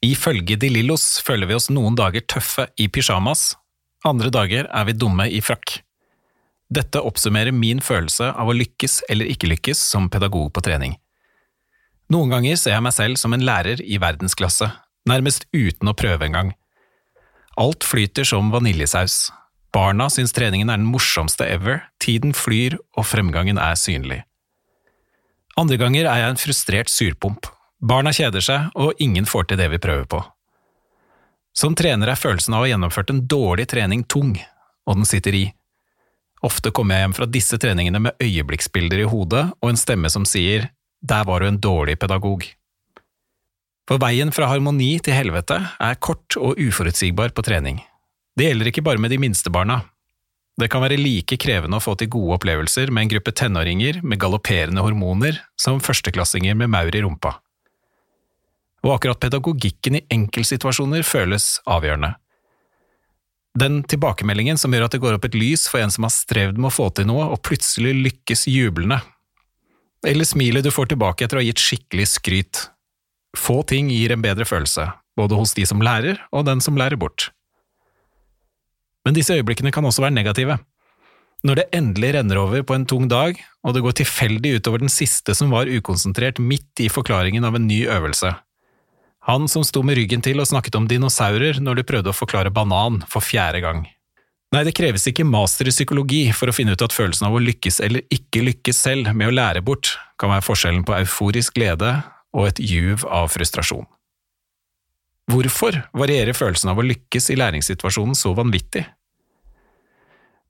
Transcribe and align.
Ifølge 0.00 0.56
De 0.56 0.70
Lillos 0.72 1.18
føler 1.20 1.50
vi 1.50 1.56
oss 1.58 1.68
noen 1.68 1.96
dager 1.98 2.24
tøffe 2.24 2.70
i 2.80 2.86
pysjamas, 2.88 3.52
andre 4.08 4.30
dager 4.32 4.64
er 4.72 4.86
vi 4.88 4.96
dumme 4.96 5.26
i 5.28 5.42
frakk. 5.44 5.82
Dette 6.72 7.02
oppsummerer 7.04 7.52
min 7.52 7.82
følelse 7.84 8.30
av 8.30 8.48
å 8.48 8.54
lykkes 8.56 9.02
eller 9.12 9.28
ikke 9.28 9.50
lykkes 9.50 9.82
som 9.92 10.08
pedagog 10.08 10.48
på 10.54 10.62
trening. 10.64 10.94
Noen 12.10 12.32
ganger 12.32 12.56
ser 12.56 12.76
jeg 12.76 12.86
meg 12.86 12.96
selv 12.96 13.20
som 13.20 13.36
en 13.36 13.44
lærer 13.44 13.82
i 13.84 14.00
verdensklasse, 14.00 14.70
nærmest 15.10 15.44
uten 15.52 15.92
å 15.92 15.96
prøve 15.98 16.26
engang. 16.26 16.54
Alt 17.60 17.84
flyter 17.84 18.24
som 18.24 18.48
vaniljesaus. 18.54 19.28
Barna 19.74 20.08
syns 20.10 20.32
treningen 20.34 20.72
er 20.72 20.80
den 20.80 20.88
morsomste 20.88 21.44
ever, 21.46 21.84
tiden 22.02 22.32
flyr 22.34 22.78
og 22.96 23.04
fremgangen 23.06 23.60
er 23.60 23.76
synlig. 23.78 24.22
Andre 25.60 25.76
ganger 25.76 26.08
er 26.08 26.24
jeg 26.24 26.32
en 26.32 26.40
frustrert 26.40 26.90
surpomp, 26.90 27.50
Barna 27.80 28.12
kjeder 28.12 28.44
seg, 28.44 28.68
og 28.76 28.98
ingen 29.00 29.24
får 29.24 29.48
til 29.48 29.60
det 29.60 29.70
vi 29.72 29.80
prøver 29.80 30.04
på. 30.04 30.20
Som 31.56 31.74
trener 31.74 32.12
er 32.12 32.20
følelsen 32.20 32.54
av 32.54 32.62
å 32.62 32.66
ha 32.66 32.70
gjennomført 32.70 33.10
en 33.10 33.24
dårlig 33.26 33.66
trening 33.72 34.04
tung, 34.04 34.34
og 34.86 35.00
den 35.00 35.08
sitter 35.08 35.36
i. 35.36 35.46
Ofte 36.44 36.72
kommer 36.76 36.96
jeg 36.96 37.06
hjem 37.06 37.16
fra 37.16 37.28
disse 37.28 37.58
treningene 37.60 38.02
med 38.04 38.22
øyeblikksbilder 38.22 39.02
i 39.02 39.08
hodet 39.08 39.42
og 39.60 39.72
en 39.72 39.80
stemme 39.80 40.12
som 40.12 40.24
sier 40.28 40.70
der 41.00 41.24
var 41.28 41.40
du 41.40 41.48
en 41.48 41.60
dårlig 41.60 41.96
pedagog. 42.00 42.44
For 43.88 44.00
veien 44.00 44.30
fra 44.32 44.48
harmoni 44.52 44.92
til 45.02 45.16
helvete 45.16 45.56
er 45.80 46.00
kort 46.04 46.36
og 46.36 46.60
uforutsigbar 46.60 47.32
på 47.34 47.44
trening. 47.44 47.80
Det 48.36 48.46
gjelder 48.46 48.70
ikke 48.70 48.84
bare 48.86 49.00
med 49.00 49.12
de 49.12 49.18
minste 49.20 49.52
barna. 49.52 49.82
Det 50.60 50.68
kan 50.70 50.84
være 50.84 51.00
like 51.00 51.40
krevende 51.40 51.80
å 51.80 51.82
få 51.82 51.96
til 51.96 52.12
gode 52.12 52.36
opplevelser 52.36 52.92
med 52.92 53.06
en 53.06 53.14
gruppe 53.16 53.32
tenåringer 53.32 54.02
med 54.04 54.20
galopperende 54.20 54.84
hormoner 54.84 55.40
som 55.60 55.80
førsteklassinger 55.80 56.56
med 56.60 56.72
maur 56.72 56.92
i 56.92 57.02
rumpa 57.04 57.38
og 58.84 58.94
akkurat 58.94 59.20
pedagogikken 59.20 59.98
i 59.98 60.04
enkeltsituasjoner 60.14 61.04
føles 61.06 61.58
avgjørende. 61.68 62.14
Den 63.60 63.80
tilbakemeldingen 63.90 64.58
som 64.60 64.72
gjør 64.72 64.86
at 64.86 64.94
det 64.94 65.02
går 65.02 65.16
opp 65.16 65.26
et 65.26 65.36
lys 65.36 65.66
for 65.68 65.82
en 65.82 65.90
som 65.90 66.06
har 66.06 66.14
strevd 66.14 66.60
med 66.60 66.70
å 66.70 66.74
få 66.74 66.86
til 66.94 67.08
noe 67.10 67.26
og 67.32 67.42
plutselig 67.46 67.96
lykkes 67.98 68.46
jublende. 68.48 69.00
Eller 70.06 70.24
smilet 70.24 70.64
du 70.64 70.70
får 70.72 70.92
tilbake 70.92 71.26
etter 71.26 71.38
å 71.38 71.42
ha 71.42 71.48
gitt 71.48 71.60
skikkelig 71.60 72.06
skryt. 72.14 72.62
Få 73.36 73.60
ting 73.66 73.90
gir 73.92 74.14
en 74.14 74.22
bedre 74.22 74.46
følelse, 74.48 74.86
både 75.18 75.36
hos 75.38 75.52
de 75.58 75.66
som 75.68 75.82
lærer 75.82 76.22
og 76.30 76.46
den 76.48 76.62
som 76.64 76.78
lærer 76.78 76.98
bort. 77.00 77.28
Men 79.04 79.16
disse 79.16 79.34
øyeblikkene 79.34 79.72
kan 79.74 79.84
også 79.84 80.04
være 80.06 80.16
negative. 80.16 80.58
Når 81.44 81.56
det 81.56 81.70
endelig 81.76 82.12
renner 82.14 82.38
over 82.38 82.62
på 82.62 82.76
en 82.76 82.84
tung 82.88 83.06
dag, 83.08 83.38
og 83.64 83.74
det 83.74 83.82
går 83.84 83.96
tilfeldig 83.96 84.58
utover 84.60 84.82
den 84.82 84.92
siste 84.92 85.34
som 85.36 85.52
var 85.52 85.70
ukonsentrert 85.70 86.38
midt 86.38 86.82
i 86.84 86.90
forklaringen 86.92 87.46
av 87.48 87.56
en 87.56 87.66
ny 87.68 87.82
øvelse, 87.88 88.32
han 89.28 89.48
som 89.48 89.64
sto 89.66 89.82
med 89.84 89.98
ryggen 89.98 90.22
til 90.24 90.40
og 90.40 90.48
snakket 90.48 90.76
om 90.78 90.88
dinosaurer 90.88 91.60
når 91.60 91.80
du 91.80 91.86
prøvde 91.88 92.12
å 92.12 92.16
forklare 92.16 92.52
banan 92.54 93.02
for 93.10 93.24
fjerde 93.24 93.60
gang. 93.64 93.82
Nei, 94.50 94.64
det 94.66 94.74
kreves 94.74 95.04
ikke 95.06 95.26
master 95.28 95.68
i 95.70 95.74
psykologi 95.74 96.24
for 96.34 96.50
å 96.50 96.54
finne 96.54 96.74
ut 96.74 96.82
at 96.82 96.94
følelsen 96.94 97.28
av 97.28 97.36
å 97.36 97.42
lykkes 97.42 97.78
eller 97.86 98.02
ikke 98.10 98.42
lykkes 98.48 98.80
selv 98.88 99.12
med 99.14 99.30
å 99.30 99.34
lære 99.36 99.62
bort 99.62 99.92
kan 100.18 100.32
være 100.32 100.46
forskjellen 100.46 100.82
på 100.88 100.96
euforisk 100.96 101.54
glede 101.60 101.92
og 102.34 102.48
et 102.48 102.62
juv 102.62 103.04
av 103.06 103.30
frustrasjon. 103.30 103.86
Hvorfor 105.30 105.78
varierer 105.94 106.34
følelsen 106.34 106.72
av 106.72 106.80
å 106.80 106.86
lykkes 106.88 107.30
i 107.30 107.38
læringssituasjonen 107.38 108.18
så 108.18 108.32
vanvittig? 108.34 108.82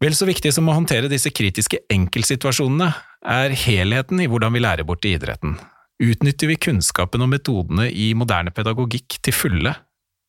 Vel 0.00 0.16
så 0.16 0.24
viktig 0.24 0.54
som 0.56 0.70
å 0.70 0.78
håndtere 0.78 1.10
disse 1.12 1.28
kritiske 1.28 1.82
enkeltsituasjonene 1.92 2.88
er 3.28 3.52
helheten 3.66 4.22
i 4.24 4.30
hvordan 4.32 4.54
vi 4.56 4.62
lærer 4.64 4.88
bort 4.88 5.04
i 5.04 5.12
idretten, 5.18 5.58
Utnytter 6.00 6.48
vi 6.48 6.56
kunnskapen 6.56 7.20
og 7.20 7.28
metodene 7.28 7.90
i 7.92 8.14
moderne 8.16 8.48
pedagogikk 8.56 9.18
til 9.20 9.34
fulle 9.36 9.74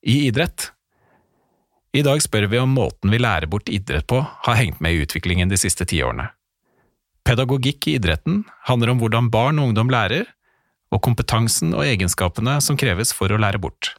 i 0.03 0.25
idrett? 0.28 0.73
I 1.95 2.03
dag 2.03 2.19
spør 2.23 2.50
vi 2.52 2.59
om 2.59 2.73
måten 2.75 3.11
vi 3.11 3.19
lærer 3.22 3.47
bort 3.47 3.72
idrett 3.72 4.03
på 4.11 4.19
har 4.19 4.59
hengt 4.59 4.81
med 4.83 4.97
i 4.97 5.05
utviklingen 5.05 5.47
de 5.52 5.59
siste 5.59 5.88
tiårene. 5.88 6.28
Pedagogikk 7.23 7.88
i 7.88 7.96
idretten 7.96 8.44
handler 8.68 8.91
om 8.91 9.00
hvordan 9.00 9.31
barn 9.31 9.63
og 9.63 9.72
ungdom 9.72 9.91
lærer, 9.94 10.28
og 10.91 11.00
kompetansen 11.07 11.72
og 11.72 11.85
egenskapene 11.88 12.57
som 12.59 12.75
kreves 12.75 13.16
for 13.16 13.31
å 13.31 13.40
lære 13.40 13.62
bort. 13.63 13.94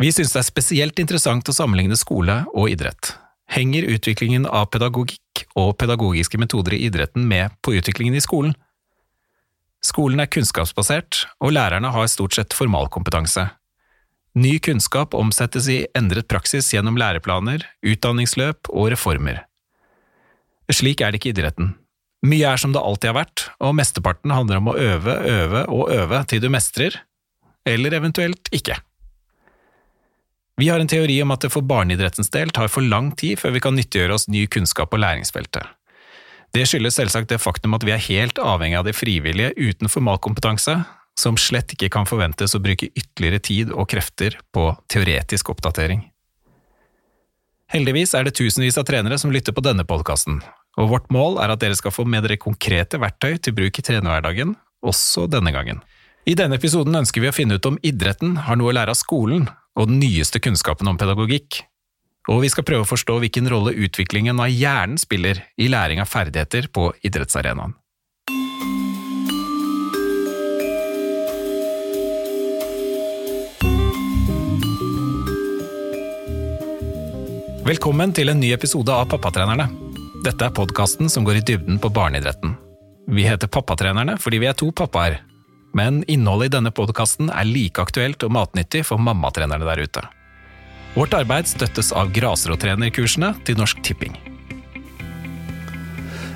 Vi 0.00 0.08
synes 0.08 0.32
det 0.32 0.40
er 0.40 0.48
spesielt 0.48 1.04
interessant 1.04 1.48
å 1.48 1.56
sammenligne 1.56 2.00
skole 2.00 2.42
og 2.56 2.72
idrett. 2.72 3.12
Henger 3.52 3.90
utviklingen 3.92 4.48
av 4.48 4.70
pedagogikk 4.72 5.44
og 5.52 5.74
pedagogiske 5.76 6.40
metoder 6.40 6.78
i 6.78 6.86
idretten 6.88 7.28
med 7.28 7.52
på 7.60 7.76
utviklingen 7.76 8.16
i 8.16 8.24
skolen? 8.24 8.56
Skolen 9.82 10.22
er 10.22 10.30
kunnskapsbasert, 10.30 11.24
og 11.42 11.54
lærerne 11.56 11.90
har 11.90 12.10
stort 12.10 12.36
sett 12.36 12.54
formalkompetanse. 12.54 13.48
Ny 14.38 14.56
kunnskap 14.64 15.12
omsettes 15.18 15.66
i 15.68 15.82
endret 15.98 16.28
praksis 16.30 16.70
gjennom 16.72 16.96
læreplaner, 16.96 17.66
utdanningsløp 17.84 18.70
og 18.70 18.92
reformer. 18.94 19.42
Slik 20.72 21.02
er 21.02 21.12
det 21.12 21.20
ikke 21.20 21.32
i 21.32 21.34
idretten. 21.34 21.74
Mye 22.22 22.52
er 22.54 22.60
som 22.62 22.72
det 22.72 22.80
alltid 22.80 23.10
har 23.10 23.18
vært, 23.18 23.48
og 23.58 23.74
mesteparten 23.76 24.32
handler 24.32 24.62
om 24.62 24.70
å 24.70 24.76
øve, 24.78 25.18
øve 25.26 25.66
og 25.74 25.90
øve 25.90 26.22
til 26.30 26.40
du 26.40 26.48
mestrer, 26.54 27.02
eller 27.66 27.98
eventuelt 27.98 28.48
ikke. 28.54 28.78
Vi 30.60 30.68
har 30.70 30.78
en 30.78 30.88
teori 30.88 31.16
om 31.24 31.32
at 31.34 31.42
det 31.42 31.50
for 31.50 31.66
barneidrettens 31.66 32.30
del 32.30 32.52
tar 32.54 32.70
for 32.70 32.86
lang 32.86 33.10
tid 33.18 33.40
før 33.42 33.56
vi 33.56 33.62
kan 33.64 33.74
nyttiggjøre 33.74 34.14
oss 34.14 34.28
ny 34.30 34.46
kunnskap 34.46 34.92
på 34.92 35.00
læringsfeltet. 35.02 35.66
Det 36.52 36.66
skyldes 36.68 36.98
selvsagt 36.98 37.30
det 37.32 37.40
faktum 37.40 37.72
at 37.76 37.84
vi 37.86 37.94
er 37.94 38.02
helt 38.10 38.40
avhengig 38.42 38.76
av 38.76 38.84
de 38.84 38.92
frivillige 38.92 39.54
uten 39.56 39.88
formalkompetanse, 39.88 40.82
som 41.18 41.36
slett 41.40 41.72
ikke 41.72 41.88
kan 41.92 42.08
forventes 42.08 42.52
å 42.56 42.60
bruke 42.60 42.90
ytterligere 42.92 43.40
tid 43.40 43.72
og 43.72 43.88
krefter 43.92 44.36
på 44.52 44.66
teoretisk 44.92 45.52
oppdatering. 45.52 46.04
Heldigvis 47.72 48.12
er 48.12 48.28
det 48.28 48.34
tusenvis 48.36 48.76
av 48.76 48.84
trenere 48.88 49.16
som 49.20 49.32
lytter 49.32 49.56
på 49.56 49.64
denne 49.64 49.86
podkasten, 49.88 50.42
og 50.76 50.90
vårt 50.92 51.08
mål 51.12 51.38
er 51.40 51.54
at 51.54 51.62
dere 51.62 51.76
skal 51.78 51.94
få 51.94 52.04
med 52.04 52.26
dere 52.26 52.40
konkrete 52.40 53.00
verktøy 53.00 53.38
til 53.40 53.56
bruk 53.56 53.80
i 53.80 53.84
trenerhverdagen, 53.88 54.52
også 54.84 55.24
denne 55.32 55.54
gangen. 55.56 55.80
I 56.28 56.36
denne 56.38 56.58
episoden 56.60 56.94
ønsker 57.00 57.24
vi 57.24 57.32
å 57.32 57.34
finne 57.34 57.56
ut 57.56 57.66
om 57.66 57.80
idretten 57.80 58.36
har 58.44 58.60
noe 58.60 58.70
å 58.70 58.76
lære 58.76 58.92
av 58.92 59.00
skolen 59.00 59.48
og 59.72 59.88
den 59.88 60.02
nyeste 60.04 60.40
kunnskapen 60.42 60.90
om 60.90 61.00
pedagogikk, 61.00 61.62
og 62.30 62.42
vi 62.44 62.50
skal 62.52 62.66
prøve 62.66 62.86
å 62.86 62.88
forstå 62.88 63.18
hvilken 63.22 63.48
rolle 63.50 63.74
utviklingen 63.74 64.38
av 64.40 64.50
hjernen 64.52 65.00
spiller 65.00 65.42
i 65.58 65.68
læring 65.72 66.02
av 66.02 66.10
ferdigheter 66.10 66.68
på 66.72 66.92
idrettsarenaen. 67.02 67.74
Velkommen 77.62 78.10
til 78.10 78.28
en 78.28 78.40
ny 78.42 78.50
episode 78.52 78.90
av 78.90 79.06
Pappatrenerne. 79.10 79.68
Dette 80.26 80.46
er 80.46 80.54
podkasten 80.54 81.10
som 81.10 81.24
går 81.26 81.38
i 81.38 81.44
dybden 81.46 81.78
på 81.82 81.90
barneidretten. 81.94 82.56
Vi 83.10 83.22
heter 83.26 83.50
Pappatrenerne 83.50 84.16
fordi 84.20 84.42
vi 84.42 84.48
er 84.50 84.58
to 84.58 84.70
pappaer, 84.74 85.20
men 85.74 86.02
innholdet 86.10 86.50
i 86.50 86.56
denne 86.58 86.74
podkasten 86.74 87.30
er 87.30 87.48
like 87.48 87.82
aktuelt 87.82 88.22
og 88.26 88.34
matnyttig 88.34 88.84
for 88.86 89.02
mammatrenerne 89.02 89.66
der 89.66 89.86
ute. 89.86 90.02
Vårt 90.92 91.14
arbeid 91.16 91.48
støttes 91.48 91.88
av 91.96 92.10
grasrottrenerkursene 92.12 93.32
til 93.46 93.56
Norsk 93.56 93.80
Tipping. 93.86 94.12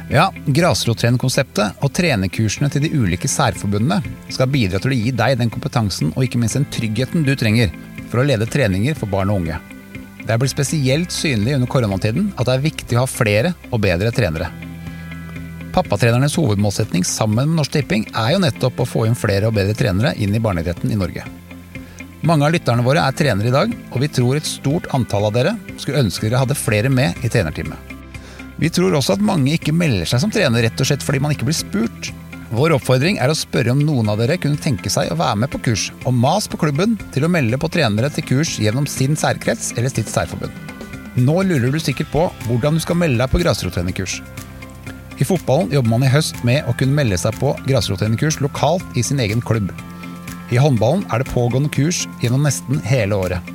Ja, 0.09 0.31
Grasrottrenerkonseptet 0.47 1.83
og 1.83 1.93
trenerkursene 1.93 2.71
til 2.73 2.87
de 2.87 2.93
ulike 2.95 3.29
særforbundene 3.29 3.99
skal 4.33 4.49
bidra 4.49 4.81
til 4.81 4.95
å 4.95 4.99
gi 5.01 5.13
deg 5.19 5.37
den 5.41 5.51
kompetansen 5.53 6.13
og 6.15 6.25
ikke 6.25 6.41
minst 6.41 6.57
den 6.57 6.69
tryggheten 6.73 7.27
du 7.27 7.35
trenger 7.37 7.75
for 8.07 8.23
å 8.23 8.27
lede 8.29 8.47
treninger 8.49 8.97
for 8.97 9.11
barn 9.13 9.35
og 9.35 9.43
unge. 9.43 9.59
Det 10.23 10.33
er 10.33 10.41
blitt 10.41 10.55
spesielt 10.55 11.13
synlig 11.13 11.59
under 11.59 11.71
koronatiden 11.71 12.31
at 12.37 12.49
det 12.49 12.55
er 12.55 12.65
viktig 12.65 12.97
å 12.97 13.05
ha 13.05 13.11
flere 13.11 13.53
og 13.69 13.83
bedre 13.85 14.15
trenere. 14.15 14.49
Pappatrenernes 15.75 16.39
hovedmålsetning 16.41 17.05
sammen 17.05 17.51
med 17.51 17.61
Norsk 17.61 17.75
Tipping 17.77 18.07
er 18.15 18.33
jo 18.33 18.45
nettopp 18.47 18.81
å 18.81 18.89
få 18.89 19.05
inn 19.11 19.19
flere 19.19 19.51
og 19.51 19.59
bedre 19.59 19.77
trenere 19.77 20.15
inn 20.17 20.33
i 20.33 20.41
barneidretten 20.41 20.95
i 20.95 20.97
Norge. 20.97 21.27
Mange 22.27 22.43
av 22.43 22.51
lytterne 22.51 22.83
våre 22.83 23.05
er 23.07 23.15
trenere 23.15 23.53
i 23.53 23.55
dag, 23.55 23.71
og 23.95 24.01
vi 24.03 24.09
tror 24.11 24.35
et 24.35 24.49
stort 24.49 24.89
antall 24.97 25.29
av 25.29 25.35
dere 25.37 25.53
skulle 25.79 26.01
ønske 26.03 26.27
dere 26.27 26.41
hadde 26.43 26.57
flere 26.59 26.91
med 26.91 27.21
i 27.23 27.31
trenerteamet. 27.31 27.93
Vi 28.59 28.71
tror 28.73 28.97
også 28.99 29.15
at 29.15 29.23
mange 29.23 29.53
ikke 29.55 29.75
melder 29.77 30.09
seg 30.11 30.25
som 30.25 30.33
trener 30.35 30.65
rett 30.67 30.83
og 30.83 30.89
slett 30.89 31.05
fordi 31.07 31.21
man 31.23 31.37
ikke 31.37 31.47
blir 31.47 31.55
spurt. 31.55 32.11
Vår 32.51 32.75
oppfordring 32.75 33.21
er 33.23 33.31
å 33.31 33.39
spørre 33.39 33.71
om 33.71 33.85
noen 33.85 34.11
av 34.11 34.19
dere 34.19 34.41
kunne 34.43 34.59
tenke 34.59 34.91
seg 34.91 35.13
å 35.13 35.21
være 35.21 35.39
med 35.45 35.55
på 35.55 35.63
kurs, 35.69 35.93
og 36.03 36.19
mas 36.19 36.51
på 36.51 36.59
klubben 36.59 36.99
til 37.15 37.29
å 37.29 37.31
melde 37.31 37.63
på 37.63 37.71
trenere 37.71 38.11
til 38.11 38.27
kurs 38.27 38.57
gjennom 38.59 38.91
sin 38.91 39.15
særkrets 39.15 39.71
eller 39.77 39.93
sitt 39.95 40.11
særforbund. 40.11 40.51
Nå 41.23 41.41
lurer 41.47 41.71
du 41.71 41.79
sikkert 41.79 42.11
på 42.11 42.27
hvordan 42.49 42.75
du 42.75 42.83
skal 42.83 42.99
melde 42.99 43.23
deg 43.23 43.31
på 43.31 43.45
grasrottrenerkurs. 43.45 44.19
I 45.23 45.25
fotballen 45.25 45.71
jobber 45.73 45.95
man 45.95 46.05
i 46.05 46.11
høst 46.11 46.43
med 46.45 46.67
å 46.67 46.75
kunne 46.75 46.99
melde 46.99 47.23
seg 47.23 47.39
på 47.39 47.55
grasrottrenerkurs 47.71 48.43
lokalt 48.43 48.99
i 48.99 49.07
sin 49.07 49.23
egen 49.23 49.45
klubb. 49.45 49.71
I 50.55 50.61
håndballen 50.63 51.03
er 51.11 51.23
det 51.23 51.33
pågående 51.33 51.71
kurs 51.75 52.05
gjennom 52.23 52.45
nesten 52.47 52.79
hele 52.87 53.19
året. 53.19 53.53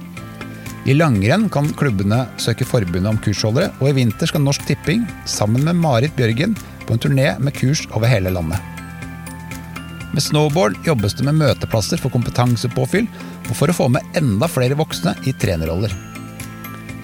I 0.89 0.95
langrenn 0.97 1.45
kan 1.53 1.69
klubbene 1.77 2.23
søke 2.41 2.65
forbundet 2.65 3.11
om 3.11 3.19
kursholdere, 3.21 3.69
og 3.79 3.91
i 3.91 3.95
vinter 3.99 4.27
skal 4.27 4.41
Norsk 4.41 4.65
Tipping 4.65 5.05
sammen 5.29 5.63
med 5.67 5.77
Marit 5.77 6.15
Bjørgen 6.17 6.55
på 6.88 6.95
en 6.95 7.03
turné 7.03 7.27
med 7.39 7.53
kurs 7.55 7.85
over 7.93 8.09
hele 8.09 8.33
landet. 8.33 8.57
Med 10.11 10.25
snowboard 10.25 10.75
jobbes 10.83 11.13
det 11.15 11.27
med 11.29 11.38
møteplasser 11.39 12.01
for 12.01 12.11
kompetansepåfyll, 12.11 13.07
og 13.47 13.53
for 13.55 13.71
å 13.71 13.77
få 13.77 13.87
med 13.94 14.17
enda 14.17 14.49
flere 14.51 14.75
voksne 14.79 15.13
i 15.29 15.35
trenerroller. 15.37 15.94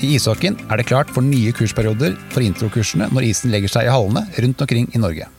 I 0.04 0.14
ishockeyen 0.18 0.60
er 0.68 0.78
det 0.78 0.90
klart 0.90 1.10
for 1.14 1.26
nye 1.26 1.54
kursperioder 1.56 2.18
for 2.34 2.46
introkursene 2.46 3.08
når 3.14 3.32
isen 3.32 3.54
legger 3.54 3.72
seg 3.72 3.88
i 3.88 3.94
hallene 3.94 4.28
rundt 4.44 4.62
omkring 4.66 4.90
i 4.94 5.02
Norge. 5.02 5.30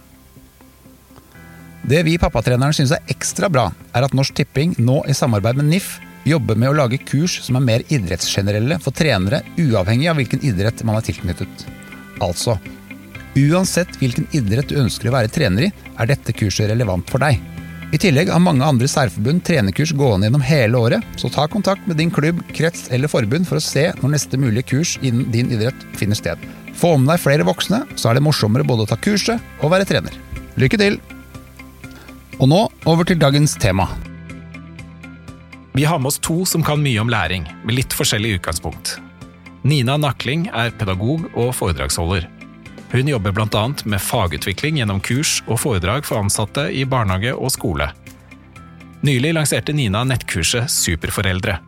Det 1.89 2.03
vi 2.05 2.19
pappatreneren 2.21 2.75
synes 2.77 2.91
er 2.93 3.05
ekstra 3.09 3.49
bra, 3.49 3.71
er 3.97 4.05
at 4.05 4.13
Norsk 4.17 4.35
Tipping 4.37 4.75
nå 4.77 4.99
i 5.09 5.15
samarbeid 5.17 5.57
med 5.57 5.71
NIF 5.71 5.95
jobber 6.29 6.59
med 6.59 6.69
å 6.69 6.77
lage 6.77 6.99
kurs 7.01 7.39
som 7.47 7.57
er 7.57 7.65
mer 7.65 7.85
idrettsgenerelle 7.89 8.77
for 8.85 8.93
trenere, 8.93 9.41
uavhengig 9.57 10.11
av 10.11 10.19
hvilken 10.21 10.45
idrett 10.45 10.83
man 10.85 10.99
er 10.99 11.07
tilknyttet. 11.07 11.65
Altså, 12.21 12.59
uansett 13.39 13.97
hvilken 14.03 14.29
idrett 14.37 14.69
du 14.69 14.77
ønsker 14.83 15.09
å 15.09 15.17
være 15.17 15.33
trener 15.33 15.71
i, 15.71 15.73
er 15.97 16.13
dette 16.13 16.37
kurset 16.37 16.69
relevant 16.69 17.09
for 17.09 17.25
deg. 17.25 17.41
I 17.89 18.01
tillegg 18.03 18.29
har 18.35 18.45
mange 18.45 18.69
andre 18.69 18.89
særforbund 18.91 19.47
trenerkurs 19.49 19.95
gående 19.97 20.29
gjennom 20.29 20.45
hele 20.45 20.85
året, 20.91 21.13
så 21.17 21.33
ta 21.33 21.49
kontakt 21.49 21.89
med 21.89 21.97
din 21.97 22.13
klubb, 22.13 22.43
krets 22.53 22.91
eller 22.93 23.09
forbund 23.09 23.49
for 23.49 23.57
å 23.57 23.65
se 23.65 23.89
når 24.03 24.19
neste 24.19 24.37
mulige 24.37 24.75
kurs 24.75 24.99
innen 25.01 25.31
din 25.33 25.55
idrett 25.57 25.89
finner 25.97 26.21
sted. 26.21 26.51
Få 26.77 26.99
med 26.99 27.15
deg 27.15 27.25
flere 27.25 27.49
voksne, 27.49 27.87
så 27.97 28.11
er 28.11 28.19
det 28.19 28.29
morsommere 28.29 28.69
både 28.69 28.85
å 28.85 28.93
ta 28.93 29.01
kurset 29.01 29.63
og 29.63 29.73
være 29.73 29.89
trener. 29.89 30.27
Lykke 30.61 30.85
til! 30.85 31.01
Og 32.39 32.47
nå 32.47 32.59
over 32.87 33.07
til 33.07 33.19
dagens 33.19 33.57
tema. 33.59 33.89
Vi 35.75 35.85
har 35.87 35.99
med 35.99 36.13
oss 36.13 36.21
to 36.23 36.45
som 36.47 36.63
kan 36.63 36.79
mye 36.83 37.01
om 37.03 37.11
læring, 37.11 37.47
med 37.67 37.75
litt 37.75 37.95
forskjellig 37.95 38.37
utgangspunkt. 38.39 38.97
Nina 39.67 39.97
Nakling 39.99 40.47
er 40.55 40.71
pedagog 40.71 41.25
og 41.35 41.51
foredragsholder. 41.59 42.29
Hun 42.93 43.11
jobber 43.11 43.35
bl.a. 43.35 43.63
med 43.85 44.01
fagutvikling 44.01 44.79
gjennom 44.79 45.01
kurs 45.03 45.41
og 45.49 45.59
foredrag 45.61 46.07
for 46.07 46.23
ansatte 46.23 46.69
i 46.71 46.85
barnehage 46.89 47.35
og 47.35 47.51
skole. 47.53 47.91
Nylig 49.03 49.35
lanserte 49.35 49.75
Nina 49.75 50.05
nettkurset 50.07 50.71
Superforeldre. 50.71 51.59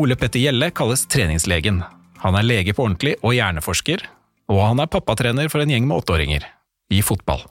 Ole 0.00 0.16
Petter 0.16 0.40
Gjelle 0.40 0.70
kalles 0.72 1.06
treningslegen. 1.10 1.80
Han 2.20 2.36
er 2.36 2.46
lege 2.46 2.76
på 2.76 2.84
ordentlig 2.84 3.16
og 3.24 3.34
hjerneforsker, 3.36 4.04
og 4.52 4.60
han 4.68 4.84
er 4.84 4.92
pappatrener 4.92 5.48
for 5.52 5.64
en 5.64 5.72
gjeng 5.72 5.88
med 5.88 6.04
åtteåringer 6.04 6.44
i 6.92 7.00
fotball. 7.04 7.48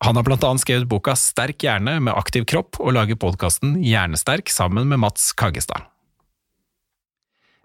Han 0.00 0.16
har 0.16 0.24
blant 0.24 0.44
annet 0.48 0.62
skrevet 0.62 0.88
boka 0.88 1.12
Sterk 1.18 1.60
hjerne 1.60 1.98
med 2.00 2.16
aktiv 2.16 2.46
kropp 2.48 2.78
og 2.80 2.94
lager 2.96 3.18
podkasten 3.20 3.74
Hjernesterk 3.84 4.48
sammen 4.48 4.88
med 4.88 5.02
Mats 5.02 5.30
Kaggestad. 5.36 5.84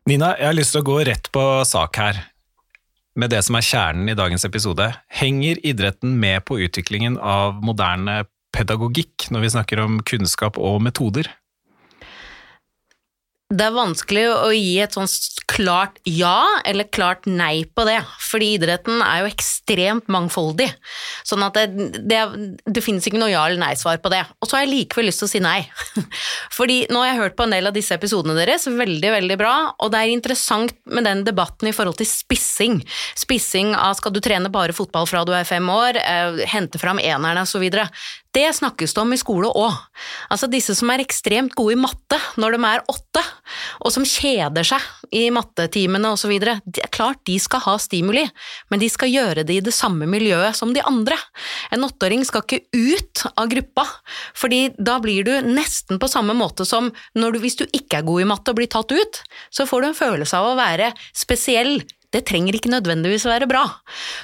Nina, 0.06 0.34
jeg 0.38 0.50
har 0.52 0.58
lyst 0.58 0.76
til 0.76 0.84
å 0.84 0.86
gå 0.86 0.98
rett 1.08 1.32
på 1.34 1.44
sak 1.66 1.98
her, 1.98 2.20
med 3.16 3.32
det 3.32 3.40
som 3.48 3.56
er 3.58 3.64
kjernen 3.66 4.12
i 4.12 4.18
dagens 4.20 4.44
episode. 4.46 4.90
Henger 5.08 5.64
idretten 5.66 6.18
med 6.20 6.44
på 6.46 6.60
utviklingen 6.62 7.16
av 7.18 7.64
moderne 7.64 8.26
pedagogikk 8.56 9.30
når 9.32 9.46
vi 9.46 9.54
snakker 9.56 9.82
om 9.86 9.98
kunnskap 10.04 10.60
og 10.60 10.82
metoder? 10.84 11.32
Det 13.54 13.62
er 13.62 13.76
vanskelig 13.76 14.24
å 14.34 14.48
gi 14.56 14.80
et 14.82 14.96
sånn 14.96 15.06
klart 15.46 16.00
ja 16.10 16.64
eller 16.66 16.88
klart 16.90 17.28
nei 17.30 17.62
på 17.70 17.84
det, 17.86 18.00
fordi 18.26 18.56
idretten 18.56 19.04
er 19.06 19.22
jo 19.22 19.28
ekstremt 19.30 20.10
mangfoldig. 20.10 20.66
Sånn 21.22 21.46
at 21.46 21.60
det, 21.60 21.92
det, 22.10 22.24
det 22.66 22.82
finnes 22.82 23.06
ikke 23.06 23.22
noe 23.22 23.30
ja 23.30 23.44
eller 23.46 23.62
nei-svar 23.62 24.02
på 24.02 24.10
det. 24.10 24.24
Og 24.42 24.50
så 24.50 24.58
har 24.58 24.66
jeg 24.66 24.72
likevel 24.72 25.06
lyst 25.12 25.22
til 25.22 25.30
å 25.30 25.32
si 25.36 25.44
nei. 25.46 25.60
Fordi 26.58 26.80
nå 26.90 27.04
har 27.04 27.12
jeg 27.12 27.22
hørt 27.22 27.38
på 27.38 27.46
en 27.46 27.54
del 27.54 27.70
av 27.70 27.78
disse 27.78 27.94
episodene 27.94 28.34
deres, 28.40 28.66
veldig, 28.66 29.14
veldig 29.20 29.38
bra, 29.38 29.54
og 29.78 29.94
det 29.94 30.02
er 30.02 30.16
interessant 30.16 30.74
med 30.90 31.06
den 31.06 31.22
debatten 31.30 31.70
i 31.70 31.76
forhold 31.76 32.02
til 32.02 32.10
spissing. 32.10 32.82
Spissing 33.14 33.76
av 33.78 33.94
skal 34.02 34.16
du 34.16 34.24
trene 34.26 34.50
bare 34.50 34.74
fotball 34.74 35.06
fra 35.10 35.22
du 35.22 35.36
er 35.38 35.46
fem 35.46 35.70
år, 35.70 36.02
eh, 36.02 36.44
hente 36.50 36.82
fram 36.82 36.98
enerne 36.98 37.46
osv. 37.46 37.70
Det 38.36 38.50
snakkes 38.58 38.98
det 38.98 39.06
om 39.06 39.14
i 39.14 39.22
skole 39.22 39.54
òg. 39.54 39.78
Altså 40.34 40.50
disse 40.52 40.74
som 40.76 40.90
er 40.92 41.06
ekstremt 41.06 41.54
gode 41.56 41.78
i 41.78 41.80
matte 41.80 42.20
når 42.42 42.58
de 42.58 42.66
er 42.74 42.88
åtte, 42.92 43.24
og 43.84 43.94
som 43.94 44.06
kjeder 44.08 44.66
seg 44.68 45.14
i 45.16 45.28
mattetimene 45.34 46.12
osv. 46.16 46.34
Klart 46.94 47.22
de 47.28 47.38
skal 47.42 47.64
ha 47.66 47.76
stimuli, 47.82 48.26
men 48.72 48.82
de 48.82 48.90
skal 48.92 49.12
gjøre 49.12 49.46
det 49.48 49.60
i 49.60 49.64
det 49.66 49.74
samme 49.76 50.08
miljøet 50.10 50.58
som 50.58 50.74
de 50.76 50.84
andre. 50.86 51.18
En 51.76 51.86
åtteåring 51.86 52.26
skal 52.28 52.46
ikke 52.46 52.66
ut 52.74 53.26
av 53.36 53.50
gruppa, 53.52 53.88
fordi 54.38 54.70
da 54.78 54.98
blir 55.04 55.28
du 55.28 55.34
nesten 55.48 56.02
på 56.02 56.10
samme 56.12 56.36
måte 56.38 56.66
som 56.68 56.92
du, 57.14 57.40
hvis 57.42 57.60
du 57.60 57.66
ikke 57.72 58.00
er 58.00 58.08
god 58.08 58.24
i 58.24 58.30
matte 58.30 58.54
og 58.54 58.60
blir 58.60 58.72
tatt 58.72 58.92
ut, 58.94 59.22
så 59.54 59.68
får 59.70 59.82
du 59.82 59.90
en 59.90 59.98
følelse 59.98 60.40
av 60.40 60.52
å 60.52 60.58
være 60.60 60.92
spesiell, 61.16 61.80
det 62.16 62.24
trenger 62.30 62.56
ikke 62.56 62.72
nødvendigvis 62.72 63.28
være 63.28 63.50
bra. 63.52 63.66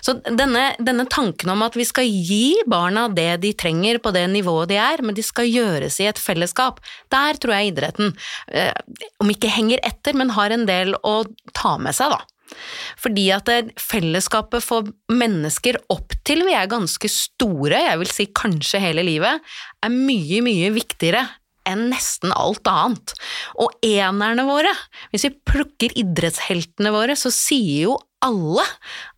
Så 0.03 0.17
denne, 0.23 0.71
denne, 0.79 1.07
tanken 1.11 1.51
om 1.51 1.63
at 1.65 1.75
vi 1.75 1.85
skal 1.87 2.07
gi 2.07 2.61
barna 2.69 3.07
det 3.11 3.41
de 3.43 3.53
trenger 3.57 3.99
på 4.01 4.13
det 4.15 4.25
nivået 4.31 4.71
de 4.71 4.79
er, 4.79 5.03
men 5.03 5.17
de 5.17 5.25
skal 5.25 5.49
gjøres 5.51 5.99
i 5.99 6.07
et 6.09 6.21
fellesskap, 6.21 6.79
der 7.11 7.39
tror 7.41 7.57
jeg 7.57 7.73
idretten, 7.73 8.13
eh, 8.53 8.71
om 9.19 9.31
ikke 9.31 9.51
henger 9.51 9.83
etter, 9.87 10.15
men 10.17 10.33
har 10.37 10.53
en 10.53 10.67
del 10.69 10.95
å 11.03 11.23
ta 11.57 11.75
med 11.81 11.97
seg, 11.97 12.15
da. 12.15 12.21
Fordi 12.99 13.29
at 13.31 13.49
fellesskapet 13.79 14.63
for 14.63 14.89
mennesker 15.11 15.79
opp 15.93 16.15
til 16.27 16.43
vi 16.47 16.55
er 16.57 16.71
ganske 16.71 17.11
store, 17.11 17.79
jeg 17.87 18.01
vil 18.01 18.11
si 18.11 18.27
kanskje 18.35 18.81
hele 18.83 19.05
livet, 19.07 19.39
er 19.81 19.93
mye, 19.93 20.41
mye 20.45 20.73
viktigere 20.75 21.23
enn 21.69 21.89
nesten 21.91 22.33
alt 22.35 22.67
annet. 22.69 23.13
Og 23.61 23.73
enerne 23.85 24.45
våre, 24.47 24.71
hvis 25.11 25.27
vi 25.27 25.35
plukker 25.51 25.93
idrettsheltene 25.99 26.93
våre, 26.93 27.17
så 27.19 27.33
sier 27.33 27.89
jo 27.89 27.99
alle 28.21 28.63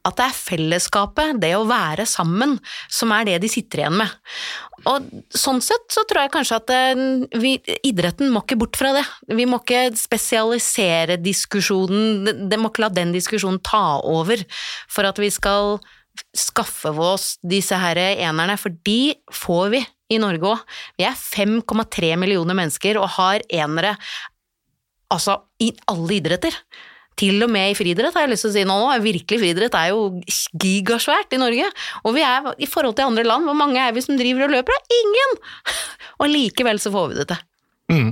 at 0.07 0.15
det 0.19 0.25
er 0.25 0.35
fellesskapet, 0.35 1.39
det 1.43 1.51
å 1.57 1.65
være 1.67 2.05
sammen, 2.07 2.55
som 2.91 3.11
er 3.15 3.27
det 3.27 3.37
de 3.43 3.49
sitter 3.51 3.83
igjen 3.83 3.97
med. 3.99 4.11
Og 4.89 5.07
sånn 5.31 5.61
sett 5.63 5.85
så 5.95 6.03
tror 6.07 6.25
jeg 6.25 6.33
kanskje 6.33 6.59
at 6.59 6.73
eh, 6.75 7.03
vi, 7.39 7.55
idretten 7.87 8.31
må 8.31 8.43
ikke 8.43 8.59
bort 8.59 8.79
fra 8.79 8.93
det. 8.95 9.03
Vi 9.31 9.47
må 9.47 9.61
ikke 9.61 9.85
spesialisere 9.99 11.19
diskusjonen, 11.23 12.47
det 12.51 12.59
må 12.59 12.71
ikke 12.71 12.85
la 12.85 12.91
den 12.95 13.13
diskusjonen 13.15 13.61
ta 13.63 13.99
over 14.03 14.43
for 14.91 15.07
at 15.07 15.19
vi 15.19 15.31
skal 15.33 15.77
skaffe 16.35 16.91
oss 16.93 17.37
disse 17.41 17.77
her 17.79 17.99
enerne, 17.99 18.57
for 18.59 18.75
de 18.85 19.15
får 19.33 19.71
vi 19.73 19.83
i 20.13 20.21
Norge 20.21 20.53
òg. 20.53 20.63
Vi 20.99 21.05
er 21.07 21.17
5,3 21.17 22.13
millioner 22.21 22.57
mennesker 22.57 22.99
og 23.01 23.11
har 23.17 23.45
enere 23.51 23.95
altså 25.13 25.41
i 25.61 25.71
alle 25.91 26.19
idretter. 26.19 26.55
Til 27.19 27.43
og 27.45 27.51
med 27.53 27.69
i 27.69 27.75
friidrett, 27.77 28.15
har 28.15 28.25
jeg 28.25 28.31
lyst 28.31 28.47
til 28.47 28.49
å 28.49 28.55
si 28.55 28.63
nå. 28.65 28.77
Virkelig 29.03 29.37
friidrett 29.43 29.75
er 29.77 29.91
jo 29.91 30.07
gigasvært 30.63 31.35
i 31.35 31.41
Norge. 31.41 31.67
Og 32.01 32.15
vi 32.15 32.23
er, 32.25 32.49
i 32.57 32.69
forhold 32.69 32.97
til 32.97 33.11
andre 33.11 33.25
land, 33.27 33.45
hvor 33.45 33.57
mange 33.57 33.77
er 33.77 33.93
vi 33.93 34.01
som 34.01 34.17
driver 34.17 34.47
og 34.47 34.55
løper? 34.55 34.73
Er 34.73 34.97
ingen! 35.03 35.37
Og 36.23 36.29
likevel 36.29 36.81
så 36.81 36.91
får 36.93 37.11
vi 37.11 37.19
det 37.19 37.27
til. 37.29 37.45
Mm. 37.93 38.11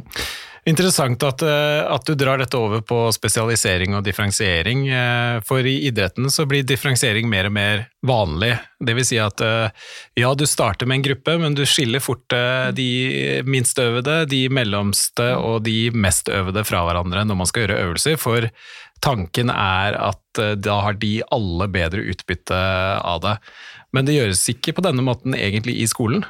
Interessant 0.69 1.23
at, 1.25 1.41
eh, 1.41 1.81
at, 1.89 2.06
du 2.06 2.13
drar 2.13 2.37
dette 2.37 2.57
over 2.57 2.83
på 2.85 2.97
spesialisering 3.15 3.95
og 3.97 4.03
differensiering. 4.06 4.83
Eh, 4.94 5.37
for 5.45 5.65
i 5.65 5.87
idretten 5.87 6.30
så 6.30 6.45
blir 6.45 6.68
differensiering 6.68 7.25
mer 7.30 7.49
og 7.49 7.56
mer 7.56 7.81
vanlig. 8.06 8.51
Det 8.77 8.94
vil 8.94 9.07
si 9.07 9.18
at 9.18 9.41
eh, 9.41 9.73
ja, 10.21 10.30
du 10.37 10.45
starter 10.45 10.85
med 10.85 10.99
en 10.99 11.07
gruppe, 11.07 11.37
men 11.41 11.57
du 11.57 11.63
skiller 11.65 12.03
fort 12.03 12.37
de 12.77 13.41
minst 13.49 13.80
øvede, 13.81 14.21
de 14.30 14.44
mellomste 14.53 15.31
og 15.39 15.63
de 15.65 15.89
mest 15.97 16.30
øvede 16.30 16.63
fra 16.68 16.83
hverandre 16.85 17.25
når 17.25 17.39
man 17.41 17.49
skal 17.49 17.65
gjøre 17.65 17.80
øvelser. 17.87 18.19
For 18.21 18.45
tanken 19.01 19.49
er 19.49 19.97
at 19.97 20.41
da 20.61 20.77
har 20.85 20.99
de 21.01 21.23
alle 21.33 21.68
bedre 21.73 22.06
utbytte 22.13 22.61
av 23.01 23.23
det. 23.25 23.33
Men 23.97 24.06
det 24.06 24.19
gjøres 24.19 24.45
ikke 24.53 24.77
på 24.77 24.85
denne 24.85 25.03
måten 25.03 25.33
egentlig 25.35 25.80
i 25.81 25.89
skolen. 25.89 26.21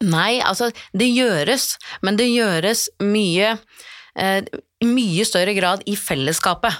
Nei, 0.00 0.40
altså 0.40 0.70
det 0.96 1.10
gjøres, 1.12 1.74
men 2.02 2.16
det 2.16 2.30
gjøres 2.30 2.88
mye 3.04 3.54
eh, 4.16 4.44
mye 4.86 5.24
større 5.28 5.52
grad 5.56 5.82
i 5.90 5.94
fellesskapet. 5.98 6.72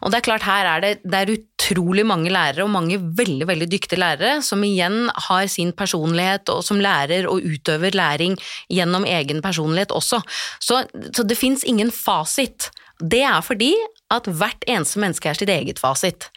Og 0.00 0.12
det 0.12 0.18
er 0.18 0.24
klart, 0.24 0.44
her 0.46 0.68
er 0.70 0.84
det, 0.84 0.92
det 1.04 1.18
er 1.18 1.32
utrolig 1.34 2.04
mange 2.08 2.32
lærere, 2.32 2.64
og 2.64 2.72
mange 2.72 2.96
veldig 2.96 3.48
veldig 3.48 3.68
dyktige 3.72 4.00
lærere, 4.00 4.38
som 4.44 4.64
igjen 4.64 5.10
har 5.28 5.46
sin 5.52 5.74
personlighet, 5.76 6.48
og 6.52 6.64
som 6.64 6.80
lærer 6.80 7.28
og 7.28 7.44
utøver 7.44 7.96
læring 7.96 8.38
gjennom 8.72 9.04
egen 9.04 9.42
personlighet 9.44 9.92
også. 9.92 10.22
Så, 10.60 10.84
så 11.12 11.26
det 11.28 11.38
fins 11.40 11.64
ingen 11.68 11.92
fasit. 11.92 12.70
Det 13.02 13.22
er 13.26 13.42
fordi 13.42 13.72
at 14.12 14.28
hvert 14.28 14.66
eneste 14.68 15.00
menneske 15.00 15.30
er 15.30 15.38
sitt 15.38 15.50
eget 15.52 15.80
fasit. 15.80 16.28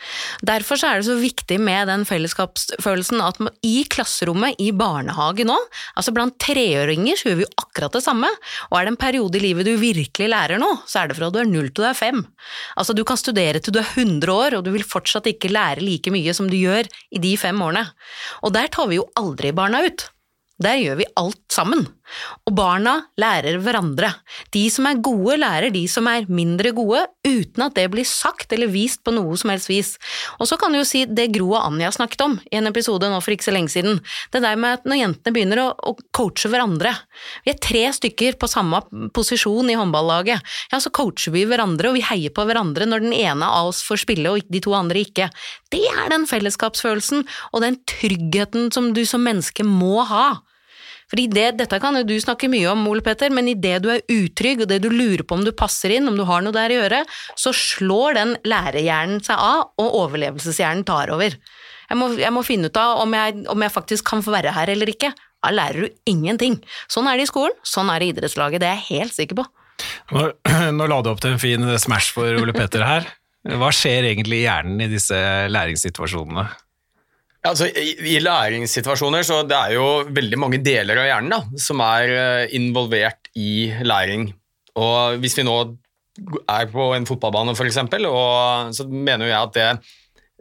Derfor 0.45 0.79
er 0.87 1.01
det 1.01 1.07
så 1.09 1.17
viktig 1.19 1.57
med 1.61 1.89
den 1.91 2.05
fellesskapsfølelsen 2.07 3.19
at 3.23 3.41
i 3.67 3.83
klasserommet, 3.91 4.55
i 4.63 4.71
barnehagen 4.75 5.49
nå, 5.51 5.57
altså 5.99 6.13
blant 6.15 6.37
treåringer 6.41 7.19
så 7.19 7.29
gjør 7.29 7.39
vi 7.41 7.45
jo 7.47 7.51
akkurat 7.65 7.97
det 7.97 8.03
samme, 8.05 8.31
og 8.69 8.77
er 8.79 8.87
det 8.87 8.95
en 8.95 9.01
periode 9.01 9.39
i 9.39 9.43
livet 9.43 9.67
du 9.67 9.73
virkelig 9.81 10.31
lærer 10.31 10.61
noe, 10.61 10.79
så 10.87 11.01
er 11.01 11.11
det 11.11 11.19
fra 11.19 11.31
du 11.33 11.41
er 11.41 11.49
null 11.49 11.69
til 11.71 11.83
du 11.83 11.89
er 11.89 11.99
fem. 11.99 12.23
Altså 12.79 12.95
du 12.95 13.03
kan 13.07 13.19
studere 13.19 13.59
til 13.59 13.75
du 13.75 13.81
er 13.81 13.91
100 13.91 14.31
år, 14.31 14.57
og 14.57 14.65
du 14.65 14.71
vil 14.75 14.87
fortsatt 14.87 15.27
ikke 15.33 15.51
lære 15.51 15.83
like 15.83 16.13
mye 16.13 16.33
som 16.37 16.47
du 16.51 16.55
gjør 16.57 16.87
i 17.11 17.21
de 17.21 17.35
fem 17.39 17.59
årene. 17.61 17.83
Og 18.47 18.55
der 18.55 18.71
tar 18.71 18.87
vi 18.91 19.01
jo 19.01 19.09
aldri 19.19 19.51
barna 19.55 19.83
ut. 19.83 20.07
Der 20.63 20.79
gjør 20.79 21.01
vi 21.01 21.07
alt 21.19 21.41
sammen. 21.51 21.83
Og 22.45 22.53
barna 22.57 22.95
lærer 23.19 23.57
hverandre. 23.63 24.11
De 24.53 24.63
som 24.73 24.87
er 24.89 25.01
gode, 25.03 25.37
lærer 25.41 25.73
de 25.73 25.83
som 25.89 26.07
er 26.09 26.27
mindre 26.29 26.71
gode, 26.75 27.01
uten 27.25 27.65
at 27.65 27.75
det 27.77 27.87
blir 27.93 28.07
sagt 28.07 28.53
eller 28.55 28.71
vist 28.71 29.01
på 29.05 29.13
noe 29.15 29.37
som 29.39 29.51
helst 29.53 29.69
vis. 29.71 29.95
Og 30.39 30.49
så 30.49 30.59
kan 30.61 30.73
du 30.73 30.79
jo 30.79 30.87
si 30.87 31.05
det 31.09 31.31
Gro 31.35 31.51
og 31.53 31.63
Anja 31.63 31.91
snakket 31.95 32.25
om 32.25 32.37
i 32.51 32.59
en 32.59 32.69
episode 32.69 33.09
nå 33.09 33.19
for 33.23 33.35
ikke 33.35 33.49
så 33.49 33.55
lenge 33.55 33.73
siden. 33.73 33.99
Det 34.33 34.43
der 34.43 34.59
med 34.59 34.79
at 34.79 34.87
når 34.89 35.01
jentene 35.01 35.35
begynner 35.35 35.63
å, 35.65 35.67
å 35.73 35.95
coache 36.15 36.49
hverandre 36.51 36.93
Vi 37.45 37.53
er 37.53 37.59
tre 37.61 37.83
stykker 37.95 38.37
på 38.39 38.49
samme 38.49 38.81
posisjon 39.15 39.69
i 39.71 39.77
håndballaget. 39.79 40.55
Ja, 40.71 40.79
så 40.81 40.91
coacher 40.93 41.33
vi 41.35 41.45
hverandre, 41.49 41.89
og 41.89 41.97
vi 41.97 42.05
heier 42.05 42.33
på 42.35 42.45
hverandre 42.47 42.87
når 42.89 43.05
den 43.05 43.15
ene 43.15 43.49
av 43.49 43.71
oss 43.71 43.81
får 43.85 44.03
spille 44.05 44.31
og 44.31 44.51
de 44.51 44.61
to 44.63 44.73
andre 44.77 45.01
ikke. 45.05 45.29
Det 45.73 45.83
er 45.89 46.11
den 46.13 46.27
fellesskapsfølelsen 46.29 47.25
og 47.51 47.63
den 47.65 47.79
tryggheten 47.89 48.71
som 48.75 48.93
du 48.95 49.03
som 49.07 49.25
menneske 49.25 49.65
må 49.65 50.03
ha. 50.09 50.27
Fordi 51.11 51.27
det, 51.31 51.45
Dette 51.59 51.79
kan 51.81 51.97
jo 51.99 52.05
du 52.07 52.15
snakke 52.21 52.49
mye 52.51 52.69
om, 52.71 52.85
Ole 52.89 53.03
Petter, 53.05 53.33
men 53.33 53.49
idet 53.51 53.77
du 53.83 53.91
er 53.93 54.03
utrygg, 54.11 54.63
og 54.63 54.71
det 54.71 54.81
du 54.83 54.89
lurer 54.93 55.25
på 55.25 55.37
om 55.37 55.45
du 55.45 55.53
passer 55.55 55.93
inn, 55.95 56.09
om 56.09 56.17
du 56.17 56.25
har 56.27 56.43
noe 56.45 56.55
der 56.55 56.73
å 56.73 56.79
gjøre, 56.79 57.03
så 57.39 57.53
slår 57.55 58.17
den 58.19 58.33
lærehjernen 58.47 59.21
seg 59.25 59.37
av, 59.37 59.69
og 59.81 59.99
overlevelseshjernen 60.05 60.85
tar 60.87 61.13
over. 61.13 61.37
Jeg 61.85 61.99
må, 61.99 62.09
jeg 62.17 62.33
må 62.33 62.41
finne 62.45 62.71
ut 62.71 62.81
av 62.81 63.03
om 63.03 63.13
jeg, 63.13 63.43
om 63.51 63.61
jeg, 63.61 63.73
faktisk 63.75 64.07
kan 64.09 64.23
få 64.25 64.33
være 64.33 64.55
her 64.55 64.71
eller 64.73 64.89
ikke. 64.89 65.11
Da 65.45 65.51
lærer 65.53 65.85
du 65.85 66.09
ingenting. 66.09 66.57
Sånn 66.89 67.05
er 67.09 67.19
det 67.19 67.27
i 67.27 67.29
skolen, 67.29 67.53
sånn 67.61 67.91
er 67.93 68.01
det 68.01 68.07
i 68.07 68.15
idrettslaget, 68.15 68.63
det 68.63 68.71
er 68.71 68.79
jeg 68.79 69.03
helt 69.03 69.17
sikker 69.17 69.43
på. 69.43 69.45
Nå, 70.15 70.25
nå 70.79 70.89
la 70.89 70.99
du 71.05 71.11
opp 71.11 71.21
til 71.21 71.35
en 71.35 71.41
fin 71.41 71.69
smash 71.81 72.15
for 72.15 72.41
Ole 72.41 72.55
Petter 72.55 72.85
her. 72.87 73.07
Hva 73.45 73.69
skjer 73.75 74.07
egentlig 74.09 74.41
i 74.41 74.45
hjernen 74.47 74.81
i 74.81 74.89
disse 74.89 75.17
læringssituasjonene? 75.53 76.47
Altså, 77.45 77.67
i, 77.69 78.17
læringssituasjoner 78.23 79.25
så 79.25 79.41
det 79.45 79.57
er 79.57 79.75
jo 79.77 79.87
veldig 80.09 80.39
mange 80.41 80.61
deler 80.65 81.01
av 81.03 81.09
hjernen 81.09 81.35
da, 81.35 81.41
som 81.61 81.83
er 81.85 82.13
uh, 82.13 82.55
involvert 82.57 83.29
i 83.37 83.69
læring. 83.85 84.31
Og 84.81 85.19
Hvis 85.21 85.37
vi 85.37 85.45
nå 85.45 85.59
er 86.49 86.71
på 86.71 86.89
en 86.95 87.05
fotballbane 87.07 87.53
f.eks., 87.55 87.79
så 88.77 88.87
mener 88.89 89.29
jeg 89.29 89.37
at 89.37 89.55
det, 89.55 89.67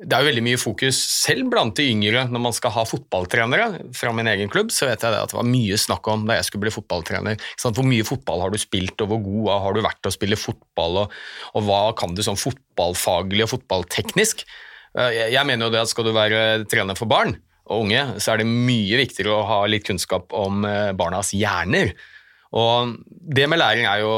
det 0.03 0.17
er 0.17 0.27
veldig 0.27 0.43
mye 0.47 0.59
fokus 0.59 0.99
selv 0.99 1.51
blant 1.53 1.77
de 1.79 1.87
yngre 1.93 2.25
når 2.31 2.43
man 2.47 2.55
skal 2.57 2.73
ha 2.75 2.85
fotballtrenere. 2.89 3.69
Fra 3.95 4.13
min 4.17 4.31
egen 4.31 4.51
klubb 4.51 4.73
så 4.75 4.89
vet 4.89 5.05
jeg 5.05 5.15
at 5.15 5.35
det 5.35 5.39
var 5.39 5.49
mye 5.49 5.79
snakk 5.79 6.09
om 6.11 6.27
da 6.29 6.39
jeg 6.39 6.49
skulle 6.49 6.67
bli 6.67 6.75
fotballtrener. 6.75 7.49
Hvor 7.63 7.87
mye 7.87 8.07
fotball 8.07 8.47
har 8.47 8.55
du 8.55 8.61
spilt, 8.63 8.97
og 9.03 9.13
hvor 9.13 9.25
god 9.27 9.51
har 9.67 9.77
du 9.77 9.83
vært 9.85 10.01
til 10.03 10.11
å 10.13 10.17
spille 10.17 10.41
fotball, 10.41 11.05
og, 11.05 11.19
og 11.55 11.67
hva 11.69 11.83
kan 11.99 12.15
du 12.15 12.25
sånn 12.27 12.41
fotballfaglig 12.41 13.47
og 13.47 13.53
fotballteknisk? 13.57 14.47
Eh, 14.95 15.33
jeg 15.35 15.47
mener 15.47 15.67
jo 15.67 15.75
det 15.75 15.83
at 15.83 15.91
skal 15.91 16.07
du 16.07 16.15
være 16.15 16.65
trener 16.71 16.99
for 16.99 17.11
barn 17.11 17.37
og 17.65 17.87
unge, 17.87 18.03
så 18.21 18.35
er 18.35 18.43
det 18.43 18.51
mye 18.51 18.99
viktigere 19.01 19.39
å 19.39 19.47
ha 19.49 19.63
litt 19.71 19.87
kunnskap 19.87 20.35
om 20.37 20.67
eh, 20.69 20.93
barnas 20.97 21.33
hjerner. 21.37 21.95
Og 22.55 22.95
det 23.09 23.49
med 23.51 23.59
læring 23.59 23.89
er 23.91 24.05
jo 24.05 24.15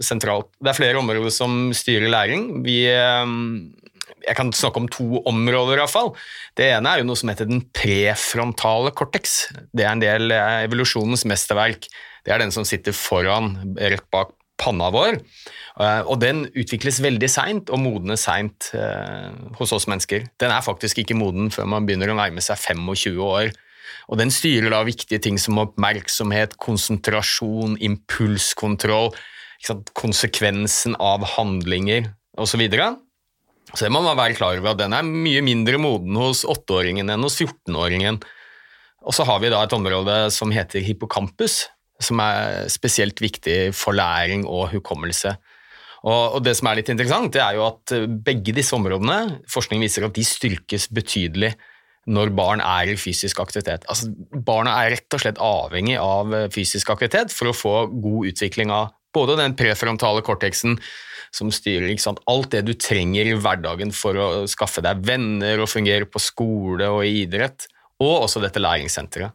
sentralt. 0.00 0.48
Det 0.56 0.72
er 0.72 0.78
flere 0.78 1.00
områder 1.02 1.32
som 1.34 1.68
styrer 1.76 2.08
læring. 2.08 2.46
Vi, 2.64 2.78
eh, 2.88 4.14
jeg 4.24 4.38
kan 4.38 4.54
snakke 4.56 4.80
om 4.80 4.88
to 4.88 5.20
områder, 5.28 5.82
iallfall. 5.82 6.14
Det 6.56 6.70
ene 6.70 6.94
er 6.94 7.02
jo 7.02 7.10
noe 7.10 7.20
som 7.20 7.32
heter 7.32 7.50
den 7.50 7.66
prefrontale 7.76 8.94
cortex. 8.96 9.50
Det 9.74 9.84
er 9.84 9.92
en 9.92 10.04
del 10.04 10.32
evolusjonens 10.32 11.26
mesterverk. 11.28 11.90
Det 12.24 12.32
er 12.32 12.40
den 12.40 12.54
som 12.54 12.64
sitter 12.64 12.96
foran, 12.96 13.58
rett 13.76 14.06
bak 14.14 14.32
panna 14.56 14.88
vår. 14.94 15.18
Eh, 15.74 16.02
og 16.06 16.20
den 16.22 16.44
utvikles 16.54 17.00
veldig 17.02 17.28
seint 17.30 17.70
og 17.74 17.80
modnes 17.82 18.26
seint 18.28 18.70
eh, 18.78 19.30
hos 19.58 19.74
oss 19.74 19.88
mennesker. 19.90 20.28
Den 20.40 20.54
er 20.54 20.64
faktisk 20.64 21.00
ikke 21.02 21.18
moden 21.18 21.50
før 21.54 21.66
man 21.70 21.86
begynner 21.88 22.12
å 22.12 22.18
nærme 22.18 22.44
seg 22.44 22.60
25 22.62 23.18
år. 23.24 23.50
Og 24.12 24.20
den 24.20 24.30
styrer 24.32 24.70
da 24.70 24.82
viktige 24.86 25.22
ting 25.22 25.38
som 25.40 25.58
oppmerksomhet, 25.62 26.58
konsentrasjon, 26.62 27.78
impulskontroll, 27.82 29.14
konsekvensen 29.96 30.94
av 31.00 31.24
handlinger 31.34 32.10
osv. 32.38 32.62
Så, 32.68 32.88
så 33.72 33.86
det 33.86 33.92
må 33.94 34.02
man 34.04 34.18
være 34.18 34.36
klar 34.38 34.60
over 34.60 34.74
at 34.74 34.82
den 34.82 34.94
er 34.94 35.06
mye 35.08 35.42
mindre 35.44 35.80
moden 35.80 36.18
hos 36.20 36.44
åtteåringen 36.46 37.10
enn 37.10 37.26
hos 37.26 37.40
14-åringen. 37.40 38.20
Og 39.04 39.16
så 39.16 39.26
har 39.28 39.40
vi 39.42 39.50
da 39.52 39.64
et 39.64 39.74
område 39.76 40.18
som 40.32 40.52
heter 40.54 40.84
hippocampus, 40.84 41.64
som 42.02 42.20
er 42.22 42.68
spesielt 42.72 43.20
viktig 43.24 43.72
for 43.76 43.96
læring 43.96 44.44
og 44.48 44.68
hukommelse. 44.74 45.34
Og, 46.04 46.42
Det 46.44 46.52
som 46.58 46.68
er 46.68 46.80
litt 46.80 46.90
interessant, 46.92 47.32
det 47.32 47.40
er 47.40 47.56
jo 47.56 47.68
at 47.68 47.94
eh, 47.96 48.08
begge 48.08 48.52
disse 48.56 48.76
områdene 48.76 49.40
forskning 49.50 49.84
viser 49.84 50.04
at 50.04 50.16
de 50.16 50.24
styrkes 50.26 50.90
betydelig 50.92 51.54
når 52.04 52.34
barn 52.36 52.60
er 52.60 52.90
i 52.92 52.98
fysisk 53.00 53.40
aktivitet. 53.40 53.86
Altså, 53.88 54.10
barna 54.44 54.76
er 54.82 54.92
rett 54.98 55.16
og 55.16 55.22
slett 55.22 55.40
avhengig 55.40 55.96
av 56.00 56.34
eh, 56.36 56.50
fysisk 56.52 56.92
aktivitet 56.92 57.32
for 57.32 57.48
å 57.48 57.56
få 57.56 57.74
god 57.88 58.34
utvikling 58.34 58.74
av 58.74 58.92
både 59.14 59.38
den 59.38 59.56
prefrontale 59.56 60.24
korteksen, 60.26 60.76
som 61.34 61.50
styrer 61.50 61.90
alt 62.30 62.52
det 62.52 62.62
du 62.66 62.74
trenger 62.78 63.26
i 63.26 63.34
hverdagen 63.38 63.90
for 63.94 64.18
å 64.18 64.28
skaffe 64.50 64.82
deg 64.84 65.00
venner 65.06 65.62
og 65.62 65.70
fungere 65.70 66.06
på 66.06 66.22
skole 66.22 66.86
og 66.90 67.02
i 67.06 67.24
idrett, 67.24 67.66
og 68.02 68.26
også 68.26 68.42
dette 68.42 68.62
læringssenteret. 68.62 69.32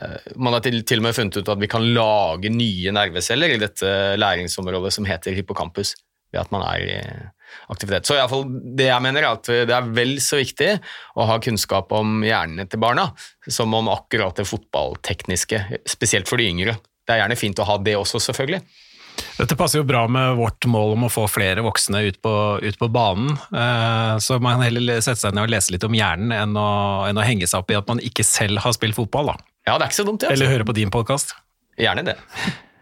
Eh, 0.00 0.32
man 0.40 0.56
har 0.56 0.64
til, 0.64 0.80
og 0.80 1.04
med 1.04 1.14
funnet 1.14 1.36
ut 1.36 1.52
at 1.52 1.60
vi 1.60 1.68
kan 1.70 1.84
lage 1.92 2.48
nye 2.52 2.96
nerveceller 2.96 3.52
i 3.52 3.60
dette 3.60 4.16
læringsområdet 4.16 4.96
som 4.96 5.06
heter 5.08 5.36
hippocampus 5.36 5.94
ved 6.36 6.44
at 6.44 6.54
man 6.54 6.66
er 6.68 6.84
i 6.84 7.00
aktivitet. 7.72 8.06
Så 8.06 8.16
i 8.16 8.24
fall, 8.30 8.44
det 8.78 8.90
jeg 8.90 9.02
mener 9.02 9.24
er 9.24 9.32
at 9.32 9.48
det 9.48 9.74
er 9.74 9.92
vel 9.96 10.16
så 10.22 10.38
viktig 10.38 10.74
å 11.16 11.26
ha 11.30 11.38
kunnskap 11.42 11.92
om 11.96 12.20
hjernene 12.26 12.68
til 12.70 12.82
barna 12.82 13.08
som 13.48 13.74
om 13.74 13.88
akkurat 13.92 14.36
det 14.38 14.46
fotballtekniske, 14.48 15.62
spesielt 15.88 16.28
for 16.30 16.42
de 16.42 16.50
yngre. 16.50 16.76
Det 17.06 17.14
er 17.14 17.22
gjerne 17.22 17.38
fint 17.38 17.62
å 17.62 17.68
ha 17.68 17.78
det 17.80 17.96
også, 17.98 18.20
selvfølgelig. 18.28 18.60
Dette 19.36 19.56
passer 19.56 19.80
jo 19.80 19.86
bra 19.88 20.02
med 20.10 20.36
vårt 20.36 20.66
mål 20.68 20.94
om 20.96 21.06
å 21.06 21.12
få 21.12 21.24
flere 21.30 21.64
voksne 21.64 22.02
ut 22.08 22.18
på, 22.24 22.34
ut 22.60 22.78
på 22.80 22.88
banen. 22.92 23.32
Eh, 23.32 24.14
så 24.20 24.38
man 24.42 24.58
kan 24.58 24.66
heller 24.66 25.00
sette 25.04 25.22
seg 25.22 25.36
ned 25.36 25.46
og 25.46 25.52
lese 25.54 25.72
litt 25.72 25.86
om 25.88 25.96
hjernen 25.96 26.34
enn 26.36 26.56
å, 26.60 26.68
enn 27.08 27.20
å, 27.20 27.24
henge 27.24 27.48
seg 27.48 27.64
opp 27.64 27.72
i 27.72 27.78
at 27.78 27.88
man 27.88 28.02
ikke 28.04 28.26
selv 28.26 28.60
har 28.64 28.76
spilt 28.76 28.98
fotball. 28.98 29.32
Da. 29.32 29.36
Ja, 29.68 29.76
det 29.76 29.86
er 29.86 29.90
ikke 29.90 30.00
så 30.02 30.08
dumt, 30.08 30.20
det. 30.22 30.30
Altså. 30.30 30.42
Eller 30.42 30.52
høre 30.52 30.68
på 30.68 30.76
din 30.76 30.92
podkast. 30.92 31.36
Gjerne 31.80 32.04
det. 32.06 32.16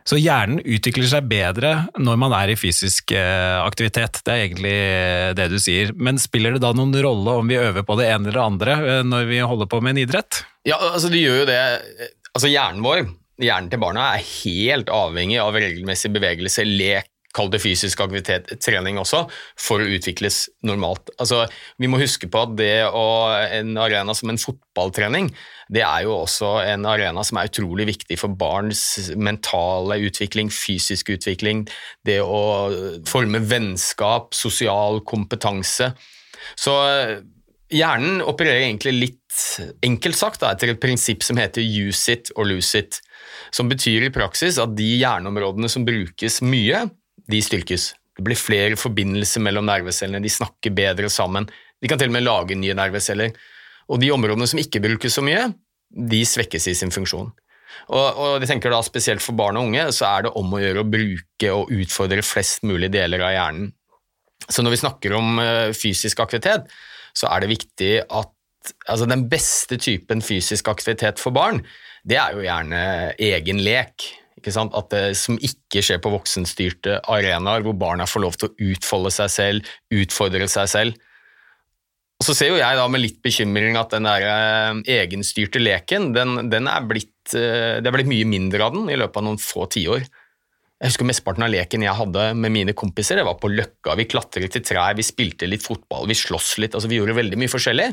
Så 0.05 0.19
hjernen 0.21 0.61
utvikler 0.61 1.09
seg 1.09 1.29
bedre 1.31 1.71
når 1.97 2.19
man 2.21 2.35
er 2.37 2.53
i 2.53 2.59
fysisk 2.61 3.15
eh, 3.17 3.57
aktivitet. 3.65 4.21
Det 4.21 4.35
er 4.35 4.43
egentlig 4.43 4.75
eh, 4.75 5.31
det 5.37 5.49
du 5.49 5.57
sier. 5.63 5.95
Men 5.97 6.21
spiller 6.21 6.57
det 6.57 6.61
da 6.65 6.75
noen 6.77 6.93
rolle 6.93 7.39
om 7.41 7.49
vi 7.49 7.57
øver 7.57 7.87
på 7.89 7.97
det 7.97 8.11
ene 8.13 8.29
eller 8.29 8.37
det 8.37 8.45
andre 8.45 8.77
eh, 8.83 9.01
når 9.09 9.31
vi 9.31 9.41
holder 9.41 9.71
på 9.73 9.81
med 9.81 9.95
en 9.95 10.03
idrett? 10.05 10.43
Ja, 10.69 10.77
altså 10.91 11.09
det 11.13 11.25
gjør 11.25 11.41
jo 11.41 11.49
det. 11.49 11.63
Altså 12.35 12.53
Hjernen 12.53 12.85
vår, 12.85 13.07
hjernen 13.41 13.73
til 13.73 13.81
barna, 13.81 14.11
er 14.13 14.29
helt 14.29 14.93
avhengig 14.93 15.41
av 15.41 15.57
regelmessig 15.57 16.13
bevegelse, 16.13 16.67
lek, 16.69 17.09
kall 17.35 17.49
det 17.51 17.63
fysisk 17.65 18.05
aktivitet, 18.05 18.53
trening 18.63 19.01
også, 19.01 19.25
for 19.59 19.83
å 19.83 19.89
utvikles 19.97 20.45
normalt. 20.69 21.11
Altså, 21.17 21.47
vi 21.83 21.89
må 21.91 21.99
huske 21.99 22.29
på 22.31 22.45
at 22.45 22.55
det 22.61 22.85
å 22.87 23.07
en 23.33 23.75
arena 23.81 24.15
som 24.15 24.31
en 24.31 24.39
fotballtrening, 24.39 25.33
det 25.73 25.85
er 25.85 26.05
jo 26.05 26.17
også 26.21 26.51
en 26.67 26.85
arena 26.89 27.23
som 27.25 27.39
er 27.41 27.49
utrolig 27.49 27.87
viktig 27.89 28.19
for 28.21 28.35
barns 28.37 28.83
mentale 29.17 29.99
utvikling, 30.05 30.51
fysisk 30.53 31.15
utvikling, 31.15 31.65
det 32.05 32.21
å 32.21 32.43
forme 33.09 33.41
vennskap, 33.49 34.35
sosial 34.37 35.01
kompetanse. 35.09 35.93
Så 36.61 36.75
hjernen 37.73 38.21
opererer 38.25 38.67
egentlig 38.67 38.95
litt 38.99 39.41
enkelt 39.85 40.19
sagt 40.19 40.45
da, 40.45 40.53
etter 40.53 40.75
et 40.75 40.83
prinsipp 40.83 41.25
som 41.27 41.41
heter 41.41 41.65
use 41.65 42.13
it 42.13 42.31
or 42.37 42.49
lose 42.49 42.79
it, 42.79 43.01
som 43.55 43.71
betyr 43.71 44.07
i 44.07 44.15
praksis 44.15 44.61
at 44.63 44.77
de 44.77 44.91
hjerneområdene 45.01 45.71
som 45.73 45.87
brukes 45.87 46.41
mye, 46.45 46.85
de 47.31 47.41
styrkes. 47.43 47.95
Det 48.15 48.23
blir 48.23 48.39
flere 48.39 48.79
forbindelser 48.79 49.43
mellom 49.43 49.67
nervecellene, 49.67 50.23
de 50.23 50.31
snakker 50.31 50.75
bedre 50.77 51.09
sammen. 51.11 51.49
De 51.83 51.91
kan 51.91 51.99
til 51.99 52.13
og 52.13 52.15
med 52.15 52.27
lage 52.27 52.57
nye 52.59 52.77
nerveceller. 52.77 53.33
Og 53.93 54.01
de 54.01 54.11
områdene 54.15 54.49
som 54.49 54.61
ikke 54.61 54.83
brukes 54.85 55.17
så 55.19 55.25
mye, 55.25 55.49
de 55.95 56.23
svekkes 56.27 56.69
i 56.71 56.77
sin 56.79 56.93
funksjon. 56.95 57.31
Og, 57.91 58.05
og 58.05 58.37
jeg 58.39 58.49
tenker 58.49 58.73
da 58.73 58.81
Spesielt 58.87 59.23
for 59.23 59.37
barn 59.37 59.59
og 59.59 59.69
unge 59.69 59.89
så 59.95 60.07
er 60.13 60.27
det 60.27 60.35
om 60.39 60.53
å 60.55 60.61
gjøre 60.63 60.85
å 60.85 60.89
bruke 60.89 61.51
og 61.53 61.73
utfordre 61.75 62.25
flest 62.25 62.65
mulig 62.67 62.93
deler 62.95 63.25
av 63.27 63.35
hjernen. 63.35 63.73
Så 64.45 64.63
når 64.65 64.75
vi 64.75 64.83
snakker 64.83 65.15
om 65.17 65.39
uh, 65.41 65.73
fysisk 65.77 66.21
aktivitet, 66.21 66.69
så 67.17 67.31
er 67.31 67.45
det 67.45 67.53
viktig 67.55 67.93
at 68.03 68.33
altså 68.89 69.07
den 69.09 69.27
beste 69.31 69.79
typen 69.81 70.23
fysisk 70.25 70.69
aktivitet 70.73 71.21
for 71.21 71.35
barn, 71.37 71.63
det 72.05 72.19
er 72.21 72.37
jo 72.37 72.45
gjerne 72.45 72.85
egen 73.21 73.63
lek. 73.65 74.11
At 74.45 74.91
det 74.93 75.15
som 75.17 75.39
ikke 75.41 75.81
skjer 75.81 76.03
på 76.05 76.13
voksenstyrte 76.13 76.99
arenaer, 77.09 77.63
hvor 77.65 77.77
barna 77.81 78.05
får 78.05 78.21
lov 78.21 78.35
til 78.37 78.51
å 78.51 78.73
utfolde 78.75 79.13
seg 79.15 79.31
selv, 79.33 79.71
utfordre 79.95 80.49
seg 80.53 80.69
selv. 80.69 80.99
Så 82.25 82.33
ser 82.37 82.53
jo 82.53 82.61
jeg 82.61 82.79
da 82.79 82.85
med 82.89 83.03
litt 83.03 83.19
bekymring 83.25 83.77
at 83.77 83.93
den 83.93 84.07
der 84.09 84.25
eh, 84.25 84.83
egenstyrte 85.03 85.61
leken, 85.61 86.13
den, 86.17 86.47
den 86.53 86.69
er 86.71 86.85
blitt, 86.89 87.35
eh, 87.37 87.81
det 87.83 87.91
er 87.91 87.97
blitt 87.97 88.11
mye 88.11 88.29
mindre 88.29 88.65
av 88.65 88.77
den 88.77 88.89
i 88.89 88.97
løpet 88.97 89.21
av 89.21 89.27
noen 89.27 89.41
få 89.41 89.67
tiår. 89.75 90.07
Jeg 90.81 90.91
husker 90.91 91.07
Mesteparten 91.09 91.45
av 91.47 91.53
leken 91.53 91.85
jeg 91.85 91.97
hadde 91.97 92.27
med 92.37 92.53
mine 92.53 92.75
kompiser, 92.77 93.21
det 93.21 93.27
var 93.29 93.39
på 93.41 93.51
Løkka. 93.53 93.95
Vi 94.01 94.09
klatret 94.11 94.57
i 94.59 94.63
trær, 94.65 94.97
vi 94.97 95.07
spilte 95.07 95.49
litt 95.49 95.65
fotball, 95.65 96.09
vi 96.11 96.17
sloss 96.19 96.57
litt. 96.63 96.75
altså 96.77 96.91
Vi 96.91 96.99
gjorde 96.99 97.17
veldig 97.17 97.39
mye 97.41 97.53
forskjellig. 97.53 97.91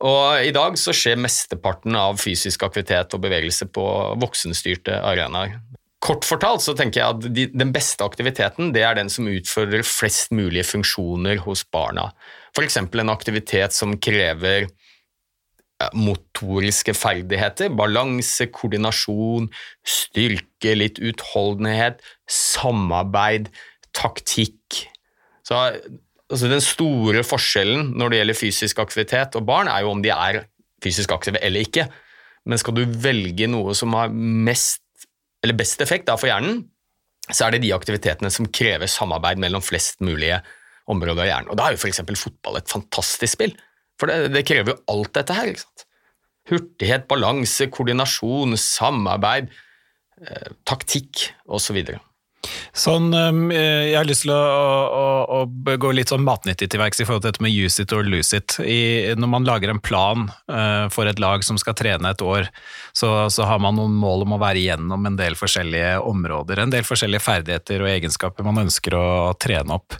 Og 0.00 0.46
i 0.48 0.52
dag 0.56 0.78
så 0.80 0.94
skjer 0.96 1.20
mesteparten 1.20 1.96
av 1.98 2.18
fysisk 2.20 2.64
aktivitet 2.64 3.12
og 3.16 3.22
bevegelse 3.24 3.68
på 3.68 3.84
voksenstyrte 4.20 4.96
arenaer. 5.04 5.58
Kort 6.00 6.24
fortalt 6.24 6.64
så 6.64 6.72
tenker 6.76 7.02
jeg 7.02 7.14
at 7.16 7.26
de, 7.36 7.46
den 7.52 7.72
beste 7.74 8.04
aktiviteten 8.06 8.72
det 8.72 8.86
er 8.88 8.96
den 8.96 9.12
som 9.12 9.28
utfordrer 9.28 9.84
flest 9.84 10.32
mulige 10.32 10.64
funksjoner 10.64 11.42
hos 11.44 11.66
barna. 11.68 12.08
F.eks. 12.56 12.76
en 12.80 13.12
aktivitet 13.12 13.74
som 13.76 13.96
krever 14.02 14.68
motoriske 15.96 16.92
ferdigheter, 16.96 17.70
balanse, 17.72 18.46
koordinasjon, 18.52 19.48
styrke, 19.86 20.74
litt 20.76 21.00
utholdenhet, 21.00 22.02
samarbeid, 22.28 23.48
taktikk. 23.96 24.82
Så 25.46 25.56
altså 26.30 26.50
Den 26.50 26.62
store 26.62 27.24
forskjellen 27.26 27.94
når 27.98 28.10
det 28.10 28.20
gjelder 28.20 28.38
fysisk 28.38 28.82
aktivitet 28.84 29.38
og 29.38 29.46
barn, 29.48 29.70
er 29.70 29.86
jo 29.86 29.94
om 29.94 30.04
de 30.04 30.12
er 30.14 30.44
fysisk 30.84 31.12
aktive 31.16 31.40
eller 31.42 31.64
ikke. 31.66 31.88
Men 32.46 32.60
skal 32.60 32.76
du 32.76 32.84
velge 32.84 33.48
noe 33.50 33.74
som 33.76 33.96
har 33.96 34.12
mest, 34.12 34.84
best 35.56 35.82
effekt 35.82 36.06
da, 36.08 36.16
for 36.20 36.30
hjernen, 36.30 36.66
så 37.30 37.46
er 37.46 37.54
det 37.54 37.64
de 37.64 37.74
aktivitetene 37.74 38.30
som 38.32 38.48
krever 38.52 38.90
samarbeid 38.90 39.40
mellom 39.42 39.62
flest 39.64 40.00
mulige 40.04 40.40
områder 40.90 41.24
av 41.24 41.30
hjernen. 41.30 41.52
Og 41.52 41.58
Da 41.60 41.68
er 41.68 41.76
jo 41.76 41.82
f.eks. 41.82 42.02
fotball 42.20 42.60
et 42.60 42.72
fantastisk 42.72 43.36
spill, 43.36 43.56
for 44.00 44.10
det, 44.10 44.32
det 44.34 44.46
krever 44.48 44.74
jo 44.74 44.80
alt 44.92 45.12
dette 45.16 45.36
her. 45.36 45.50
ikke 45.50 45.64
sant? 45.64 45.86
Hurtighet, 46.50 47.08
balanse, 47.10 47.68
koordinasjon, 47.70 48.56
samarbeid, 48.58 49.50
eh, 50.24 50.54
taktikk 50.68 51.28
osv. 51.46 51.82
Sånn, 52.72 53.10
jeg 53.12 53.96
har 53.98 54.06
lyst 54.08 54.24
til 54.24 54.32
å, 54.32 54.38
å, 54.40 55.06
å 55.40 55.74
gå 55.82 55.90
litt 55.92 56.12
sånn 56.12 56.22
matnyttig 56.24 56.70
til 56.72 56.80
verks 56.80 57.02
i 57.02 57.06
forhold 57.06 57.24
til 57.24 57.34
dette 57.34 57.44
med 57.44 57.52
use 57.52 57.82
it 57.82 57.92
or 57.92 58.06
lose 58.06 58.36
it. 58.36 58.56
I, 58.62 59.12
når 59.18 59.30
man 59.34 59.48
lager 59.48 59.72
en 59.72 59.82
plan 59.82 60.28
uh, 60.48 60.86
for 60.92 61.10
et 61.10 61.20
lag 61.20 61.44
som 61.44 61.58
skal 61.60 61.76
trene 61.76 62.14
et 62.14 62.24
år, 62.24 62.48
så, 62.96 63.28
så, 63.28 63.44
har 63.50 63.60
man 63.62 63.76
noen 63.76 63.96
mål 64.00 64.24
om 64.24 64.36
å 64.36 64.40
være 64.40 64.62
igjennom 64.62 65.08
en 65.10 65.18
del 65.20 65.36
forskjellige 65.38 65.98
områder. 66.08 66.62
En 66.62 66.72
del 66.72 66.86
forskjellige 66.86 67.26
ferdigheter 67.26 67.84
og 67.84 67.92
egenskaper 67.92 68.46
man 68.46 68.62
ønsker 68.64 68.96
å 68.96 69.06
trene 69.40 69.76
opp. 69.76 69.98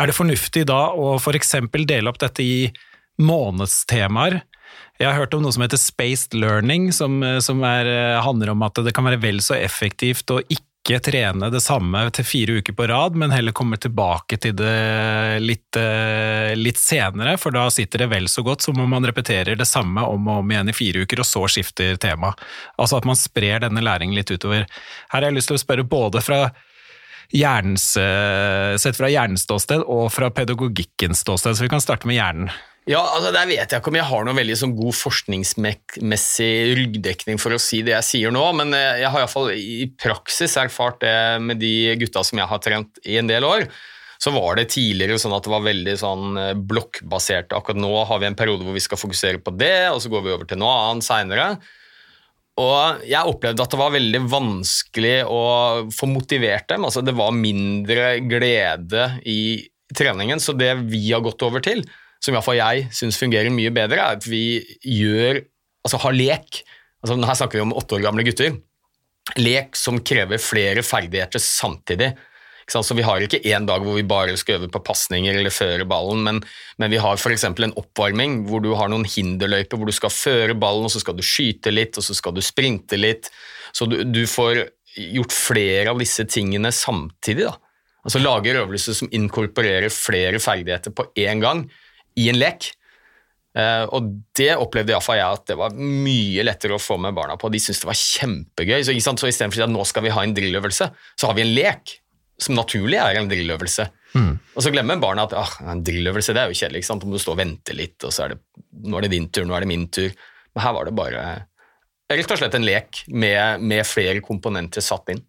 Er 0.00 0.08
det 0.08 0.16
fornuftig 0.16 0.64
da 0.70 0.86
å 0.96 1.16
f.eks. 1.20 1.58
dele 1.76 2.12
opp 2.12 2.22
dette 2.22 2.44
i 2.44 2.70
månedstemaer? 3.20 4.40
Jeg 4.96 5.10
har 5.10 5.18
hørt 5.18 5.34
om 5.36 5.44
noe 5.44 5.52
som 5.52 5.64
heter 5.64 5.80
spaced 5.80 6.32
learning, 6.36 6.88
som, 6.94 7.20
som 7.44 7.60
er, 7.68 7.90
handler 8.24 8.54
om 8.54 8.64
at 8.64 8.80
det 8.84 8.94
kan 8.96 9.04
være 9.04 9.20
vel 9.20 9.42
så 9.44 9.58
effektivt 9.58 10.32
å 10.32 10.40
ikke 10.46 10.64
ikke 10.86 11.02
trene 11.02 11.48
det 11.50 11.60
samme 11.64 12.04
til 12.14 12.26
fire 12.26 12.60
uker 12.60 12.74
på 12.78 12.86
rad, 12.86 13.16
men 13.18 13.32
heller 13.34 13.54
komme 13.56 13.78
tilbake 13.82 14.38
til 14.38 14.54
det 14.54 15.40
litt, 15.42 15.76
eh, 15.76 16.54
litt, 16.54 16.78
senere, 16.78 17.34
for 17.42 17.50
da 17.50 17.64
sitter 17.74 18.04
det 18.04 18.10
vel 18.12 18.28
så 18.30 18.44
godt 18.46 18.62
som 18.62 18.78
om 18.78 18.88
man 18.90 19.06
repeterer 19.06 19.58
det 19.58 19.66
samme 19.66 20.04
om 20.06 20.28
og 20.30 20.44
om 20.44 20.52
igjen 20.52 20.70
i 20.70 20.76
fire 20.76 21.02
uker, 21.02 21.24
og 21.24 21.26
så 21.26 21.42
skifter 21.50 21.98
tema. 21.98 22.32
Altså 22.78 23.00
at 23.00 23.08
man 23.08 23.18
sprer 23.18 23.64
denne 23.66 23.82
læringen 23.82 24.14
litt 24.14 24.30
utover. 24.30 24.66
Her 25.10 25.18
har 25.18 25.28
jeg 25.28 25.40
lyst 25.40 25.50
til 25.50 25.58
å 25.58 25.64
spørre 25.64 25.88
både 25.90 26.22
fra 26.22 26.40
hjernens, 27.34 27.96
eh, 27.98 28.76
sett 28.78 28.96
fra 28.96 29.10
hjernens 29.10 29.42
ståsted 29.42 29.82
og 29.82 30.12
fra 30.14 30.30
pedagogikkens 30.30 31.26
ståsted, 31.26 31.56
så 31.56 31.66
vi 31.66 31.72
kan 31.72 31.82
starte 31.82 32.06
med 32.06 32.20
hjernen. 32.20 32.54
Ja, 32.86 33.00
altså 33.02 33.32
Der 33.34 33.48
vet 33.50 33.72
jeg 33.72 33.80
ikke 33.80 33.90
om 33.90 33.98
jeg 33.98 34.06
har 34.06 34.26
noen 34.26 34.38
veldig 34.38 34.56
sånn 34.60 34.76
god 34.78 34.94
forskningsmessig 34.94 36.52
ryggdekning 36.78 37.40
for 37.42 37.56
å 37.56 37.58
si 37.58 37.80
det 37.86 37.96
jeg 37.96 38.06
sier 38.06 38.34
nå, 38.34 38.44
men 38.60 38.70
eh, 38.78 39.00
jeg 39.02 39.10
har 39.10 39.24
iallfall 39.24 39.50
i 39.58 39.88
praksis 39.98 40.54
erfart 40.62 41.00
det 41.02 41.16
med 41.42 41.58
de 41.58 41.96
gutta 41.98 42.22
som 42.26 42.38
jeg 42.38 42.46
har 42.52 42.62
trent 42.62 43.02
i 43.02 43.18
en 43.18 43.26
del 43.30 43.46
år. 43.46 43.66
Så 44.22 44.30
var 44.32 44.54
det 44.56 44.70
tidligere 44.72 45.18
sånn 45.20 45.34
at 45.34 45.44
det 45.44 45.52
var 45.52 45.66
veldig 45.66 45.96
sånn 45.98 46.38
eh, 46.38 46.52
blokkbasert. 46.54 47.58
Akkurat 47.58 47.82
nå 47.82 47.90
har 48.06 48.22
vi 48.22 48.30
en 48.30 48.38
periode 48.38 48.62
hvor 48.62 48.78
vi 48.78 48.84
skal 48.86 49.02
fokusere 49.02 49.42
på 49.42 49.56
det, 49.58 49.90
og 49.90 49.98
så 50.04 50.12
går 50.14 50.22
vi 50.22 50.34
over 50.36 50.46
til 50.46 50.62
noe 50.62 50.78
annet 50.86 51.10
seinere. 51.10 51.50
Og 52.62 53.02
jeg 53.04 53.34
opplevde 53.34 53.66
at 53.66 53.74
det 53.74 53.82
var 53.82 53.92
veldig 53.98 54.22
vanskelig 54.30 55.16
å 55.26 55.42
få 55.92 56.06
motivert 56.08 56.70
dem. 56.70 56.86
Altså 56.86 57.02
det 57.04 57.18
var 57.18 57.34
mindre 57.34 58.14
glede 58.30 59.10
i 59.26 59.40
treningen, 59.90 60.38
så 60.38 60.54
det 60.54 60.70
vi 60.86 61.08
har 61.10 61.26
gått 61.26 61.42
over 61.42 61.66
til, 61.66 61.82
som 62.26 62.36
iallfall 62.36 62.58
jeg 62.58 62.88
syns 62.94 63.18
fungerer 63.20 63.54
mye 63.54 63.72
bedre, 63.74 64.02
er 64.02 64.18
at 64.18 64.26
vi 64.28 64.60
gjør 64.82 65.44
Altså 65.86 66.00
har 66.02 66.16
lek. 66.16 66.64
Altså, 66.98 67.14
her 67.14 67.36
snakker 67.38 67.60
vi 67.60 67.62
om 67.62 67.76
åtte 67.78 67.94
år 67.94 68.00
gamle 68.02 68.24
gutter. 68.26 68.56
Lek 69.38 69.76
som 69.78 70.00
krever 70.02 70.40
flere 70.42 70.82
ferdigheter 70.82 71.38
samtidig. 71.38 72.08
Så 72.66 72.94
Vi 72.98 73.04
har 73.06 73.22
ikke 73.22 73.44
én 73.46 73.66
dag 73.66 73.84
hvor 73.84 73.94
vi 73.94 74.02
bare 74.02 74.34
skal 74.36 74.58
øve 74.58 74.68
på 74.74 74.82
pasninger 74.82 75.36
eller 75.38 75.54
føre 75.54 75.86
ballen, 75.86 76.24
men, 76.26 76.40
men 76.82 76.90
vi 76.90 76.98
har 76.98 77.14
f.eks. 77.14 77.44
en 77.46 77.76
oppvarming 77.78 78.40
hvor 78.48 78.58
du 78.64 78.72
har 78.74 78.90
noen 78.90 79.06
hinderløyper 79.06 79.78
hvor 79.78 79.86
du 79.86 79.94
skal 79.94 80.10
føre 80.10 80.58
ballen, 80.58 80.88
og 80.88 80.90
så 80.90 80.98
skal 80.98 81.14
du 81.14 81.22
skyte 81.22 81.70
litt, 81.70 81.94
og 81.94 82.02
så 82.02 82.18
skal 82.18 82.34
du 82.34 82.42
sprinte 82.42 82.98
litt. 82.98 83.30
Så 83.70 83.86
du, 83.86 84.00
du 84.02 84.24
får 84.26 84.64
gjort 84.96 85.34
flere 85.36 85.94
av 85.94 86.02
disse 86.02 86.26
tingene 86.26 86.74
samtidig. 86.74 87.46
da. 87.46 87.54
Altså 88.02 88.18
Lager 88.18 88.64
øvelser 88.64 88.98
som 88.98 89.14
inkorporerer 89.14 89.94
flere 89.94 90.42
ferdigheter 90.42 90.90
på 90.90 91.06
én 91.22 91.42
gang 91.42 91.68
i 92.16 92.28
en 92.32 92.40
lek. 92.40 92.70
Uh, 93.56 93.88
og 93.96 94.10
det 94.36 94.50
opplevde 94.60 94.92
iallfall 94.92 95.16
jeg 95.16 95.38
at 95.38 95.46
det 95.48 95.56
var 95.56 95.76
mye 95.76 96.44
lettere 96.44 96.76
å 96.76 96.82
få 96.82 96.98
med 97.00 97.16
barna 97.16 97.38
på. 97.40 97.48
De 97.52 97.60
syntes 97.62 97.80
det 97.84 97.88
var 97.88 98.00
kjempegøy. 98.00 98.80
Så, 98.84 98.96
så 99.08 99.30
istedenfor 99.30 99.64
at 99.64 99.72
nå 99.72 99.86
skal 99.88 100.04
vi 100.04 100.12
ha 100.12 100.24
en 100.24 100.34
drilløvelse, 100.36 100.90
så 101.16 101.30
har 101.30 101.38
vi 101.38 101.46
en 101.46 101.54
lek 101.56 101.96
som 102.42 102.56
naturlig 102.58 102.98
er 103.00 103.16
en 103.16 103.30
drilløvelse. 103.30 103.86
Mm. 104.16 104.32
Og 104.54 104.64
så 104.64 104.72
glemmer 104.72 105.00
barna 105.00 105.24
at 105.24 105.34
ah, 105.36 105.54
en 105.72 105.80
drilløvelse 105.84 106.34
det 106.36 106.42
er 106.42 106.52
jo 106.52 106.58
kjedelig. 106.58 106.82
ikke 106.82 106.90
sant? 106.90 107.06
Om 107.06 107.14
du 107.14 107.20
står 107.20 107.36
og 107.36 107.40
venter 107.40 107.78
litt, 107.78 107.96
og 108.04 108.12
så 108.12 108.26
er 108.26 108.34
det 108.34 108.40
nå 108.86 108.98
er 108.98 109.06
det 109.06 109.14
din 109.14 109.28
tur, 109.32 109.46
nå 109.48 109.56
er 109.56 109.64
det 109.64 109.70
min 109.70 109.86
tur. 109.88 110.12
Men 110.52 110.64
her 110.66 110.74
var 110.76 110.88
det 110.88 110.96
bare 110.96 111.24
rett 112.12 112.32
og 112.32 112.38
slett 112.38 112.54
en 112.54 112.66
lek 112.66 113.02
med, 113.08 113.64
med 113.64 113.88
flere 113.88 114.20
komponenter 114.24 114.84
satt 114.84 115.10
inn. 115.14 115.24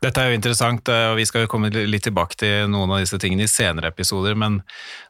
Dette 0.00 0.22
er 0.22 0.30
jo 0.30 0.36
interessant, 0.38 0.88
eh, 0.88 1.10
og 1.10 1.18
vi 1.18 1.26
skal 1.28 1.44
jo 1.44 1.50
komme 1.52 1.68
litt 1.68 2.06
tilbake 2.06 2.38
til 2.40 2.70
noen 2.72 2.88
av 2.94 3.02
disse 3.02 3.18
tingene 3.20 3.44
i 3.44 3.50
senere 3.52 3.90
episoder, 3.92 4.32
men 4.38 4.62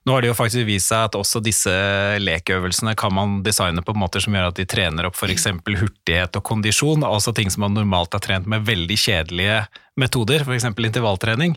nå 0.02 0.16
har 0.16 0.24
det 0.24 0.32
jo 0.32 0.38
faktisk 0.38 0.66
vist 0.66 0.90
seg 0.90 1.04
at 1.06 1.18
også 1.18 1.42
disse 1.46 1.74
lekeøvelsene 2.18 2.96
kan 2.98 3.14
man 3.14 3.36
designe 3.46 3.84
på 3.86 3.94
måter 3.94 4.24
som 4.24 4.34
gjør 4.34 4.48
at 4.50 4.58
de 4.58 4.66
trener 4.66 5.06
opp 5.06 5.14
f.eks. 5.14 5.46
hurtighet 5.62 6.40
og 6.40 6.42
kondisjon, 6.42 7.06
altså 7.06 7.30
ting 7.36 7.54
som 7.54 7.68
man 7.68 7.78
normalt 7.78 8.18
har 8.18 8.24
trent 8.24 8.50
med 8.50 8.66
veldig 8.66 8.98
kjedelige 8.98 9.60
metoder, 10.00 10.42
f.eks. 10.42 10.66
intervalltrening. 10.74 11.54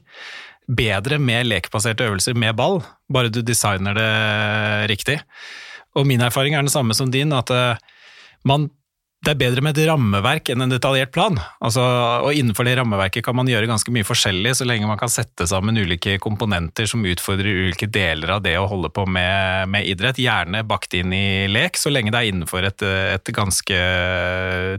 Bedre 0.70 1.18
med 1.18 1.50
lekbaserte 1.50 2.06
øvelser 2.06 2.38
med 2.38 2.54
ball, 2.62 2.84
bare 3.10 3.34
du 3.34 3.42
designer 3.42 3.98
det 3.98 4.14
riktig. 4.94 5.18
Og 5.98 6.06
min 6.06 6.22
erfaring 6.22 6.54
er 6.54 6.62
den 6.62 6.74
samme 6.74 6.94
som 6.94 7.10
din, 7.10 7.34
at 7.34 7.50
eh, 7.50 7.82
man 8.46 8.70
det 9.24 9.32
er 9.32 9.40
bedre 9.40 9.64
med 9.64 9.78
et 9.78 9.88
rammeverk 9.88 10.50
enn 10.52 10.66
en 10.66 10.72
detaljert 10.74 11.14
plan. 11.16 11.38
Altså, 11.64 11.84
og 12.26 12.36
innenfor 12.36 12.68
det 12.68 12.76
rammeverket 12.76 13.24
kan 13.24 13.38
man 13.38 13.48
gjøre 13.48 13.70
ganske 13.70 13.94
mye 13.96 14.08
forskjellig, 14.08 14.52
så 14.60 14.68
lenge 14.68 14.90
man 14.90 15.00
kan 15.00 15.12
sette 15.12 15.48
sammen 15.48 15.80
ulike 15.80 16.18
komponenter 16.24 16.90
som 16.90 17.06
utfordrer 17.08 17.64
ulike 17.70 17.88
deler 17.88 18.36
av 18.36 18.44
det 18.44 18.58
å 18.60 18.68
holde 18.68 18.92
på 18.92 19.06
med, 19.08 19.72
med 19.72 19.88
idrett. 19.88 20.20
Gjerne 20.20 20.66
bakt 20.68 20.98
inn 21.00 21.16
i 21.16 21.48
lek, 21.48 21.80
så 21.80 21.94
lenge 21.94 22.12
det 22.12 22.20
er 22.20 22.32
innenfor 22.34 22.68
et, 22.68 22.84
et 22.84 23.34
ganske 23.36 23.80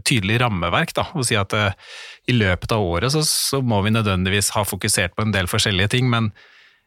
tydelig 0.05 0.37
rammeverk. 0.45 0.93
Da. 0.93 1.07
Å 1.09 1.25
si 1.25 1.39
at 1.39 1.57
uh, 1.57 1.71
i 2.29 2.37
løpet 2.37 2.75
av 2.75 2.85
året 2.85 3.15
så, 3.15 3.25
så 3.25 3.63
må 3.65 3.81
vi 3.85 3.95
nødvendigvis 3.97 4.53
ha 4.53 4.65
fokusert 4.67 5.17
på 5.17 5.25
en 5.25 5.33
del 5.33 5.49
forskjellige 5.49 5.95
ting, 5.97 6.11
men 6.11 6.29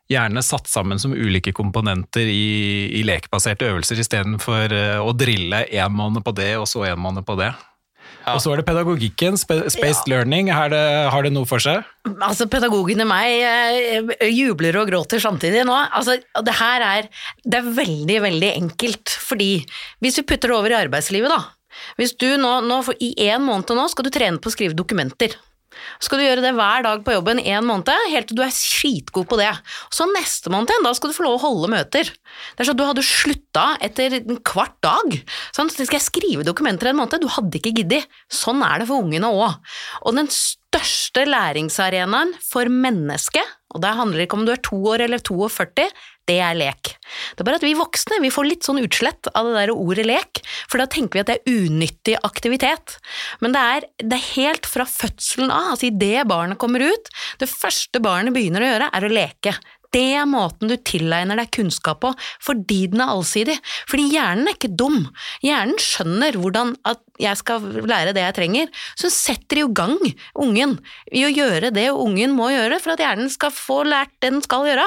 gjerne 0.08 0.42
satt 0.44 0.68
sammen 0.70 1.00
som 1.00 1.14
ulike 1.14 1.52
komponenter 1.56 2.28
i, 2.28 2.88
i 2.98 3.04
lekbaserte 3.06 3.68
øvelser, 3.68 4.00
istedenfor 4.00 4.72
uh, 4.72 5.00
å 5.04 5.14
drille 5.16 5.64
én 5.68 5.94
måned 5.94 6.24
på 6.26 6.34
det, 6.36 6.54
og 6.60 6.68
så 6.70 6.86
én 6.88 7.00
måned 7.00 7.26
på 7.28 7.36
det. 7.40 7.52
Ja. 8.24 8.34
Og 8.34 8.42
så 8.44 8.52
er 8.52 8.60
det 8.60 8.66
pedagogikken, 8.68 9.38
spaced 9.40 9.78
ja. 9.80 10.12
learning. 10.12 10.50
Har 10.52 10.72
det, 10.72 10.80
har 11.12 11.24
det, 11.24 11.32
noe 11.32 11.48
for 11.48 11.62
seg? 11.62 11.84
Altså, 12.24 12.48
Pedagogen 12.50 13.00
i 13.04 13.08
meg 13.08 14.08
uh, 14.08 14.26
jubler 14.28 14.80
og 14.80 14.90
gråter 14.90 15.22
samtidig 15.22 15.64
nå. 15.68 15.76
Altså, 15.96 16.18
det 16.44 16.56
her 16.58 16.84
er, 16.84 17.12
det 17.44 17.60
er 17.60 17.70
veldig, 17.78 18.18
veldig 18.28 18.50
enkelt. 18.64 19.16
Fordi 19.28 19.52
hvis 20.04 20.20
vi 20.20 20.26
putter 20.28 20.52
det 20.52 20.58
over 20.58 20.74
i 20.74 20.80
arbeidslivet, 20.82 21.32
da. 21.32 21.54
Hvis 22.00 22.16
du 22.18 22.26
nå, 22.40 22.56
nå 22.66 22.80
I 23.04 23.12
en 23.28 23.44
måned 23.46 23.70
nå 23.76 23.84
skal 23.92 24.08
du 24.08 24.10
trene 24.12 24.40
på 24.42 24.50
å 24.50 24.54
skrive 24.54 24.76
dokumenter. 24.76 25.36
Skal 26.04 26.20
du 26.20 26.24
gjøre 26.26 26.44
det 26.44 26.54
hver 26.56 26.84
dag 26.86 27.04
på 27.06 27.14
jobben 27.16 27.40
en 27.42 27.66
måned, 27.68 27.90
helt 28.12 28.30
til 28.30 28.38
du 28.38 28.44
er 28.44 28.54
skitgod 28.54 29.28
på 29.30 29.38
det. 29.40 29.50
Så 29.94 30.06
neste 30.12 30.52
måned 30.52 30.72
igjen, 30.72 30.86
da 30.86 30.94
skal 30.96 31.12
du 31.12 31.16
få 31.16 31.26
lov 31.26 31.38
å 31.38 31.44
holde 31.46 31.72
møter. 31.72 32.10
Det 32.10 32.64
er 32.64 32.68
sånn 32.68 32.76
at 32.76 32.82
Du 32.82 32.86
hadde 32.86 33.06
slutta 33.06 33.66
etter 33.84 34.18
en 34.20 34.40
kvart 34.46 34.76
dag. 34.84 35.18
Sånn, 35.56 35.70
så 35.72 35.86
skal 35.88 35.98
jeg 35.98 36.08
skrive 36.08 36.46
dokumenter 36.46 36.92
en 36.92 37.00
måned? 37.00 37.22
Du 37.22 37.30
hadde 37.32 37.60
ikke 37.60 37.74
giddet. 37.80 38.08
Sånn 38.32 38.62
er 38.66 38.82
det 38.82 38.88
for 38.90 39.04
ungene 39.04 39.30
òg. 39.34 39.58
Og 40.06 40.18
den 40.18 40.30
største 40.32 41.24
læringsarenaen 41.28 42.34
for 42.44 42.70
mennesket, 42.70 43.57
og 43.74 43.82
det 43.84 43.96
handler 43.98 44.24
ikke 44.24 44.38
om 44.38 44.46
du 44.48 44.54
er 44.54 44.62
to 44.64 44.78
år 44.88 45.04
eller 45.04 45.20
42, 45.20 45.84
det 46.28 46.36
er 46.44 46.56
lek. 46.56 46.92
Det 47.36 47.42
er 47.42 47.48
bare 47.48 47.58
at 47.60 47.64
vi 47.64 47.74
voksne 47.76 48.20
vi 48.24 48.32
får 48.32 48.48
litt 48.48 48.66
sånn 48.66 48.80
utslett 48.82 49.30
av 49.32 49.48
det 49.48 49.56
der 49.56 49.72
ordet 49.74 50.06
lek, 50.08 50.42
for 50.68 50.80
da 50.80 50.88
tenker 50.90 51.18
vi 51.18 51.24
at 51.24 51.30
det 51.30 51.38
er 51.38 51.64
unyttig 51.68 52.18
aktivitet. 52.24 52.98
Men 53.44 53.56
det 53.56 53.64
er, 53.76 53.88
det 54.02 54.18
er 54.18 54.30
helt 54.36 54.68
fra 54.68 54.88
fødselen 54.88 55.52
av, 55.52 55.74
altså 55.74 55.88
idet 55.90 56.28
barnet 56.28 56.60
kommer 56.60 56.84
ut, 56.84 57.10
det 57.40 57.50
første 57.50 58.00
barnet 58.04 58.36
begynner 58.36 58.64
å 58.64 58.72
gjøre, 58.72 58.92
er 58.94 59.08
å 59.08 59.12
leke. 59.12 59.56
det 59.92 60.04
er 60.20 60.26
måten 60.28 60.68
du 60.68 60.76
tilegner 60.76 61.38
deg 61.40 61.48
kunnskap 61.56 62.02
på, 62.02 62.10
fordi 62.44 62.82
den 62.92 63.00
er 63.00 63.12
allsidig. 63.14 63.54
Fordi 63.88 64.10
hjernen 64.12 64.50
er 64.50 64.56
ikke 64.58 64.76
dum. 64.76 65.06
Hjernen 65.40 65.80
skjønner 65.80 66.36
hvordan 66.36 66.74
at 66.84 67.00
jeg 67.18 67.40
skal 67.40 67.64
lære 67.88 68.14
det 68.16 68.24
jeg 68.24 68.36
trenger, 68.38 68.72
så 68.98 69.10
setter 69.12 69.62
jo 69.62 69.72
gang 69.74 69.96
ungen 70.38 70.76
i 71.12 71.24
å 71.26 71.32
gjøre 71.32 71.72
det 71.74 71.88
ungen 71.92 72.34
må 72.36 72.50
gjøre 72.52 72.78
for 72.82 72.94
at 72.94 73.02
hjernen 73.02 73.30
skal 73.32 73.52
få 73.54 73.82
lært 73.88 74.12
det 74.22 74.32
den 74.32 74.42
skal 74.44 74.66
gjøre. 74.68 74.86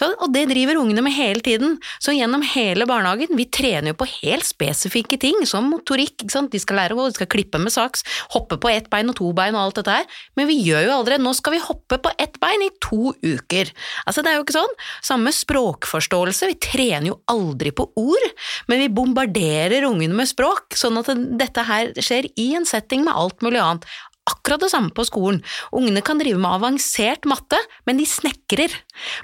Så, 0.00 0.10
og 0.22 0.32
det 0.34 0.46
driver 0.50 0.80
ungene 0.80 1.04
med 1.04 1.14
hele 1.14 1.42
tiden. 1.44 1.76
Så 2.02 2.14
gjennom 2.16 2.44
hele 2.46 2.86
barnehagen, 2.88 3.36
vi 3.38 3.46
trener 3.52 3.92
jo 3.92 4.00
på 4.00 4.08
helt 4.20 4.46
spesifikke 4.48 5.18
ting, 5.20 5.42
som 5.48 5.68
motorikk, 5.70 6.24
de 6.24 6.60
skal 6.62 6.80
lære 6.80 6.96
å 6.96 7.00
gå, 7.00 7.08
de 7.10 7.18
skal 7.20 7.30
klippe 7.30 7.60
med 7.62 7.72
saks, 7.74 8.04
hoppe 8.34 8.58
på 8.60 8.70
ett 8.72 8.90
bein 8.92 9.10
og 9.12 9.18
to 9.18 9.30
bein 9.36 9.56
og 9.56 9.66
alt 9.66 9.80
dette 9.80 9.98
her, 10.00 10.20
men 10.38 10.48
vi 10.50 10.58
gjør 10.64 10.86
jo 10.86 10.96
aldri 10.96 11.18
nå 11.20 11.34
skal 11.36 11.56
vi 11.56 11.62
hoppe 11.62 12.00
på 12.02 12.12
ett 12.20 12.38
bein 12.42 12.64
i 12.64 12.70
to 12.82 13.12
uker. 13.20 13.70
Altså 14.06 14.24
det 14.24 14.32
er 14.32 14.38
jo 14.38 14.46
ikke 14.46 14.56
sånn. 14.56 14.76
Samme 15.06 15.32
språkforståelse, 15.34 16.50
vi 16.50 16.58
trener 16.62 17.10
jo 17.12 17.18
aldri 17.30 17.72
på 17.76 17.88
ord, 18.00 18.26
men 18.70 18.82
vi 18.82 18.90
bombarderer 18.92 19.86
ungene 19.88 20.16
med 20.16 20.30
språk, 20.30 20.76
sånn 20.78 20.98
at 21.00 21.12
dette 21.40 21.59
her 21.68 21.92
skjer 21.98 22.30
i 22.40 22.52
en 22.58 22.68
setting 22.68 23.04
med 23.06 23.16
alt 23.16 23.44
mulig 23.44 23.60
annet. 23.62 23.86
Akkurat 24.30 24.62
det 24.62 24.70
samme 24.72 24.92
på 24.94 25.06
skolen. 25.08 25.40
Ungene 25.74 26.02
kan 26.06 26.20
drive 26.20 26.38
med 26.38 26.60
avansert 26.60 27.26
matte, 27.28 27.58
men 27.88 27.98
de 27.98 28.06
snekrer. 28.06 28.74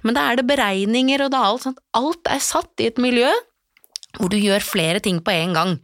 Men 0.03 0.17
da 0.17 0.25
er 0.31 0.41
det 0.41 0.49
beregninger 0.49 1.25
og 1.25 1.33
det 1.33 1.39
er 1.39 1.51
alt 1.51 1.67
sånt. 1.67 1.83
Alt 1.97 2.33
er 2.33 2.43
satt 2.43 2.83
i 2.83 2.89
et 2.91 2.99
miljø 3.03 3.31
hvor 4.19 4.33
du 4.33 4.39
gjør 4.41 4.65
flere 4.65 5.01
ting 5.05 5.21
på 5.25 5.33
en 5.35 5.55
gang. 5.57 5.75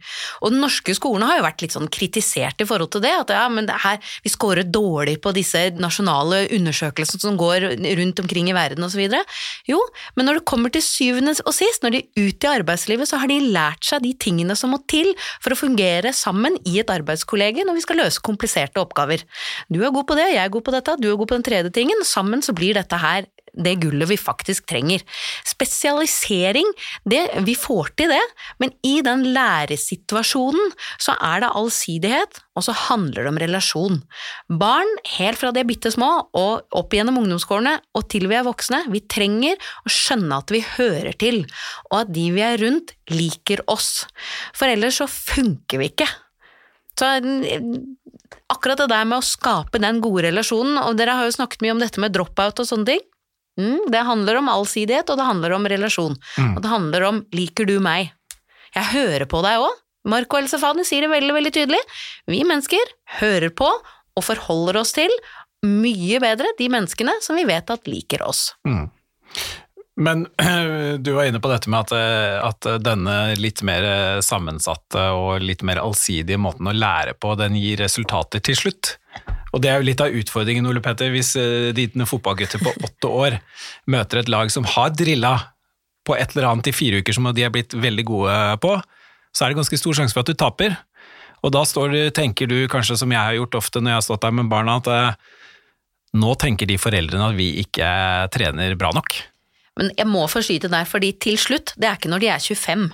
Og 0.41 0.53
den 0.53 0.61
norske 0.63 0.95
skolen 0.97 1.25
har 1.27 1.39
jo 1.39 1.45
vært 1.45 1.63
litt 1.65 1.75
sånn 1.75 1.89
kritisert 1.93 2.61
i 2.63 2.67
forhold 2.67 2.93
til 2.93 3.03
det, 3.05 3.13
at 3.23 3.33
ja, 3.33 3.45
men 3.51 3.69
her, 3.69 3.99
vi 4.25 4.31
scorer 4.33 4.67
dårlig 4.67 5.19
på 5.23 5.33
disse 5.35 5.65
nasjonale 5.79 6.45
undersøkelsene 6.53 7.23
som 7.23 7.39
går 7.39 7.67
rundt 7.99 8.23
omkring 8.23 8.49
i 8.51 8.57
verden 8.57 8.85
osv. 8.85 9.03
Jo, 9.69 9.79
men 10.17 10.29
når 10.29 10.39
det 10.39 10.47
kommer 10.49 10.73
til 10.73 10.85
syvende 10.85 11.35
og 11.43 11.55
sist, 11.55 11.83
når 11.83 11.95
de 11.95 12.01
er 12.03 12.27
ute 12.29 12.47
i 12.47 12.53
arbeidslivet, 12.59 13.09
så 13.09 13.19
har 13.21 13.31
de 13.31 13.39
lært 13.53 13.85
seg 13.87 14.03
de 14.05 14.13
tingene 14.19 14.57
som 14.59 14.73
må 14.73 14.81
til 14.91 15.13
for 15.43 15.53
å 15.53 15.59
fungere 15.59 16.13
sammen 16.15 16.57
i 16.69 16.79
et 16.81 16.91
arbeidskollege 16.93 17.65
når 17.67 17.79
vi 17.79 17.85
skal 17.85 18.01
løse 18.03 18.23
kompliserte 18.23 18.81
oppgaver. 18.81 19.23
Du 19.69 19.81
er 19.81 19.93
god 19.93 20.07
på 20.09 20.17
det, 20.19 20.29
jeg 20.33 20.43
er 20.43 20.53
god 20.53 20.65
på 20.65 20.75
dette, 20.75 20.97
du 20.99 21.09
er 21.11 21.19
god 21.19 21.31
på 21.31 21.39
den 21.39 21.47
tredje 21.47 21.73
tingen, 21.75 22.03
sammen 22.07 22.43
så 22.45 22.55
blir 22.55 22.77
dette 22.77 22.99
her 22.99 23.27
det 23.53 23.75
gullet 23.83 24.09
vi 24.09 24.17
faktisk 24.17 24.65
trenger. 24.69 25.03
Spesialisering, 25.45 26.67
det, 27.09 27.21
vi 27.45 27.55
får 27.57 27.93
til 27.99 28.13
det, 28.13 28.21
men 28.61 28.73
i 28.85 28.95
den 29.05 29.25
læresituasjonen 29.35 30.73
så 31.01 31.15
er 31.21 31.43
det 31.43 31.51
allsidighet, 31.53 32.41
og 32.57 32.65
så 32.65 32.75
handler 32.87 33.23
det 33.23 33.33
om 33.33 33.39
relasjon. 33.43 34.01
Barn, 34.61 34.89
helt 35.17 35.41
fra 35.41 35.53
de 35.53 35.61
er 35.63 35.69
bitte 35.69 35.93
små 35.93 36.11
og 36.39 36.65
opp 36.73 36.93
gjennom 36.93 37.21
ungdomsårene 37.21 37.77
og 37.93 38.07
til 38.11 38.27
vi 38.31 38.37
er 38.39 38.47
voksne, 38.47 38.83
vi 38.93 39.03
trenger 39.09 39.57
å 39.85 39.93
skjønne 39.93 40.41
at 40.41 40.53
vi 40.53 40.63
hører 40.75 41.13
til, 41.21 41.43
og 41.91 42.03
at 42.03 42.13
de 42.13 42.27
vi 42.33 42.45
er 42.45 42.59
rundt, 42.61 42.95
liker 43.13 43.63
oss. 43.71 44.05
For 44.57 44.69
ellers 44.69 45.01
så 45.01 45.09
funker 45.09 45.81
vi 45.81 45.91
ikke. 45.93 46.09
Så 46.99 47.09
akkurat 48.53 48.83
det 48.83 48.91
der 48.91 49.07
med 49.09 49.19
å 49.19 49.25
skape 49.25 49.81
den 49.81 50.01
gode 50.03 50.27
relasjonen, 50.27 50.77
og 50.81 50.97
dere 50.99 51.17
har 51.17 51.27
jo 51.27 51.35
snakket 51.37 51.63
mye 51.65 51.73
om 51.75 51.81
dette 51.81 52.01
med 52.01 52.13
dropout 52.13 52.61
og 52.61 52.69
sånne 52.69 52.93
ting, 52.93 53.03
Mm, 53.59 53.85
det 53.93 54.01
handler 54.07 54.39
om 54.39 54.49
allsidighet, 54.49 55.09
og 55.09 55.19
det 55.19 55.27
handler 55.27 55.55
om 55.55 55.67
relasjon. 55.69 56.17
Mm. 56.37 56.55
Og 56.55 56.61
det 56.63 56.69
handler 56.71 57.07
om 57.09 57.25
'liker 57.31 57.69
du 57.69 57.79
meg'? 57.79 58.11
Jeg 58.73 58.89
hører 58.93 59.25
på 59.29 59.41
deg 59.45 59.61
òg. 59.61 59.73
Marco 60.09 60.37
Elsefani 60.37 60.83
sier 60.83 61.05
det 61.05 61.13
veldig, 61.13 61.33
veldig 61.33 61.53
tydelig. 61.53 61.79
Vi 62.27 62.43
mennesker 62.43 62.93
hører 63.21 63.53
på 63.55 63.69
og 64.13 64.23
forholder 64.23 64.81
oss 64.81 64.91
til 64.91 65.11
mye 65.63 66.19
bedre 66.19 66.51
de 66.57 66.67
menneskene 66.69 67.13
som 67.23 67.37
vi 67.39 67.45
vet 67.47 67.69
at 67.71 67.87
liker 67.87 68.23
oss. 68.25 68.51
Mm. 68.67 68.89
Men 69.95 70.25
du 71.03 71.11
var 71.13 71.29
inne 71.29 71.39
på 71.39 71.51
dette 71.51 71.69
med 71.69 71.85
at, 71.85 71.93
at, 72.49 72.67
denne 72.83 73.35
litt 73.39 73.61
mer 73.63 74.19
sammensatte 74.25 75.05
og 75.15 75.43
litt 75.45 75.63
mer 75.63 75.79
allsidige 75.83 76.41
måten 76.41 76.67
å 76.67 76.75
lære 76.75 77.13
på, 77.13 77.35
den 77.39 77.55
gir 77.59 77.79
resultater 77.85 78.43
til 78.43 78.57
slutt. 78.57 78.97
Og 79.53 79.61
det 79.61 79.69
er 79.69 79.79
jo 79.79 79.87
litt 79.87 80.01
av 80.01 80.15
utfordringen, 80.17 80.65
Ole 80.69 80.81
Petter, 80.83 81.11
hvis 81.13 81.35
uh, 81.37 81.71
dine 81.77 82.07
fotballgutter 82.09 82.61
på 82.63 82.73
åtte 82.87 83.09
år 83.09 83.37
møter 83.91 84.23
et 84.23 84.31
lag 84.31 84.51
som 84.53 84.65
har 84.67 84.93
drilla 84.97 85.35
på 86.03 86.17
et 86.19 86.33
eller 86.33 86.49
annet 86.49 86.71
i 86.71 86.75
fire 86.75 86.99
uker 86.99 87.15
som 87.15 87.29
de 87.31 87.45
er 87.45 87.53
blitt 87.53 87.75
veldig 87.77 88.03
gode 88.07 88.39
på, 88.63 88.73
så 89.33 89.45
er 89.45 89.53
det 89.53 89.61
ganske 89.61 89.79
stor 89.79 89.95
sjanse 89.97 90.15
for 90.15 90.25
at 90.25 90.33
du 90.33 90.39
taper. 90.39 90.75
Og 91.43 91.53
da 91.55 91.61
står, 91.67 91.95
tenker 92.15 92.49
du 92.49 92.57
kanskje 92.71 92.97
som 92.99 93.11
jeg 93.11 93.19
har 93.19 93.37
gjort 93.37 93.59
ofte 93.59 93.81
når 93.81 93.93
jeg 93.93 93.99
har 93.99 94.05
stått 94.07 94.25
der 94.25 94.35
med 94.35 94.51
barna, 94.51 94.79
at 94.81 94.89
uh, 94.89 95.37
nå 96.19 96.33
tenker 96.41 96.69
de 96.69 96.79
foreldrene 96.81 97.31
at 97.31 97.37
vi 97.37 97.53
ikke 97.63 97.87
trener 98.33 98.75
bra 98.79 98.91
nok. 98.95 99.15
Men 99.79 99.89
jeg 99.97 100.05
må 100.09 100.25
få 100.29 100.43
skyte 100.45 100.69
der, 100.69 100.85
fordi 100.85 101.13
til 101.23 101.39
slutt, 101.41 101.73
det 101.79 101.89
er 101.89 101.97
ikke 101.97 102.11
når 102.11 102.21
de 102.21 102.29
er 102.29 102.43
25. 102.43 102.91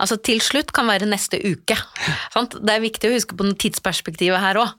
Altså 0.00 0.16
til 0.20 0.40
slutt 0.44 0.72
kan 0.76 0.88
være 0.88 1.08
neste 1.08 1.40
uke. 1.44 1.76
Sant? 2.34 2.56
Det 2.60 2.72
er 2.72 2.84
viktig 2.84 3.10
å 3.10 3.16
huske 3.16 3.36
på 3.36 3.48
tidsperspektivet 3.60 4.40
her 4.40 4.60
òg. 4.62 4.72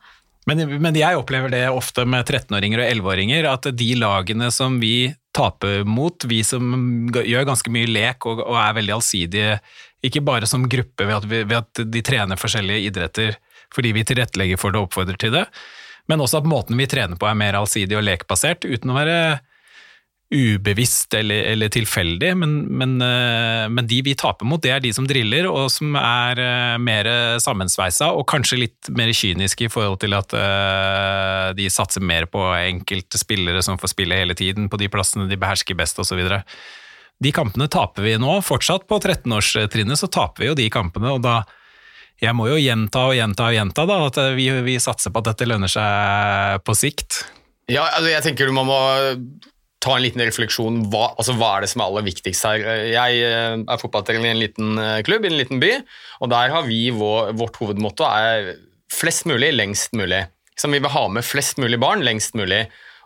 Men, 0.45 0.61
men, 0.77 0.97
jeg 0.97 1.17
opplever 1.17 1.49
det 1.49 1.63
ofte 1.73 2.03
med 2.05 2.27
13-åringer 2.29 2.83
og 2.83 2.89
11-åringer, 2.91 3.47
at 3.49 3.69
de 3.73 3.87
lagene 3.97 4.51
som 4.53 4.77
vi 4.81 5.09
taper 5.35 5.81
mot, 5.89 6.27
vi 6.29 6.43
som 6.45 7.09
gjør 7.09 7.47
ganske 7.49 7.71
mye 7.73 7.89
lek 7.89 8.27
og, 8.29 8.43
og 8.45 8.59
er 8.61 8.77
veldig 8.77 8.93
allsidige, 8.95 9.55
ikke 10.05 10.21
bare 10.25 10.47
som 10.49 10.67
gruppe 10.69 11.07
ved 11.07 11.15
at, 11.17 11.25
vi, 11.31 11.41
ved 11.49 11.57
at, 11.63 11.81
de 11.89 12.03
trener 12.05 12.39
forskjellige 12.39 12.91
idretter 12.91 13.39
fordi 13.73 13.91
vi 13.95 14.05
tilrettelegger 14.07 14.59
for 14.61 14.71
det 14.71 14.79
og 14.79 14.87
oppfordrer 14.87 15.17
til 15.19 15.33
det, 15.33 15.43
men 16.07 16.21
også 16.21 16.39
at 16.39 16.47
måten 16.47 16.77
vi 16.77 16.85
trener 16.87 17.17
på 17.19 17.27
er 17.27 17.37
mer 17.37 17.57
allsidig 17.57 17.97
og 17.97 18.05
lekbasert, 18.05 18.67
uten 18.69 18.93
å 18.93 18.99
være 18.99 19.17
ubevisst 20.33 21.13
eller, 21.13 21.43
eller 21.51 21.69
tilfeldig, 21.69 22.31
men, 22.37 22.55
men, 22.65 22.95
eh, 23.01 23.65
men, 23.69 23.87
de 23.87 23.99
vi 24.01 24.15
taper 24.17 24.47
mot, 24.49 24.61
det 24.61 24.71
er 24.73 24.81
de 24.81 24.89
som 24.95 25.05
driller, 25.07 25.45
og 25.45 25.69
som 25.69 25.93
er 25.99 26.41
uh, 26.41 26.77
mer 26.81 27.09
sammensveisa, 27.41 28.09
og 28.17 28.25
kanskje 28.31 28.63
litt 28.63 28.89
mer 28.97 29.13
kyniske 29.13 29.67
i 29.67 29.71
forhold 29.71 29.99
til 30.01 30.17
at 30.17 30.33
uh, 30.33 31.53
de 31.57 31.69
satser 31.69 32.01
mer 32.01 32.25
på 32.31 32.41
enkelte 32.57 33.21
spillere 33.21 33.61
som 33.65 33.77
får 33.81 33.93
spille 33.93 34.17
hele 34.17 34.37
tiden, 34.37 34.69
på 34.71 34.81
de 34.81 34.89
plassene 34.89 35.29
de 35.29 35.37
behersker 35.39 35.77
best, 35.77 36.01
osv. 36.01 36.25
De 37.21 37.35
kampene 37.35 37.69
taper 37.71 38.09
vi 38.09 38.17
nå, 38.19 38.39
fortsatt 38.43 38.89
på 38.89 38.99
13-årstrinnet 38.99 40.01
så 40.01 40.09
taper 40.09 40.41
vi 40.41 40.51
jo 40.51 40.57
de 40.57 40.69
kampene, 40.73 41.13
og 41.13 41.21
da 41.23 41.43
jeg 42.23 42.31
må 42.33 42.47
jo 42.47 42.57
gjenta 42.57 43.09
og 43.11 43.17
gjenta 43.17 43.51
og 43.51 43.57
gjenta 43.57 43.83
da, 43.85 44.03
at 44.07 44.17
vi, 44.37 44.47
vi 44.65 44.79
satser 44.81 45.11
på 45.13 45.21
at 45.21 45.33
dette 45.33 45.47
lønner 45.51 45.69
seg 45.69 46.63
på 46.65 46.75
sikt. 46.77 47.25
Ja, 47.69 47.83
altså 47.91 48.09
jeg 48.09 48.23
tenker 48.23 48.47
du 48.49 48.55
må 48.55 48.65
ta 49.85 49.95
en 49.95 50.03
liten 50.05 50.23
refleksjon. 50.25 50.79
Hva, 50.93 51.11
altså, 51.13 51.35
hva 51.37 51.55
er 51.55 51.65
det 51.65 51.71
som 51.71 51.83
er 51.83 51.91
aller 51.91 52.07
viktigst 52.07 52.47
her? 52.47 52.63
Jeg 52.89 53.19
eh, 53.27 53.57
er 53.61 53.81
fotballtrener 53.81 54.31
i 54.31 54.33
en 54.33 54.41
liten 54.41 54.81
eh, 54.81 55.01
klubb 55.05 55.27
i 55.27 55.31
en 55.31 55.37
liten 55.39 55.61
by, 55.61 55.75
og 56.25 56.31
der 56.33 56.55
har 56.55 56.65
vi 56.67 56.87
vår, 56.95 57.35
vårt 57.37 57.59
hovedmotto 57.61 58.07
er 58.09 58.55
flest 58.91 59.27
mulig, 59.29 59.53
lengst 59.55 59.95
mulig. 59.97 60.25
Som 60.59 60.73
vi 60.73 60.81
vil 60.81 60.93
ha 60.93 61.07
med 61.11 61.25
flest 61.27 61.59
mulig 61.61 61.79
barn 61.81 62.03
lengst 62.05 62.37
mulig. 62.39 62.65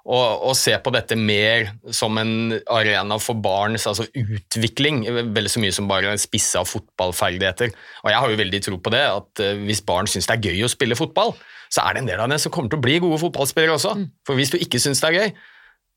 Og, 0.09 0.45
og, 0.47 0.53
se 0.57 0.71
på 0.81 0.93
dette 0.95 1.17
mer 1.19 1.67
som 1.93 2.15
en 2.17 2.55
arena 2.71 3.17
for 3.21 3.37
barns 3.43 3.83
altså 3.89 4.07
utvikling, 4.17 5.03
veldig 5.35 5.51
så 5.51 5.61
mye 5.61 5.75
som 5.75 5.89
bare 5.89 6.15
spissa 6.21 6.63
fotballferdigheter. 6.65 7.73
Og 8.05 8.09
jeg 8.09 8.23
har 8.23 8.31
jo 8.31 8.39
veldig 8.39 8.61
tro 8.65 8.79
på 8.81 8.93
det, 8.95 9.03
at 9.19 9.43
eh, 9.43 9.59
hvis 9.67 9.83
barn 9.85 10.09
syns 10.09 10.29
det 10.29 10.37
er 10.37 10.49
gøy 10.49 10.65
å 10.65 10.71
spille 10.71 10.97
fotball, 10.97 11.35
så 11.69 11.83
er 11.83 11.93
det 11.93 12.03
en 12.03 12.09
del 12.09 12.23
av 12.23 12.31
dem 12.31 12.41
som 12.41 12.53
kommer 12.53 12.71
til 12.71 12.79
å 12.79 12.85
bli 12.87 12.97
gode 13.03 13.19
fotballspillere 13.21 13.75
også. 13.75 13.93
Mm. 13.99 14.07
For 14.25 14.39
hvis 14.39 14.55
du 14.55 14.57
ikke 14.57 14.81
syns 14.81 15.03
det 15.03 15.11
er 15.11 15.19
gøy, 15.19 15.33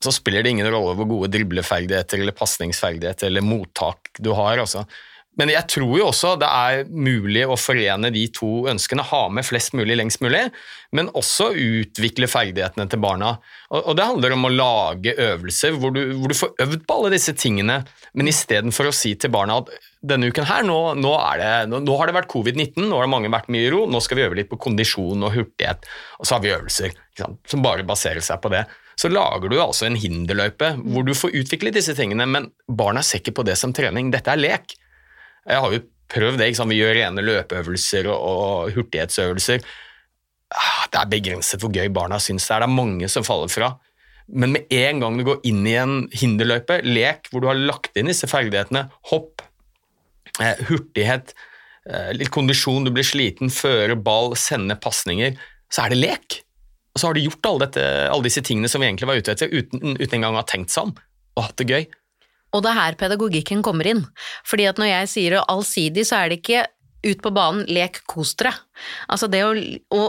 så 0.03 0.11
spiller 0.11 0.43
det 0.43 0.53
ingen 0.53 0.69
rolle 0.71 0.95
hvor 0.97 1.09
gode 1.09 1.31
dribleferdigheter 1.33 2.23
eller 2.23 2.35
pasningsferdigheter 2.35 3.29
eller 3.29 3.45
mottak 3.45 4.13
du 4.19 4.31
har. 4.35 4.59
Altså. 4.63 4.83
Men 5.39 5.49
jeg 5.49 5.65
tror 5.71 5.93
jo 5.97 6.07
også 6.11 6.35
det 6.41 6.47
er 6.47 6.83
mulig 6.89 7.45
å 7.49 7.57
forene 7.57 8.11
de 8.13 8.27
to 8.35 8.67
ønskene. 8.69 9.05
Ha 9.09 9.21
med 9.33 9.45
flest 9.47 9.73
mulig 9.77 9.95
lengst 9.97 10.21
mulig, 10.21 10.43
men 10.93 11.09
også 11.17 11.49
utvikle 11.57 12.29
ferdighetene 12.29 12.85
til 12.89 13.01
barna. 13.01 13.35
Og, 13.73 13.95
Det 13.97 14.05
handler 14.05 14.35
om 14.35 14.45
å 14.45 14.53
lage 14.53 15.15
øvelser 15.17 15.79
hvor 15.79 15.95
du, 15.95 16.03
hvor 16.19 16.29
du 16.29 16.37
får 16.37 16.53
øvd 16.67 16.85
på 16.85 16.99
alle 16.99 17.15
disse 17.15 17.33
tingene, 17.33 17.79
men 18.13 18.29
istedenfor 18.29 18.91
å 18.91 18.93
si 18.93 19.15
til 19.17 19.33
barna 19.33 19.57
at 19.63 19.73
denne 20.05 20.29
uken 20.29 20.45
her, 20.45 20.67
nå, 20.67 20.77
nå, 20.99 21.15
det, 21.39 21.51
nå, 21.71 21.81
nå 21.81 21.97
har 21.97 22.11
det 22.11 22.17
vært 22.19 22.31
covid-19, 22.33 22.85
nå 22.85 23.01
har 23.01 23.09
mange 23.09 23.31
vært 23.33 23.49
mye 23.53 23.69
i 23.69 23.73
ro, 23.73 23.85
nå 23.89 24.03
skal 24.03 24.19
vi 24.19 24.27
øve 24.27 24.37
litt 24.37 24.51
på 24.51 24.61
kondisjon 24.61 25.25
og 25.25 25.33
hurtighet. 25.33 25.89
Og 26.19 26.29
så 26.29 26.37
har 26.37 26.45
vi 26.45 26.53
øvelser 26.53 26.93
som 27.17 27.65
bare 27.65 27.87
baserer 27.87 28.21
seg 28.25 28.41
på 28.43 28.53
det 28.53 28.67
så 28.99 29.09
lager 29.09 29.49
du 29.49 29.57
altså 29.61 29.87
en 29.87 29.97
hinderløype 29.99 30.73
hvor 30.83 31.05
du 31.07 31.13
får 31.17 31.35
utvikle 31.39 31.73
disse 31.73 31.95
tingene, 31.97 32.27
men 32.29 32.49
barna 32.67 33.03
ser 33.05 33.21
ikke 33.21 33.37
på 33.39 33.47
det 33.47 33.57
som 33.59 33.73
trening. 33.75 34.11
Dette 34.13 34.33
er 34.33 34.41
lek. 34.41 34.75
Jeg 35.47 35.63
har 35.63 35.73
jo 35.73 35.81
prøvd 36.13 36.41
det. 36.41 36.51
Vi 36.69 36.77
gjør 36.79 36.97
rene 36.99 37.25
løpeøvelser 37.25 38.09
og, 38.11 38.27
og 38.33 38.75
hurtighetsøvelser. 38.75 39.65
Ah, 40.53 40.83
det 40.91 40.99
er 41.01 41.09
begrenset 41.09 41.63
hvor 41.63 41.73
gøy 41.73 41.89
barna 41.93 42.19
syns 42.21 42.45
det 42.47 42.55
er. 42.55 42.63
Det 42.63 42.69
er 42.69 42.77
mange 42.77 43.09
som 43.11 43.25
faller 43.25 43.51
fra. 43.51 43.73
Men 44.27 44.53
med 44.55 44.71
en 44.71 45.01
gang 45.03 45.17
du 45.19 45.25
går 45.27 45.41
inn 45.49 45.65
i 45.67 45.75
en 45.79 45.95
hinderløype, 46.15 46.79
lek, 46.85 47.27
hvor 47.31 47.43
du 47.43 47.49
har 47.49 47.59
lagt 47.59 47.97
inn 47.99 48.07
disse 48.07 48.29
ferdighetene, 48.29 48.85
hopp, 49.11 49.43
eh, 50.39 50.61
hurtighet, 50.69 51.33
eh, 51.89 52.13
litt 52.15 52.31
kondisjon, 52.31 52.85
du 52.85 52.91
blir 52.91 53.03
sliten, 53.03 53.51
føre 53.51 53.97
ball, 53.99 54.37
sende 54.39 54.77
pasninger, 54.79 55.35
så 55.69 55.85
er 55.85 55.89
det 55.93 55.99
lek. 55.99 56.39
Og 56.93 57.01
så 57.01 57.09
har 57.09 57.17
de 57.17 57.25
gjort 57.25 57.49
alle, 57.49 57.65
dette, 57.65 57.83
alle, 58.09 58.27
disse 58.27 58.43
tingene 58.45 58.69
som 58.69 58.81
vi 58.83 58.89
egentlig 58.89 59.09
var 59.09 59.19
ute 59.19 59.33
etter, 59.33 59.49
uten, 59.49 59.97
uten 59.97 60.17
engang 60.19 60.37
å 60.37 60.43
ha 60.43 60.47
tenkt 60.49 60.73
seg 60.73 60.89
om. 60.89 60.95
og 61.33 61.47
hatt 61.47 61.57
det 61.57 61.69
gøy. 61.71 61.87
Og 62.53 62.61
det 62.61 62.69
er 62.69 62.77
her 62.77 62.97
pedagogikken 62.99 63.63
kommer 63.65 63.87
inn. 63.89 64.03
Fordi 64.45 64.67
at 64.69 64.77
når 64.77 64.91
jeg 64.91 65.09
sier 65.15 65.39
allsidig, 65.41 66.05
så 66.05 66.21
er 66.21 66.29
det 66.29 66.41
ikke 66.43 66.67
ut 67.03 67.23
på 67.23 67.31
banen, 67.33 67.65
lek, 67.65 68.03
kos 68.07 68.35
dere. 68.39 68.53
Altså 69.11 69.27
det 69.31 69.41
å, 69.43 69.55
å 69.97 70.01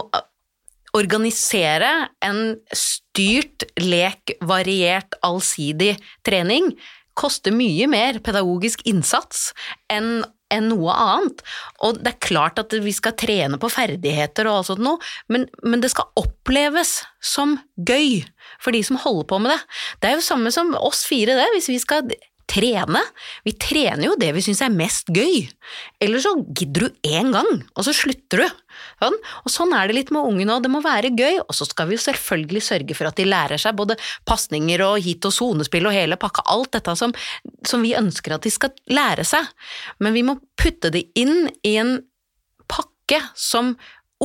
organisere 0.95 1.89
en 2.23 2.55
styrt, 2.71 3.65
lek, 3.81 4.37
variert, 4.45 5.17
allsidig 5.25 5.95
trening 6.27 6.71
koster 7.15 7.53
mye 7.55 7.87
mer 7.87 8.19
pedagogisk 8.23 8.83
innsats 8.87 9.49
enn 9.91 10.19
enn 10.55 10.69
noe 10.71 10.93
annet. 10.95 11.43
Og 11.85 11.99
det 12.01 12.13
er 12.13 12.27
klart 12.27 12.61
at 12.61 12.73
vi 12.83 12.93
skal 12.95 13.15
trene 13.19 13.59
på 13.61 13.71
ferdigheter 13.71 14.49
og 14.49 14.59
alt 14.59 14.71
sånt 14.71 14.85
noe, 14.85 15.01
men, 15.31 15.47
men, 15.63 15.83
det 15.83 15.91
skal 15.93 16.09
oppleves 16.19 17.01
som 17.23 17.57
gøy 17.75 18.23
for 18.63 18.75
de 18.75 18.81
som 18.85 18.99
holder 19.01 19.27
på 19.29 19.41
med 19.43 19.53
det. 19.53 19.59
Det 20.01 20.09
er 20.09 20.17
jo 20.17 20.25
samme 20.25 20.53
som 20.55 20.73
oss 20.79 21.03
fire, 21.07 21.37
det. 21.37 21.49
Hvis 21.55 21.71
vi 21.73 21.79
skal 21.81 22.15
trene. 22.49 23.01
Vi 23.45 23.55
trener 23.59 24.07
jo 24.07 24.17
det 24.19 24.31
vi 24.35 24.43
syns 24.45 24.61
er 24.65 24.73
mest 24.73 25.09
gøy. 25.13 25.45
Eller 26.03 26.21
så 26.23 26.35
gidder 26.55 26.85
du 26.85 27.09
én 27.09 27.31
gang, 27.33 27.49
og 27.75 27.87
så 27.87 27.93
slutter 27.95 28.43
du. 28.43 28.61
Sånn. 29.01 29.17
Og 29.43 29.51
sånn 29.51 29.73
er 29.75 29.87
det 29.87 29.97
litt 29.97 30.11
med 30.13 30.27
ungene 30.27 30.55
òg, 30.55 30.63
det 30.65 30.71
må 30.71 30.81
være 30.83 31.13
gøy. 31.15 31.41
Og 31.45 31.55
så 31.57 31.67
skal 31.67 31.89
vi 31.89 31.97
jo 31.97 32.05
selvfølgelig 32.05 32.63
sørge 32.63 32.97
for 32.97 33.09
at 33.09 33.19
de 33.19 33.27
lærer 33.27 33.61
seg 33.61 33.77
både 33.77 33.97
pasninger 34.27 34.83
og 34.85 34.99
hit 35.05 35.27
og 35.27 35.35
sonespill 35.35 35.89
og 35.89 35.95
hele 35.95 36.19
pakka, 36.21 36.45
alt 36.51 36.73
dette 36.77 36.95
som, 36.99 37.15
som 37.67 37.85
vi 37.85 37.95
ønsker 37.97 38.35
at 38.35 38.45
de 38.45 38.53
skal 38.53 38.75
lære 38.91 39.27
seg. 39.27 39.47
Men 40.03 40.15
vi 40.15 40.25
må 40.27 40.39
putte 40.59 40.93
det 40.93 41.07
inn 41.19 41.49
i 41.65 41.77
en 41.81 41.97
pakke 42.71 43.21
som 43.37 43.75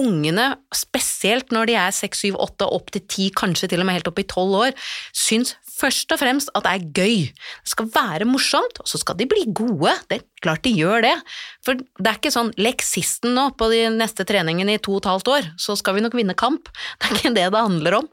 ungene, 0.01 0.47
spesielt 0.75 1.53
når 1.55 1.71
de 1.71 1.77
er 1.79 1.95
seks, 1.95 2.25
syv, 2.25 2.39
åtte, 2.43 2.67
opp 2.67 2.91
til 2.95 3.05
ti, 3.11 3.29
kanskje 3.37 3.71
til 3.71 3.83
og 3.83 3.89
med 3.89 3.99
helt 3.99 4.11
opp 4.11 4.21
i 4.23 4.27
tolv 4.29 4.57
år, 4.65 4.89
syns 5.17 5.55
først 5.81 6.13
og 6.13 6.21
fremst 6.21 6.51
at 6.57 6.67
det 6.67 6.73
er 6.73 6.89
gøy. 7.01 7.29
Det 7.65 7.73
skal 7.73 7.89
være 7.95 8.29
morsomt, 8.29 8.83
og 8.83 8.91
så 8.91 9.01
skal 9.01 9.19
de 9.21 9.29
bli 9.31 9.47
gode. 9.47 9.95
Det 10.11 10.21
er 10.21 10.27
klart 10.43 10.65
de 10.67 10.75
gjør 10.77 11.07
det. 11.07 11.15
For 11.67 11.79
det 11.81 12.11
er 12.11 12.19
ikke 12.19 12.35
sånn 12.35 12.53
lekk 12.61 12.85
sisten 12.85 13.37
nå 13.37 13.51
på 13.61 13.71
de 13.73 13.87
neste 13.95 14.27
treningene 14.29 14.77
i 14.77 14.83
to 14.83 14.99
og 14.99 15.05
et 15.05 15.13
halvt 15.13 15.33
år, 15.37 15.49
så 15.61 15.79
skal 15.79 15.97
vi 15.97 16.05
nok 16.05 16.19
vinne 16.19 16.37
kamp. 16.39 16.71
Det 17.01 17.09
er 17.09 17.17
ikke 17.17 17.35
det 17.39 17.49
det 17.55 17.65
handler 17.71 18.03
om. 18.03 18.13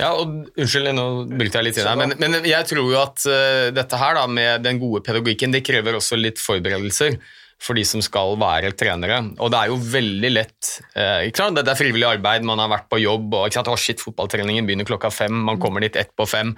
Ja, 0.00 0.14
og 0.16 0.48
Unnskyld, 0.58 0.88
nå 0.96 1.06
brukte 1.30 1.60
jeg 1.60 1.68
litt 1.68 1.76
tid 1.76 1.86
her, 1.86 1.98
men, 2.00 2.14
men, 2.18 2.40
jeg 2.48 2.66
tror 2.66 2.80
jo 2.88 2.96
at 2.98 3.22
uh, 3.28 3.68
dette 3.76 3.98
her 4.00 4.16
da, 4.18 4.24
med 4.26 4.64
den 4.64 4.80
gode 4.80 5.02
pedagogikken, 5.04 5.52
det 5.54 5.62
krever 5.66 5.98
også 5.98 6.18
litt 6.18 6.40
forberedelser 6.42 7.20
for 7.62 7.78
de 7.78 7.84
som 7.86 8.02
skal 8.02 8.36
være 8.40 8.72
trenere. 8.74 9.20
Og 9.38 9.52
det 9.54 9.60
er 9.60 9.70
jo 9.70 9.80
veldig 9.92 10.30
lett 10.32 10.70
eh, 10.98 11.28
ikke 11.28 11.44
sant? 11.44 11.60
Det 11.60 11.70
er 11.70 11.78
frivillig 11.78 12.08
arbeid, 12.08 12.46
man 12.48 12.62
har 12.62 12.72
vært 12.72 12.88
på 12.90 13.00
jobb 13.02 13.36
og 13.38 13.48
ikke 13.48 13.60
sant? 13.60 13.70
Oh, 13.70 13.78
shit, 13.78 14.02
fotballtreningen 14.02 14.66
begynner 14.66 14.88
klokka 14.88 15.12
fem, 15.14 15.36
man 15.46 15.60
kommer 15.62 15.84
dit 15.84 15.98
ett 16.00 16.10
på 16.18 16.28
fem 16.28 16.56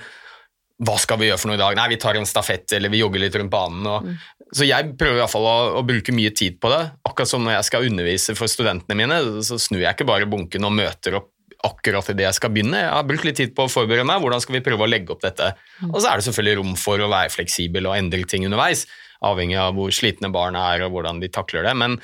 hva 0.82 0.96
skal 0.98 1.20
vi 1.20 1.28
gjøre 1.28 1.38
for 1.38 1.50
noe 1.50 1.58
i 1.58 1.62
dag? 1.62 1.76
Nei, 1.78 1.90
vi 1.92 2.00
tar 2.02 2.16
en 2.18 2.26
stafett, 2.26 2.66
eller 2.74 2.90
vi 2.90 2.98
jogger 2.98 3.22
litt 3.22 3.36
rundt 3.38 3.52
banen. 3.52 3.84
Og, 3.86 4.08
mm. 4.08 4.48
Så 4.58 4.66
jeg 4.66 4.94
prøver 4.98 5.20
i 5.20 5.22
hvert 5.22 5.32
fall 5.32 5.46
å, 5.46 5.54
å, 5.78 5.84
bruke 5.86 6.14
mye 6.14 6.32
tid 6.34 6.58
på 6.62 6.70
det. 6.72 6.80
Akkurat 7.06 7.30
som 7.30 7.44
når 7.46 7.56
jeg 7.58 7.68
skal 7.70 7.86
undervise 7.86 8.34
for 8.38 8.50
studentene 8.50 8.98
mine, 8.98 9.20
så 9.46 9.58
snur 9.60 9.84
jeg 9.84 9.94
ikke 9.94 10.08
bare 10.08 10.28
bunken 10.30 10.66
og 10.66 10.74
møter 10.74 11.20
opp 11.20 11.30
akkurat 11.64 12.10
idet 12.12 12.26
jeg 12.26 12.36
skal 12.36 12.52
begynne. 12.52 12.82
Jeg 12.82 12.92
har 12.92 13.06
brukt 13.08 13.24
litt 13.24 13.38
tid 13.40 13.54
på 13.56 13.64
å 13.64 13.70
forberede 13.72 14.04
meg. 14.08 14.20
Hvordan 14.20 14.42
skal 14.42 14.58
vi 14.58 14.64
prøve 14.66 14.84
å 14.84 14.90
legge 14.90 15.14
opp 15.14 15.22
dette? 15.24 15.54
Mm. 15.78 15.94
Og 15.94 15.96
så 16.00 16.10
er 16.10 16.20
det 16.20 16.26
selvfølgelig 16.26 16.58
rom 16.60 16.74
for 16.80 17.00
å 17.00 17.08
være 17.12 17.32
fleksibel 17.32 17.88
og 17.88 17.96
endre 17.96 18.26
ting 18.28 18.44
underveis, 18.48 18.84
avhengig 19.24 19.58
av 19.60 19.74
hvor 19.76 19.92
slitne 19.94 20.30
barna 20.34 20.62
er 20.74 20.86
og 20.86 20.94
hvordan 20.94 21.20
de 21.22 21.30
takler 21.32 21.66
det. 21.66 21.74
Men 21.80 21.98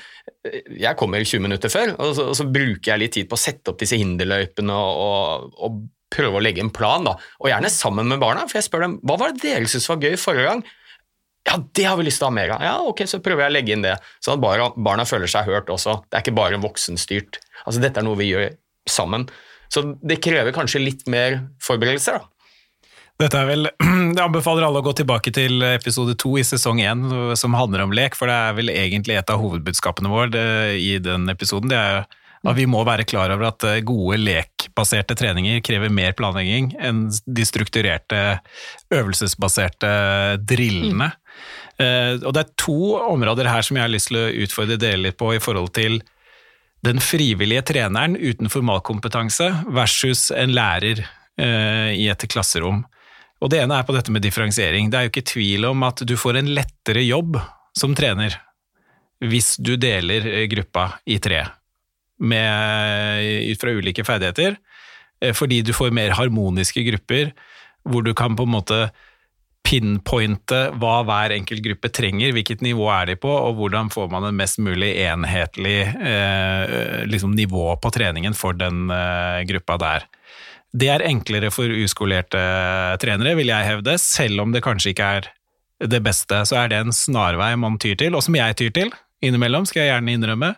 eh, 0.47 0.61
jeg 0.81 0.97
kommer 0.99 1.23
20 1.23 1.45
minutter 1.47 1.73
før, 1.73 1.95
og 1.97 2.13
så, 2.17 2.27
og 2.33 2.37
så 2.39 2.47
bruker 2.49 2.93
jeg 2.93 3.03
litt 3.03 3.17
tid 3.17 3.31
på 3.31 3.39
å 3.39 3.43
sette 3.43 3.73
opp 3.73 3.81
disse 3.81 3.99
hinderløypene 4.01 4.75
og, 4.75 5.01
og, 5.05 5.57
og 5.67 5.81
prøve 6.11 6.39
å 6.39 6.43
legge 6.43 6.63
en 6.63 6.73
plan, 6.73 7.05
da. 7.07 7.15
Og 7.39 7.51
gjerne 7.51 7.71
sammen 7.71 8.09
med 8.11 8.21
barna, 8.21 8.45
for 8.49 8.59
jeg 8.59 8.67
spør 8.67 8.87
dem 8.87 8.99
hva 9.07 9.17
var 9.21 9.33
det 9.33 9.45
dere 9.45 9.69
syntes 9.69 9.89
var 9.91 10.03
gøy 10.03 10.17
forrige 10.19 10.49
gang. 10.49 10.65
Ja, 11.47 11.55
det 11.57 11.85
har 11.87 11.95
vi 11.97 12.05
lyst 12.05 12.21
til 12.21 12.27
å 12.27 12.29
ha 12.29 12.35
mer 12.35 12.51
av. 12.53 12.65
Ja, 12.65 12.73
ok, 12.85 13.05
så 13.09 13.21
prøver 13.23 13.47
jeg 13.47 13.53
å 13.53 13.55
legge 13.55 13.73
inn 13.73 13.85
det. 13.85 13.95
Sånn 14.21 14.37
at 14.37 14.43
barna, 14.43 14.67
barna 14.77 15.07
føler 15.09 15.31
seg 15.31 15.47
hørt 15.49 15.71
også. 15.73 15.97
Det 16.05 16.19
er 16.19 16.25
ikke 16.25 16.37
bare 16.37 16.59
voksenstyrt. 16.61 17.39
Altså, 17.63 17.81
dette 17.81 18.01
er 18.01 18.05
noe 18.05 18.19
vi 18.19 18.29
gjør 18.29 18.51
sammen. 18.89 19.25
Så 19.71 19.83
det 20.05 20.19
krever 20.21 20.53
kanskje 20.53 20.83
litt 20.83 21.07
mer 21.09 21.39
forberedelser, 21.63 22.19
da. 22.19 22.40
Dette 23.21 23.37
er 23.37 23.49
vel, 23.51 23.67
Jeg 24.15 24.23
anbefaler 24.23 24.65
alle 24.65 24.81
å 24.81 24.85
gå 24.85 24.95
tilbake 24.97 25.33
til 25.35 25.61
episode 25.67 26.15
to 26.19 26.33
i 26.41 26.45
sesong 26.45 26.81
én, 26.81 27.03
som 27.37 27.53
handler 27.57 27.83
om 27.85 27.93
lek, 27.93 28.17
for 28.17 28.31
det 28.31 28.37
er 28.37 28.55
vel 28.57 28.71
egentlig 28.73 29.19
et 29.19 29.29
av 29.29 29.41
hovedbudskapene 29.43 30.09
våre 30.09 30.31
det, 30.33 30.45
i 30.81 30.95
den 31.03 31.29
episoden. 31.29 31.69
Det 31.69 31.77
er 31.77 32.01
at 32.41 32.57
vi 32.57 32.65
må 32.65 32.81
være 32.87 33.05
klar 33.05 33.29
over 33.29 33.51
at 33.51 33.65
eh, 33.69 33.83
gode 33.85 34.17
lekbaserte 34.17 35.13
treninger 35.19 35.61
krever 35.61 35.93
mer 35.93 36.15
planlegging 36.17 36.71
enn 36.81 37.03
de 37.11 37.45
strukturerte 37.45 38.21
øvelsesbaserte 38.89 39.91
drillene. 40.49 41.11
Mm. 41.13 42.23
Og 42.25 42.33
det 42.33 42.41
er 42.41 42.55
to 42.61 42.95
områder 43.01 43.47
her 43.49 43.65
som 43.65 43.77
jeg 43.77 43.85
har 43.85 43.93
lyst 43.93 44.09
til 44.09 44.19
å 44.19 44.31
utfordre 44.43 44.79
dere 44.81 44.99
litt 45.01 45.17
på 45.17 45.31
i 45.33 45.41
forhold 45.41 45.71
til 45.77 46.01
den 46.85 47.01
frivillige 47.01 47.63
treneren 47.69 48.17
uten 48.17 48.49
formalkompetanse 48.53 49.47
versus 49.69 50.27
en 50.33 50.53
lærer 50.57 51.03
eh, 51.41 51.93
i 51.93 52.09
et 52.09 52.25
klasserom. 52.29 52.83
Og 53.41 53.49
Det 53.49 53.61
ene 53.63 53.79
er 53.79 53.87
på 53.87 53.95
dette 53.95 54.13
med 54.13 54.21
differensiering. 54.21 54.91
Det 54.91 54.97
er 54.97 55.07
jo 55.07 55.13
ikke 55.15 55.31
tvil 55.33 55.65
om 55.71 55.83
at 55.87 56.03
du 56.05 56.13
får 56.19 56.37
en 56.37 56.51
lettere 56.53 57.01
jobb 57.07 57.39
som 57.77 57.95
trener 57.97 58.37
hvis 59.21 59.55
du 59.61 59.75
deler 59.77 60.45
gruppa 60.49 60.87
i 61.05 61.19
tre 61.21 61.43
ut 62.21 63.61
fra 63.61 63.73
ulike 63.73 64.03
ferdigheter, 64.05 64.57
eh, 65.21 65.33
fordi 65.33 65.61
du 65.61 65.73
får 65.73 65.93
mer 65.93 66.13
harmoniske 66.17 66.83
grupper, 66.85 67.31
hvor 67.83 68.03
du 68.05 68.13
kan 68.13 68.35
på 68.35 68.45
en 68.45 68.53
måte 68.53 68.91
pinpointe 69.65 70.71
hva 70.81 71.01
hver 71.05 71.35
enkelt 71.35 71.63
gruppe 71.63 71.89
trenger, 71.93 72.33
hvilket 72.33 72.63
nivå 72.65 72.89
er 72.93 73.11
de 73.11 73.15
på, 73.15 73.29
og 73.29 73.57
hvordan 73.59 73.91
får 73.93 74.09
man 74.11 74.25
en 74.27 74.37
mest 74.37 74.59
mulig 74.59 74.95
enhetlig 75.01 75.85
eh, 75.85 77.05
liksom 77.09 77.35
nivå 77.37 77.75
på 77.81 77.91
treningen 77.93 78.33
for 78.37 78.57
den 78.57 78.89
eh, 78.89 79.41
gruppa 79.49 79.77
der. 79.81 80.07
Det 80.71 80.87
er 80.87 81.03
enklere 81.03 81.51
for 81.51 81.71
uskolerte 81.83 82.41
trenere, 83.03 83.35
vil 83.35 83.51
jeg 83.51 83.67
hevde, 83.67 83.97
selv 83.99 84.45
om 84.45 84.53
det 84.55 84.63
kanskje 84.63 84.93
ikke 84.93 85.13
er 85.19 85.29
det 85.91 85.99
beste. 86.05 86.43
Så 86.47 86.57
er 86.61 86.71
det 86.71 86.79
en 86.79 86.95
snarvei 86.95 87.53
man 87.59 87.79
tyr 87.81 87.97
til, 87.99 88.15
og 88.15 88.23
som 88.23 88.37
jeg 88.37 88.57
tyr 88.59 88.75
til 88.75 88.93
innimellom, 89.21 89.67
skal 89.69 89.83
jeg 89.83 89.91
gjerne 89.91 90.15
innrømme, 90.15 90.51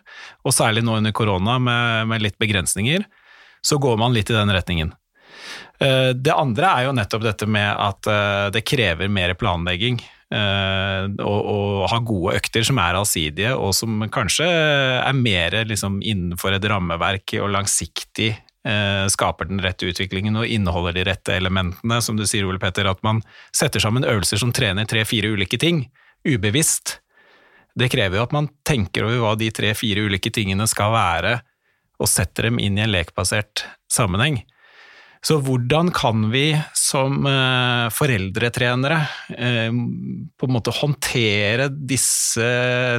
og 0.44 0.54
særlig 0.56 0.84
nå 0.84 0.98
under 1.00 1.12
korona 1.16 1.58
med, 1.60 2.10
med 2.10 2.24
litt 2.24 2.38
begrensninger, 2.40 3.04
så 3.64 3.78
går 3.80 3.98
man 4.00 4.14
litt 4.16 4.30
i 4.32 4.36
den 4.36 4.52
retningen. 4.54 4.94
Eh, 5.82 6.10
det 6.16 6.34
andre 6.34 6.70
er 6.70 6.86
jo 6.86 6.96
nettopp 6.96 7.24
dette 7.26 7.48
med 7.50 7.68
at 7.68 8.10
eh, 8.10 8.48
det 8.54 8.64
krever 8.66 9.10
mer 9.12 9.34
planlegging. 9.38 9.98
Eh, 10.34 11.24
ha 11.90 11.98
gode 12.06 12.38
økter 12.38 12.64
som 12.66 12.80
er 12.82 12.98
allsidige, 12.98 13.54
og 13.56 13.74
som 13.76 14.06
kanskje 14.12 14.48
er 14.48 15.18
mer 15.18 15.60
liksom 15.68 16.00
innenfor 16.02 16.56
et 16.56 16.68
rammeverk 16.70 17.36
og 17.42 17.52
langsiktig 17.54 18.32
skaper 18.64 19.50
den 19.50 19.60
rette 19.60 19.84
utviklingen 19.84 20.38
og 20.40 20.48
inneholder 20.48 20.94
de 20.96 21.02
rette 21.04 21.34
elementene, 21.36 21.98
som 22.00 22.16
du 22.16 22.22
sier, 22.24 22.46
Ole 22.48 22.56
Petter, 22.62 22.88
at 22.88 23.02
man 23.04 23.20
setter 23.52 23.82
sammen 23.84 24.06
øvelser 24.08 24.40
som 24.40 24.54
trener 24.56 24.88
tre-fire 24.88 25.34
ulike 25.36 25.58
ting, 25.60 25.82
ubevisst 26.24 26.98
det 27.78 27.90
krever 27.90 28.18
jo 28.18 28.24
at 28.24 28.34
man 28.34 28.48
tenker 28.66 29.06
over 29.06 29.20
hva 29.22 29.34
de 29.38 29.50
tre-fire 29.54 30.04
ulike 30.06 30.30
tingene 30.34 30.66
skal 30.70 30.94
være, 30.94 31.38
og 31.98 32.10
setter 32.10 32.48
dem 32.48 32.60
inn 32.62 32.78
i 32.78 32.84
en 32.84 32.92
lekbasert 32.94 33.64
sammenheng. 33.90 34.40
Så 35.24 35.38
hvordan 35.40 35.88
kan 35.94 36.26
vi 36.28 36.50
som 36.76 37.24
eh, 37.24 37.86
foreldretrenere 37.96 38.98
eh, 39.32 39.72
på 39.72 40.48
en 40.48 40.52
måte 40.52 40.74
håndtere 40.76 41.70
disse 41.72 42.44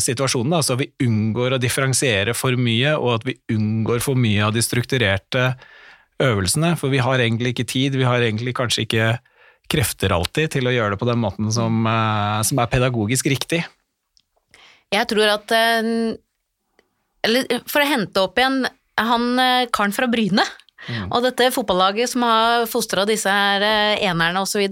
situasjonene, 0.02 0.64
så 0.66 0.78
vi 0.80 0.90
unngår 1.06 1.54
å 1.54 1.62
differensiere 1.62 2.34
for 2.34 2.58
mye, 2.58 2.96
og 2.98 3.20
at 3.20 3.28
vi 3.30 3.38
unngår 3.54 4.02
for 4.02 4.18
mye 4.18 4.42
av 4.48 4.56
de 4.58 4.66
strukturerte 4.66 5.52
øvelsene? 6.26 6.74
For 6.82 6.90
vi 6.90 7.04
har 7.06 7.22
egentlig 7.22 7.54
ikke 7.54 7.68
tid, 7.76 8.00
vi 8.02 8.10
har 8.10 8.26
egentlig 8.26 8.56
kanskje 8.58 8.88
ikke 8.88 9.14
krefter 9.70 10.18
alltid 10.18 10.58
til 10.58 10.66
å 10.66 10.74
gjøre 10.74 10.96
det 10.96 11.02
på 11.06 11.12
den 11.12 11.22
måten 11.22 11.54
som, 11.54 11.86
eh, 11.86 12.42
som 12.42 12.66
er 12.66 12.74
pedagogisk 12.74 13.30
riktig. 13.30 13.62
Jeg 14.94 15.12
tror 15.14 15.38
at 15.38 15.52
Eller 17.26 17.62
for 17.66 17.82
å 17.82 17.90
hente 17.90 18.22
opp 18.22 18.38
igjen 18.38 18.68
han 19.02 19.24
karen 19.74 19.94
fra 19.94 20.06
Bryne, 20.08 20.46
mm. 20.88 21.10
og 21.10 21.26
dette 21.26 21.52
fotballaget 21.56 22.14
som 22.14 22.26
har 22.28 22.66
fostra 22.70 23.06
disse 23.10 23.32
her 23.32 23.66
eh, 23.66 24.06
enerne 24.08 24.44
osv. 24.46 24.66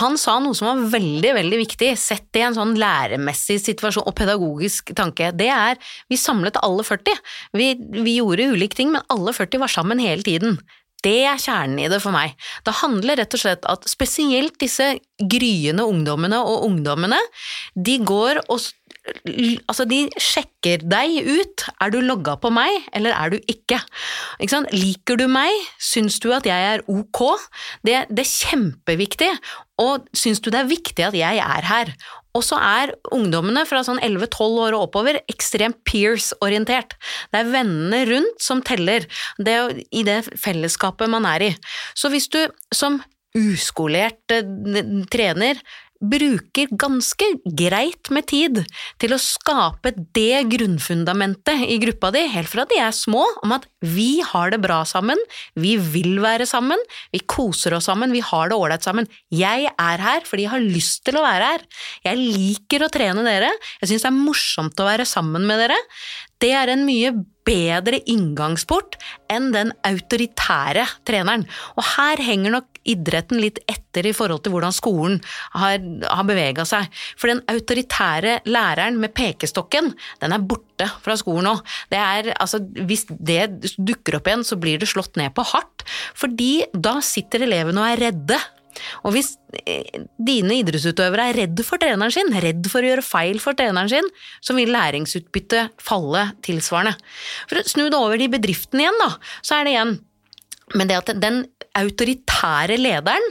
Han 0.00 0.16
sa 0.18 0.40
noe 0.42 0.56
som 0.58 0.70
var 0.70 0.94
veldig 0.96 1.34
veldig 1.36 1.58
viktig, 1.60 1.92
sett 2.00 2.38
i 2.38 2.42
en 2.42 2.56
sånn 2.56 2.74
læremessig 2.78 3.60
situasjon 3.62 4.08
og 4.08 4.16
pedagogisk 4.18 4.90
tanke. 4.98 5.30
Det 5.36 5.50
er 5.54 5.78
vi 6.10 6.18
samlet 6.18 6.58
alle 6.62 6.86
40. 6.86 7.20
Vi, 7.54 7.68
vi 8.00 8.16
gjorde 8.18 8.50
ulike 8.54 8.80
ting, 8.80 8.90
men 8.94 9.06
alle 9.14 9.34
40 9.36 9.62
var 9.62 9.70
sammen 9.70 10.02
hele 10.02 10.26
tiden. 10.26 10.58
Det 11.04 11.18
er 11.28 11.40
kjernen 11.40 11.82
i 11.82 11.88
det 11.92 12.00
for 12.00 12.14
meg. 12.14 12.32
Det 12.64 12.78
handler 12.80 13.20
rett 13.20 13.36
og 13.36 13.42
slett 13.42 13.66
at 13.68 13.84
spesielt 13.90 14.56
disse 14.60 14.94
gryende 15.20 15.84
ungdommene 15.86 16.40
og 16.40 16.64
ungdommene, 16.70 17.18
de 17.76 17.98
går 18.08 18.40
og 18.48 18.64
Altså, 19.68 19.84
de 19.88 20.06
sjekker 20.20 20.84
deg 20.88 21.28
ut. 21.28 21.66
Er 21.82 21.92
du 21.92 21.98
logga 22.00 22.38
på 22.40 22.50
meg, 22.54 22.86
eller 22.96 23.12
er 23.12 23.34
du 23.34 23.38
ikke? 23.50 23.78
ikke? 24.40 24.62
Liker 24.72 25.20
du 25.20 25.26
meg? 25.28 25.52
Syns 25.82 26.16
du 26.24 26.30
at 26.32 26.48
jeg 26.48 26.70
er 26.72 26.84
ok? 26.88 27.24
Det, 27.84 27.98
det 28.08 28.24
er 28.24 28.32
kjempeviktig. 28.32 29.30
Og 29.82 30.06
syns 30.16 30.40
du 30.40 30.48
det 30.54 30.62
er 30.62 30.70
viktig 30.70 31.08
at 31.08 31.18
jeg 31.18 31.42
er 31.42 31.68
her? 31.68 31.92
Og 32.34 32.42
så 32.42 32.58
er 32.58 32.94
ungdommene 33.14 33.62
fra 33.68 33.84
sånn 33.86 34.00
11-12 34.02 34.60
år 34.64 34.74
og 34.74 34.88
oppover 34.88 35.20
ekstremt 35.30 35.78
peers-orientert. 35.86 36.96
Det 37.30 37.42
er 37.44 37.52
vennene 37.52 38.02
rundt 38.10 38.42
som 38.42 38.62
teller, 38.66 39.06
det 39.38 39.54
er 39.54 39.82
i 39.94 40.02
det 40.06 40.24
fellesskapet 40.32 41.12
man 41.12 41.28
er 41.30 41.50
i. 41.50 41.52
Så 41.94 42.10
hvis 42.10 42.26
du 42.32 42.40
som 42.74 43.02
uskolert 43.34 44.30
eh, 44.34 44.46
trener 45.10 45.58
bruker 46.02 46.72
ganske 46.80 47.26
greit 47.56 48.10
med 48.14 48.26
tid 48.30 48.60
til 49.02 49.14
å 49.14 49.20
skape 49.20 49.94
det 50.16 50.44
grunnfundamentet 50.52 51.64
i 51.70 51.78
gruppa 51.82 52.10
di, 52.14 52.24
helt 52.32 52.50
fra 52.50 52.66
de 52.68 52.80
er 52.82 52.94
små, 52.94 53.22
om 53.44 53.54
at 53.56 53.66
vi 53.84 54.18
har 54.24 54.52
det 54.52 54.60
bra 54.64 54.82
sammen, 54.88 55.20
vi 55.58 55.76
vil 55.78 56.18
være 56.24 56.48
sammen, 56.48 56.80
vi 57.14 57.22
koser 57.28 57.76
oss 57.78 57.88
sammen, 57.90 58.14
vi 58.14 58.22
har 58.24 58.50
det 58.50 58.58
ålreit 58.58 58.86
sammen. 58.86 59.08
Jeg 59.32 59.70
er 59.70 60.04
her 60.04 60.26
fordi 60.28 60.46
jeg 60.46 60.54
har 60.54 60.64
lyst 60.64 61.04
til 61.06 61.20
å 61.20 61.24
være 61.24 61.52
her. 61.54 61.66
Jeg 62.08 62.20
liker 62.20 62.84
å 62.84 62.92
trene 62.92 63.24
dere, 63.26 63.52
jeg 63.80 63.92
syns 63.92 64.06
det 64.06 64.10
er 64.10 64.18
morsomt 64.18 64.80
å 64.80 64.88
være 64.88 65.08
sammen 65.08 65.46
med 65.48 65.62
dere. 65.64 65.78
Det 66.42 66.52
er 66.56 66.72
en 66.74 66.84
mye 66.86 67.14
bedre 67.44 68.00
inngangsport 68.10 68.96
enn 69.32 69.50
den 69.54 69.72
autoritære 69.86 70.86
treneren. 71.06 71.44
Og 71.76 71.84
her 71.94 72.22
henger 72.24 72.56
nok 72.56 72.80
idretten 72.88 73.40
litt 73.40 73.60
etter 73.70 74.06
i 74.08 74.14
forhold 74.16 74.42
til 74.44 74.54
hvordan 74.54 74.74
skolen 74.74 75.18
har, 75.56 75.78
har 75.80 76.26
bevega 76.28 76.66
seg. 76.68 76.88
For 77.20 77.32
den 77.32 77.42
autoritære 77.50 78.40
læreren 78.48 78.98
med 79.00 79.14
pekestokken, 79.16 79.92
den 80.22 80.36
er 80.36 80.44
borte 80.44 80.88
fra 81.04 81.16
skolen 81.20 81.48
nå. 81.48 81.54
Altså, 81.94 82.60
hvis 82.88 83.06
det 83.08 83.76
dukker 83.76 84.18
opp 84.18 84.28
igjen, 84.28 84.44
så 84.46 84.58
blir 84.60 84.80
det 84.80 84.90
slått 84.90 85.16
ned 85.20 85.34
på 85.36 85.46
hardt. 85.54 85.86
Fordi 86.16 86.66
da 86.72 86.98
sitter 87.04 87.46
elevene 87.46 87.84
og 87.84 87.92
er 87.92 88.06
redde. 88.08 88.40
Og 89.04 89.14
hvis 89.14 89.34
eh, 89.64 90.02
dine 90.18 90.58
idrettsutøvere 90.60 91.28
er 91.30 91.38
redd 91.44 91.62
for 91.66 91.82
treneren 91.82 92.14
sin, 92.14 92.32
redd 92.44 92.66
for 92.70 92.82
å 92.82 92.90
gjøre 92.90 93.06
feil 93.06 93.40
for 93.42 93.58
treneren 93.58 93.90
sin, 93.92 94.08
så 94.44 94.56
vil 94.56 94.72
læringsutbyttet 94.74 95.76
falle 95.82 96.26
tilsvarende. 96.46 96.96
For 97.50 97.60
å 97.60 97.68
snu 97.68 97.86
det 97.86 98.00
over 98.00 98.20
til 98.20 98.32
bedriften 98.32 98.82
igjen, 98.82 99.00
da, 99.02 99.12
så 99.44 99.58
er 99.60 99.66
det 99.66 99.76
igjen 99.76 99.96
Men 100.74 100.88
det 100.88 100.96
at 100.96 101.10
den 101.20 101.42
autoritære 101.76 102.78
lederen 102.80 103.26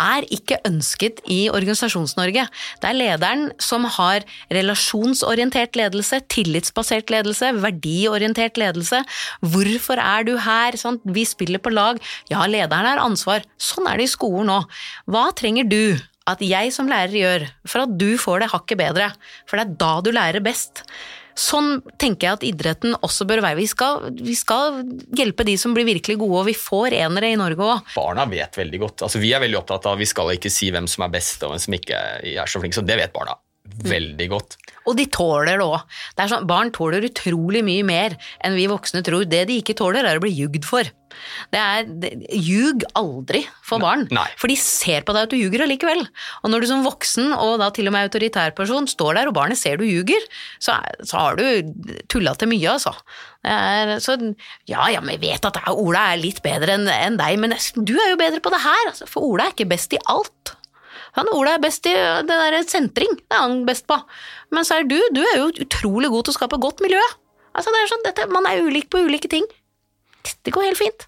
er 0.00 0.26
ikke 0.34 0.58
ønsket 0.66 1.20
i 1.30 1.46
Organisasjons-Norge. 1.52 2.46
Det 2.82 2.88
er 2.88 2.96
lederen 2.98 3.44
som 3.62 3.86
har 3.96 4.26
relasjonsorientert 4.52 5.78
ledelse, 5.78 6.20
tillitsbasert 6.32 7.12
ledelse, 7.14 7.52
verdiorientert 7.62 8.58
ledelse. 8.60 9.04
Hvorfor 9.40 10.02
er 10.02 10.26
du 10.26 10.36
her? 10.38 10.78
Sånn, 10.80 11.00
Vi 11.04 11.24
spiller 11.24 11.62
på 11.62 11.72
lag. 11.72 12.00
Ja, 12.30 12.44
lederen 12.46 12.86
har 12.86 13.02
ansvar. 13.02 13.44
Sånn 13.58 13.86
er 13.86 13.98
det 13.98 14.08
i 14.08 14.14
skolen 14.14 14.50
òg. 14.50 14.70
Hva 15.06 15.30
trenger 15.36 15.68
du 15.68 15.98
at 16.26 16.40
jeg 16.40 16.72
som 16.72 16.88
lærer 16.88 17.14
gjør 17.14 17.50
for 17.68 17.84
at 17.84 17.98
du 17.98 18.16
får 18.18 18.40
det 18.40 18.52
hakket 18.54 18.80
bedre? 18.80 19.12
For 19.46 19.58
det 19.58 19.66
er 19.66 19.76
da 19.78 20.00
du 20.00 20.10
lærer 20.10 20.42
best. 20.42 20.82
Sånn 21.34 21.80
tenker 21.98 22.28
jeg 22.28 22.38
at 22.38 22.46
idretten 22.46 22.96
også 23.02 23.26
bør 23.28 23.42
være. 23.44 23.58
Vi 23.58 23.68
skal, 23.70 24.10
vi 24.14 24.36
skal 24.38 24.82
hjelpe 25.18 25.46
de 25.46 25.56
som 25.60 25.74
blir 25.74 25.88
virkelig 25.88 26.18
gode, 26.20 26.42
og 26.44 26.48
vi 26.50 26.56
får 26.58 26.94
enere 27.00 27.32
i 27.34 27.38
Norge 27.40 27.66
òg. 27.66 27.94
Barna 27.96 28.26
vet 28.30 28.58
veldig 28.58 28.82
godt. 28.84 29.06
Altså, 29.08 29.22
vi 29.22 29.32
er 29.34 29.42
veldig 29.42 29.58
opptatt 29.62 29.88
av 29.90 29.98
vi 29.98 30.08
skal 30.08 30.34
ikke 30.36 30.52
si 30.52 30.70
hvem 30.74 30.86
som 30.90 31.06
er 31.06 31.16
best 31.16 31.42
og 31.42 31.54
hvem 31.54 31.64
som 31.66 31.78
ikke 31.78 32.04
er 32.34 32.50
så 32.50 32.62
flink, 32.62 32.76
så 32.76 32.86
det 32.86 33.00
vet 33.00 33.14
barna 33.14 33.36
veldig 33.64 34.26
godt. 34.30 34.58
Og 34.84 34.96
de 34.98 35.06
tåler 35.08 35.56
det 35.56 35.64
òg. 35.64 35.80
Sånn, 36.20 36.46
barn 36.48 36.70
tåler 36.74 37.06
utrolig 37.08 37.64
mye 37.64 37.84
mer 37.86 38.16
enn 38.44 38.56
vi 38.58 38.68
voksne 38.70 39.02
tror. 39.06 39.24
Det 39.28 39.46
de 39.48 39.58
ikke 39.62 39.76
tåler, 39.78 40.04
er 40.04 40.20
å 40.20 40.24
bli 40.24 40.34
jugd 40.34 40.66
for. 40.68 40.88
Det 41.52 41.60
er, 41.60 41.84
det, 42.02 42.10
Ljug 42.34 42.84
aldri 42.98 43.44
for 43.64 43.82
barn, 43.82 44.06
Nei. 44.14 44.26
for 44.40 44.50
de 44.52 44.56
ser 44.60 45.04
på 45.06 45.14
deg 45.16 45.26
at 45.28 45.32
du 45.34 45.38
ljuger 45.38 45.64
allikevel. 45.66 46.02
Og 46.42 46.50
når 46.52 46.64
du 46.64 46.68
som 46.70 46.84
voksen, 46.86 47.32
og 47.36 47.58
da 47.62 47.68
til 47.74 47.88
og 47.90 47.94
med 47.96 48.08
autoritær 48.08 48.54
person, 48.56 48.88
står 48.90 49.18
der 49.20 49.30
og 49.30 49.36
barnet 49.38 49.60
ser 49.60 49.78
du 49.80 49.84
ljuger, 49.88 50.24
så, 50.62 50.78
er- 50.80 51.04
så 51.06 51.20
har 51.22 51.38
du 51.40 51.44
tulla 52.12 52.34
til 52.40 52.50
mye, 52.52 52.74
altså. 52.76 52.92
Det 53.44 53.52
er, 53.54 53.94
så, 54.00 54.16
ja, 54.70 54.86
ja, 54.94 55.00
men 55.04 55.14
jeg 55.18 55.24
vet 55.26 55.48
at 55.50 55.58
Ola 55.74 56.06
er 56.14 56.20
litt 56.22 56.38
bedre 56.44 56.78
enn 56.78 56.88
en 56.88 57.18
deg, 57.20 57.38
men 57.42 57.52
du 57.84 57.94
er 58.00 58.14
jo 58.14 58.20
bedre 58.20 58.40
på 58.44 58.52
det 58.54 58.62
her, 58.64 58.84
altså, 58.90 59.08
for 59.10 59.26
Ola 59.28 59.48
er 59.50 59.56
ikke 59.56 59.68
best 59.74 59.92
i 59.96 60.00
alt. 60.08 60.54
Han 61.14 61.28
Ola 61.30 61.52
er 61.54 61.60
best 61.62 61.84
i 61.86 61.92
det 61.94 62.26
der 62.40 62.56
sentring, 62.66 63.12
det 63.20 63.36
er 63.36 63.44
han 63.44 63.60
best 63.68 63.84
på. 63.86 64.00
Men 64.50 64.64
så 64.66 64.80
er 64.80 64.88
du, 64.90 64.96
du 65.14 65.20
er 65.22 65.36
jo 65.42 65.50
utrolig 65.62 66.08
god 66.10 66.24
til 66.26 66.32
å 66.34 66.38
skape 66.40 66.58
godt 66.62 66.80
miljø. 66.82 67.02
Altså, 67.54 67.70
det 67.70 67.82
er 67.84 67.90
sånn, 67.92 68.02
dette, 68.08 68.24
man 68.34 68.48
er 68.50 68.64
ulik 68.66 68.88
på 68.90 69.04
ulike 69.06 69.30
ting. 69.30 69.44
Det 70.44 70.54
går 70.54 70.70
helt 70.70 70.80
fint. 70.80 71.06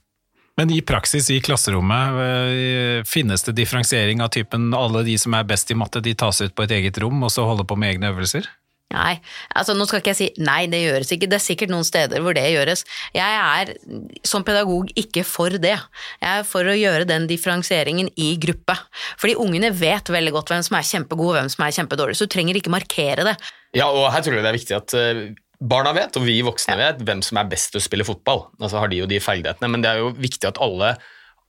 Men 0.56 0.70
i 0.72 0.80
praksis 0.80 1.28
i 1.30 1.40
klasserommet, 1.44 2.20
øh, 2.26 3.00
finnes 3.04 3.44
det 3.44 3.58
differensiering 3.58 4.22
av 4.24 4.32
typen 4.32 4.70
alle 4.74 5.04
de 5.04 5.18
som 5.20 5.34
er 5.36 5.48
best 5.48 5.70
i 5.70 5.76
matte, 5.76 6.00
de 6.00 6.14
tas 6.16 6.40
ut 6.40 6.54
på 6.56 6.64
et 6.64 6.78
eget 6.78 7.00
rom 7.02 7.26
og 7.26 7.32
så 7.34 7.44
holder 7.44 7.68
på 7.68 7.76
med 7.76 7.96
egne 7.96 8.14
øvelser? 8.14 8.48
Nei, 8.94 9.16
altså 9.50 9.74
nå 9.74 9.84
skal 9.88 9.98
ikke 9.98 10.12
jeg 10.12 10.18
si 10.20 10.26
nei, 10.46 10.68
det 10.70 10.78
gjøres 10.78 11.10
ikke. 11.12 11.26
Det 11.26 11.36
er 11.40 11.42
sikkert 11.42 11.72
noen 11.72 11.84
steder 11.84 12.22
hvor 12.22 12.36
det 12.36 12.44
gjøres. 12.52 12.84
Jeg 13.16 13.40
er 13.42 13.72
som 14.24 14.44
pedagog 14.46 14.92
ikke 14.94 15.24
for 15.26 15.50
det. 15.50 15.74
Jeg 16.22 16.30
er 16.30 16.46
for 16.46 16.70
å 16.70 16.76
gjøre 16.76 17.08
den 17.10 17.26
differensieringen 17.28 18.12
i 18.14 18.30
gruppe. 18.40 18.78
Fordi 19.18 19.34
ungene 19.42 19.72
vet 19.74 20.12
veldig 20.14 20.36
godt 20.38 20.54
hvem 20.54 20.62
som 20.68 20.78
er 20.78 20.86
kjempegod 20.86 21.32
og 21.32 21.38
hvem 21.40 21.50
som 21.52 21.66
er 21.66 21.74
kjempedårlig, 21.80 22.14
så 22.16 22.28
du 22.28 22.34
trenger 22.36 22.60
ikke 22.60 22.72
markere 22.72 23.26
det. 23.26 23.34
Ja, 23.76 23.90
og 23.90 24.06
her 24.14 24.22
tror 24.22 24.38
jeg 24.38 24.46
det 24.46 24.52
er 24.52 24.60
viktig 24.60 24.78
at 24.78 24.96
eh, 24.96 25.24
barna 25.60 25.92
vet, 25.96 26.16
og 26.18 26.26
vi 26.26 26.40
voksne 26.44 26.76
vet, 26.78 27.02
hvem 27.06 27.22
som 27.24 27.40
er 27.40 27.50
best 27.50 27.72
til 27.72 27.80
å 27.80 27.84
spille 27.84 28.06
fotball. 28.06 28.46
Altså 28.60 28.80
har 28.82 28.90
de 28.92 29.02
jo 29.02 29.10
de 29.10 29.20
ferdighetene, 29.22 29.70
men 29.72 29.84
det 29.84 29.92
er 29.92 30.02
jo 30.02 30.14
viktig 30.16 30.50
at 30.50 30.60
alle 30.62 30.96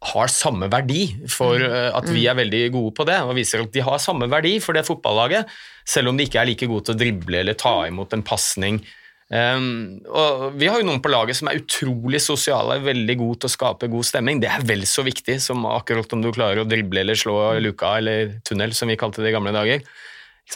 har 0.08 0.30
samme 0.30 0.68
verdi 0.70 1.08
for 1.32 1.58
eh, 1.58 1.90
at 1.90 2.06
vi 2.14 2.28
er 2.30 2.38
veldig 2.38 2.62
gode 2.76 2.94
på 3.00 3.08
det, 3.10 3.18
og 3.26 3.34
viser 3.38 3.64
at 3.64 3.74
de 3.74 3.84
har 3.84 3.98
samme 4.02 4.30
verdi 4.30 4.58
for 4.64 4.78
det 4.78 4.86
fotballaget, 4.88 5.50
selv 5.88 6.12
om 6.12 6.20
de 6.20 6.28
ikke 6.28 6.40
er 6.42 6.52
like 6.52 6.70
gode 6.70 6.88
til 6.88 6.96
å 6.96 7.02
drible 7.02 7.42
eller 7.42 7.58
ta 7.58 7.80
imot 7.90 8.14
en 8.14 8.26
pasning. 8.26 8.80
Um, 9.28 9.98
og 10.08 10.54
vi 10.56 10.70
har 10.72 10.80
jo 10.80 10.86
noen 10.88 11.02
på 11.04 11.12
laget 11.12 11.36
som 11.36 11.50
er 11.52 11.58
utrolig 11.60 12.22
sosiale, 12.24 12.78
veldig 12.86 13.16
gode 13.20 13.42
til 13.42 13.50
å 13.50 13.56
skape 13.58 13.90
god 13.92 14.08
stemning. 14.08 14.40
Det 14.44 14.52
er 14.54 14.64
vel 14.70 14.86
så 14.88 15.04
viktig 15.04 15.36
som 15.44 15.66
akkurat 15.68 16.14
om 16.16 16.24
du 16.24 16.30
klarer 16.32 16.64
å 16.64 16.70
drible 16.70 17.02
eller 17.04 17.18
slå 17.20 17.58
luka 17.60 17.98
eller 18.00 18.38
tunnel, 18.48 18.78
som 18.78 18.88
vi 18.88 19.00
kalte 19.00 19.26
det 19.26 19.34
i 19.34 19.36
gamle 19.36 19.56
dager. 19.56 19.84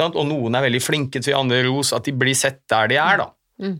Og 0.05 0.23
noen 0.23 0.55
er 0.55 0.69
veldig 0.69 0.79
flinke 0.79 1.19
til 1.19 1.33
å 1.33 1.33
gi 1.33 1.39
andre 1.41 1.65
ros, 1.67 1.91
at 1.97 2.07
de 2.07 2.15
blir 2.15 2.37
sett 2.37 2.61
der 2.71 2.93
de 2.93 3.01
er. 3.01 3.25
da. 3.25 3.31
Mm. 3.61 3.79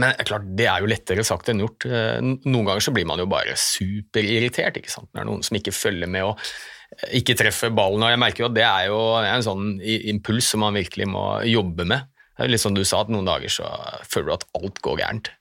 Men 0.00 0.14
klart, 0.24 0.44
det 0.56 0.68
er 0.70 0.80
jo 0.80 0.88
lettere 0.88 1.24
sagt 1.26 1.50
enn 1.52 1.60
gjort. 1.60 1.84
Eh, 1.84 2.20
Noen 2.22 2.68
ganger 2.68 2.84
så 2.84 2.94
blir 2.96 3.08
man 3.08 3.20
jo 3.20 3.28
bare 3.28 3.56
superirritert. 3.60 4.78
ikke 4.80 4.92
sant? 4.92 5.10
Er 5.16 5.28
noen 5.28 5.44
som 5.44 5.58
ikke 5.58 5.74
følger 5.76 6.08
med 6.08 6.30
og 6.30 6.38
eh, 6.38 7.18
ikke 7.20 7.36
treffer 7.38 7.74
ballen. 7.74 8.04
og 8.04 8.14
jeg 8.14 8.22
merker 8.22 8.44
jo 8.44 8.48
at 8.48 8.56
Det 8.56 8.64
er 8.68 8.88
jo 8.88 9.02
en 9.20 9.44
sånn 9.44 9.68
impuls 9.82 10.48
som 10.54 10.64
man 10.64 10.78
virkelig 10.80 11.10
må 11.12 11.26
jobbe 11.48 11.84
med. 11.84 12.08
Det 12.32 12.46
er 12.46 12.54
litt 12.54 12.64
som 12.64 12.74
du 12.74 12.84
sa, 12.88 13.02
at 13.04 13.12
Noen 13.12 13.28
dager 13.28 13.52
så 13.52 13.68
føler 14.08 14.30
du 14.30 14.36
at 14.38 14.48
alt 14.62 14.80
går 14.84 15.00
gærent. 15.04 15.32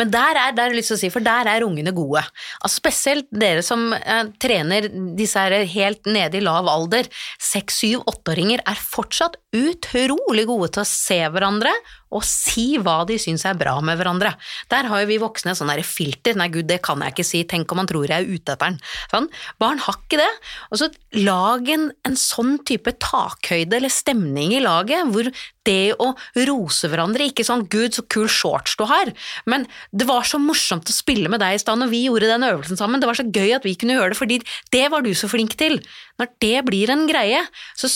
Men 0.00 0.10
der 0.10 0.38
er, 0.38 0.54
der 0.56 0.74
si, 0.82 1.10
for 1.14 1.22
der 1.22 1.46
er 1.46 1.62
ungene 1.62 1.92
gode. 1.94 2.22
Altså 2.58 2.80
spesielt 2.80 3.28
dere 3.30 3.62
som 3.62 3.92
eh, 3.94 4.24
trener 4.42 4.88
disse 5.16 5.38
her 5.38 5.62
helt 5.62 6.10
nede 6.10 6.40
i 6.40 6.42
lav 6.44 6.68
alder. 6.68 7.06
Seks, 7.38 7.78
syv, 7.84 8.02
åtteåringer 8.10 8.64
er 8.66 8.82
fortsatt 8.82 9.38
utrolig 9.54 10.48
gode 10.50 10.72
til 10.74 10.82
å 10.82 10.90
se 10.90 11.20
hverandre 11.30 11.72
og 12.10 12.24
si 12.26 12.74
hva 12.82 13.02
de 13.08 13.18
syns 13.22 13.44
er 13.46 13.58
bra 13.58 13.76
med 13.84 13.98
hverandre. 14.00 14.34
Der 14.72 14.88
har 14.90 15.02
jo 15.02 15.10
vi 15.10 15.20
voksne 15.22 15.54
sånn 15.56 15.70
der 15.72 15.82
filter. 15.86 16.36
Nei, 16.38 16.50
gud, 16.52 16.68
det 16.70 16.80
kan 16.86 17.02
jeg 17.04 17.14
ikke 17.14 17.26
si. 17.26 17.44
Tenk 17.48 17.70
om 17.72 17.82
han 17.82 17.90
tror 17.90 18.10
jeg 18.10 18.24
er 18.24 18.28
ute 18.28 18.56
etter 18.56 18.64
den. 18.66 18.80
Sånn. 19.12 19.30
Barn 19.62 19.82
har 19.84 19.98
ikke 20.00 20.20
det. 20.20 20.30
Og 20.70 20.82
så 20.82 20.90
lag 21.20 21.70
en, 21.70 21.88
en 22.06 22.18
sånn 22.18 22.58
type 22.66 22.96
takhøyde 23.02 23.78
eller 23.78 23.92
stemning 23.92 24.54
i 24.56 24.62
laget, 24.64 25.06
hvor 25.10 25.30
det 25.68 25.92
å 26.00 26.12
rose 26.48 26.88
hverandre 26.88 27.28
Ikke 27.30 27.44
sånn 27.46 27.66
'gud, 27.68 27.94
så 27.94 28.04
kul 28.08 28.28
shorts 28.32 28.76
du 28.80 28.86
har', 28.88 29.12
men 29.50 29.66
det 29.92 30.06
var 30.08 30.24
så 30.26 30.40
morsomt 30.40 30.88
å 30.88 30.94
spille 30.94 31.28
med 31.28 31.42
deg 31.42 31.56
i 31.56 31.60
stad 31.60 31.78
når 31.80 31.92
vi 31.92 32.04
gjorde 32.06 32.30
den 32.30 32.46
øvelsen 32.48 32.80
sammen. 32.80 33.00
Det 33.00 33.10
var 33.10 33.18
så 33.18 33.28
gøy 33.28 33.54
at 33.58 33.66
vi 33.66 33.76
kunne 33.78 33.98
gjøre 33.98 34.14
det, 34.14 34.20
fordi 34.20 34.40
det 34.72 34.86
var 34.92 35.04
du 35.04 35.12
så 35.14 35.28
flink 35.30 35.56
til. 35.60 35.78
Når 36.20 36.32
det 36.42 36.56
blir 36.66 36.92
en 36.92 37.06
greie, 37.10 37.44
så, 37.78 37.90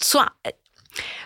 så 0.00 0.24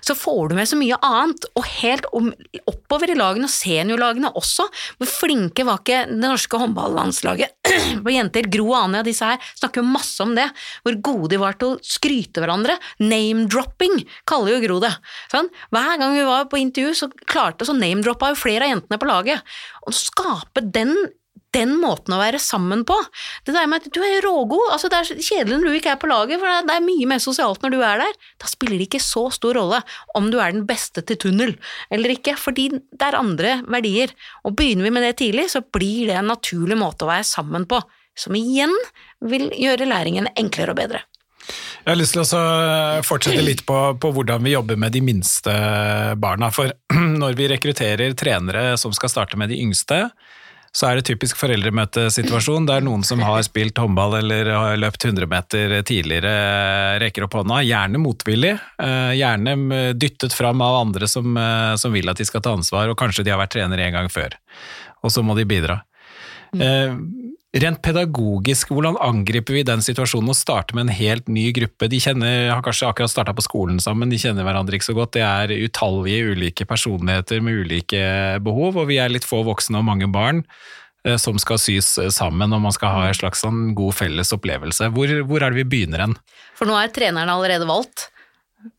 så 0.05 0.17
får 0.19 0.51
du 0.51 0.57
med 0.59 0.69
så 0.69 0.79
mye 0.79 0.99
annet, 1.05 1.47
og 1.57 1.69
helt 1.81 2.07
om, 2.17 2.31
oppover 2.71 3.13
i 3.13 3.17
lagene, 3.19 3.49
og 3.49 3.53
seniorlagene 3.53 4.33
også. 4.37 4.67
Hvor 5.01 5.11
flinke 5.11 5.67
var 5.67 5.81
ikke 5.83 6.05
det 6.11 6.21
norske 6.23 6.61
håndballandslaget 6.61 7.73
på 8.05 8.15
jenter? 8.15 8.51
Gro 8.53 8.69
og 8.73 8.79
Anja, 8.83 9.05
disse 9.07 9.29
her, 9.29 9.51
snakker 9.59 9.83
jo 9.83 9.95
masse 9.95 10.21
om 10.25 10.37
det. 10.37 10.47
Hvor 10.85 11.01
gode 11.11 11.33
de 11.35 11.41
var 11.43 11.59
til 11.61 11.75
å 11.75 11.81
skryte 11.85 12.45
hverandre. 12.45 12.79
Name-dropping, 13.03 14.01
kaller 14.29 14.57
jo 14.57 14.63
Gro 14.65 14.79
det. 14.85 14.95
Sånn? 15.33 15.51
Hver 15.75 15.99
gang 16.01 16.17
vi 16.17 16.29
var 16.29 16.49
på 16.51 16.61
intervju, 16.61 16.95
så 16.97 17.11
klarte 17.25 17.67
så 17.69 17.77
name-droppa 17.77 18.33
jo 18.33 18.41
flere 18.41 18.69
av 18.69 18.75
jentene 18.75 19.01
på 19.01 19.11
laget. 19.11 19.55
Å 19.85 19.95
skape 19.95 20.65
den 20.75 20.95
den 21.55 21.77
måten 21.81 22.17
å 22.17 22.21
være 22.21 22.41
sammen 22.43 22.85
på. 22.89 22.97
Det 23.47 23.55
der 23.55 23.69
med 23.71 23.85
at 23.85 23.95
du 23.95 24.01
er 24.05 24.23
rågod, 24.25 24.73
altså 24.75 24.91
det 24.93 25.01
er 25.01 25.23
kjedelig 25.23 25.59
når 25.61 25.67
du 25.69 25.79
ikke 25.79 25.95
er 25.95 26.01
på 26.03 26.11
laget, 26.11 26.43
for 26.43 26.67
det 26.69 26.77
er 26.77 26.85
mye 26.85 27.09
mer 27.11 27.23
sosialt 27.23 27.65
når 27.65 27.75
du 27.75 27.79
er 27.81 28.03
der. 28.05 28.21
Da 28.43 28.51
spiller 28.51 28.81
det 28.81 28.89
ikke 28.89 29.03
så 29.05 29.27
stor 29.35 29.59
rolle 29.59 29.81
om 30.19 30.31
du 30.33 30.39
er 30.43 30.55
den 30.55 30.67
beste 30.69 31.05
til 31.07 31.21
tunnel 31.27 31.57
eller 31.95 32.15
ikke, 32.17 32.37
fordi 32.41 32.71
det 32.75 33.09
er 33.09 33.19
andre 33.19 33.59
verdier. 33.71 34.15
Og 34.45 34.57
begynner 34.59 34.89
vi 34.89 34.95
med 34.95 35.07
det 35.07 35.17
tidlig, 35.23 35.49
så 35.55 35.65
blir 35.65 36.11
det 36.11 36.19
en 36.21 36.33
naturlig 36.33 36.79
måte 36.81 37.07
å 37.07 37.13
være 37.13 37.27
sammen 37.29 37.69
på, 37.71 37.81
som 38.19 38.37
igjen 38.39 38.75
vil 39.25 39.51
gjøre 39.59 39.89
læringen 39.91 40.31
enklere 40.39 40.75
og 40.75 40.81
bedre. 40.83 41.05
Jeg 41.85 41.93
har 41.93 41.99
lyst 42.01 42.15
til 42.17 42.23
å 42.25 42.45
fortsette 43.05 43.43
litt 43.45 43.65
på, 43.69 43.77
på, 44.01 44.11
hvordan 44.17 44.45
vi 44.47 44.55
jobber 44.55 44.79
med 44.81 44.95
de 44.95 45.03
minste 45.05 45.53
barna. 46.17 46.49
For 46.55 46.73
når 47.23 47.37
vi 47.37 47.51
rekrutterer 47.53 48.15
trenere 48.17 48.79
som 48.81 48.95
skal 48.97 49.13
starte 49.13 49.37
med 49.41 49.53
de 49.53 49.61
yngste, 49.61 50.07
så 50.75 50.89
er 50.89 50.99
det 50.99 51.07
typisk 51.07 51.39
foreldremøtesituasjon 51.39 52.67
der 52.67 52.83
noen 52.83 53.05
som 53.07 53.23
har 53.23 53.45
spilt 53.47 53.79
håndball 53.79 54.17
eller 54.19 54.49
har 54.51 54.81
løpt 54.81 55.07
100 55.07 55.29
meter 55.31 55.75
tidligere, 55.87 56.33
rekker 57.03 57.29
opp 57.29 57.37
hånda, 57.39 57.61
gjerne 57.63 58.01
motvillig, 58.03 58.57
eh, 58.83 59.13
gjerne 59.15 59.95
dyttet 59.95 60.35
fram 60.35 60.65
av 60.67 60.81
andre 60.81 61.07
som, 61.11 61.37
eh, 61.39 61.77
som 61.79 61.95
vil 61.95 62.11
at 62.11 62.19
de 62.19 62.27
skal 62.27 62.43
ta 62.43 62.57
ansvar, 62.59 62.91
og 62.91 62.99
kanskje 62.99 63.23
de 63.23 63.31
har 63.31 63.39
vært 63.39 63.55
trener 63.55 63.87
en 63.87 64.01
gang 64.01 64.11
før, 64.11 64.35
og 65.05 65.15
så 65.15 65.23
må 65.23 65.39
de 65.39 65.47
bidra. 65.47 65.83
Mm. 66.55 67.34
Eh, 67.55 67.61
Rent 67.63 67.83
pedagogisk, 67.83 68.73
hvordan 68.75 68.99
angriper 69.01 69.55
vi 69.55 69.65
den 69.67 69.83
situasjonen 69.83 70.33
og 70.33 70.39
starter 70.39 70.75
med 70.75 70.89
en 70.89 70.97
helt 70.97 71.29
ny 71.29 71.51
gruppe? 71.55 71.89
De 71.89 72.01
kjenner, 72.03 72.51
har 72.51 72.63
kanskje 72.67 72.89
akkurat 72.89 73.13
starta 73.13 73.35
på 73.35 73.45
skolen 73.47 73.81
sammen, 73.81 74.11
de 74.11 74.19
kjenner 74.19 74.47
hverandre 74.47 74.77
ikke 74.77 74.91
så 74.91 74.97
godt. 74.97 75.15
Det 75.15 75.23
er 75.23 75.55
utallige 75.65 76.35
ulike 76.35 76.67
personligheter 76.67 77.43
med 77.45 77.65
ulike 77.65 78.41
behov, 78.45 78.77
og 78.77 78.89
vi 78.91 78.99
er 78.99 79.13
litt 79.13 79.27
få 79.27 79.45
voksne 79.47 79.79
og 79.79 79.87
mange 79.87 80.11
barn 80.11 80.43
eh, 81.07 81.17
som 81.17 81.39
skal 81.39 81.61
sys 81.63 81.95
sammen, 82.15 82.53
og 82.53 82.65
man 82.65 82.75
skal 82.75 82.95
ha 82.97 83.07
en 83.09 83.21
slags 83.21 83.45
sånn 83.47 83.71
god 83.79 83.95
felles 84.03 84.35
opplevelse. 84.35 84.91
Hvor, 84.95 85.15
hvor 85.29 85.45
er 85.45 85.55
det 85.55 85.63
vi 85.63 85.71
begynner 85.77 86.09
hen? 86.09 86.19
For 86.59 86.67
nå 86.67 86.77
er 86.79 86.91
treneren 86.95 87.31
allerede 87.31 87.71
valgt. 87.71 88.11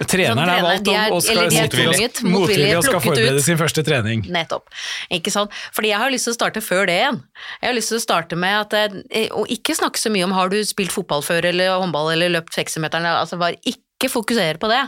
Treneren 0.02 0.50
er 0.50 0.64
valgt 0.66 0.90
og, 0.90 1.20
skal, 1.22 1.46
motvillig, 1.46 2.08
motvillig 2.26 2.72
og 2.80 2.86
skal 2.88 3.02
forberede 3.04 3.44
sin 3.46 3.60
første 3.60 3.84
trening. 3.86 4.26
Nettopp. 4.34 4.70
Ikke 5.14 5.34
sant? 5.34 5.54
Fordi 5.76 5.92
jeg 5.92 6.02
har 6.02 6.14
lyst 6.14 6.30
til 6.30 6.34
å 6.34 6.38
starte 6.40 6.64
før 6.66 6.90
det 6.90 6.98
igjen. 7.00 7.22
Jeg 7.62 7.70
har 7.70 7.78
lyst 7.78 7.94
til 7.94 8.00
å 8.00 8.04
starte 8.04 8.40
med 8.40 8.76
at, 8.76 9.00
og 9.38 9.52
ikke 9.54 9.78
snakke 9.78 10.02
så 10.02 10.12
mye 10.14 10.26
om 10.26 10.36
har 10.36 10.50
du 10.54 10.58
spilt 10.66 10.94
fotball 10.96 11.26
før 11.26 11.52
eller 11.52 11.78
håndball 11.78 12.14
eller 12.16 12.34
løpt 12.38 12.58
60-meteren, 12.58 13.08
altså 13.14 13.40
bare 13.42 13.62
ikke 13.70 14.12
fokusere 14.12 14.62
på 14.62 14.72
det. 14.74 14.82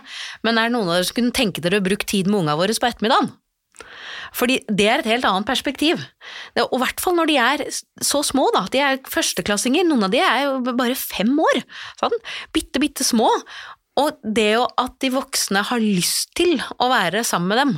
Men 0.47 0.57
er 0.57 0.69
det 0.69 0.77
noen 0.77 0.89
av 0.89 0.97
dere 0.97 1.09
som 1.09 1.19
kunne 1.21 1.35
tenke 1.35 1.63
dere 1.63 1.81
å 1.81 1.85
bruke 1.85 2.09
tid 2.09 2.29
med 2.31 2.41
unga 2.43 2.57
våre 2.59 2.73
på 2.73 2.89
ettermiddagen? 2.89 3.35
Fordi 4.35 4.57
det 4.67 4.87
er 4.89 5.01
et 5.01 5.09
helt 5.09 5.25
annet 5.27 5.47
perspektiv. 5.47 6.01
Det, 6.55 6.65
og 6.65 6.77
i 6.77 6.81
hvert 6.83 7.01
fall 7.03 7.15
når 7.17 7.29
de 7.29 7.37
er 7.41 7.63
så 8.03 8.21
små, 8.25 8.47
da. 8.55 8.65
De 8.73 8.81
er 8.83 8.99
førsteklassinger. 9.07 9.87
Noen 9.87 10.07
av 10.07 10.13
de 10.13 10.21
er 10.23 10.43
jo 10.45 10.59
bare 10.67 10.97
fem 10.99 11.31
år. 11.41 11.61
Sånn. 11.99 12.15
Bitte, 12.55 12.81
bitte 12.83 13.07
små. 13.07 13.29
Og 13.97 14.17
det 14.21 14.53
at 14.57 14.97
de 15.01 15.09
voksne 15.13 15.63
har 15.65 15.81
lyst 15.81 16.33
til 16.37 16.59
å 16.77 16.89
være 16.91 17.23
sammen 17.25 17.49
med 17.49 17.59
dem, 17.61 17.71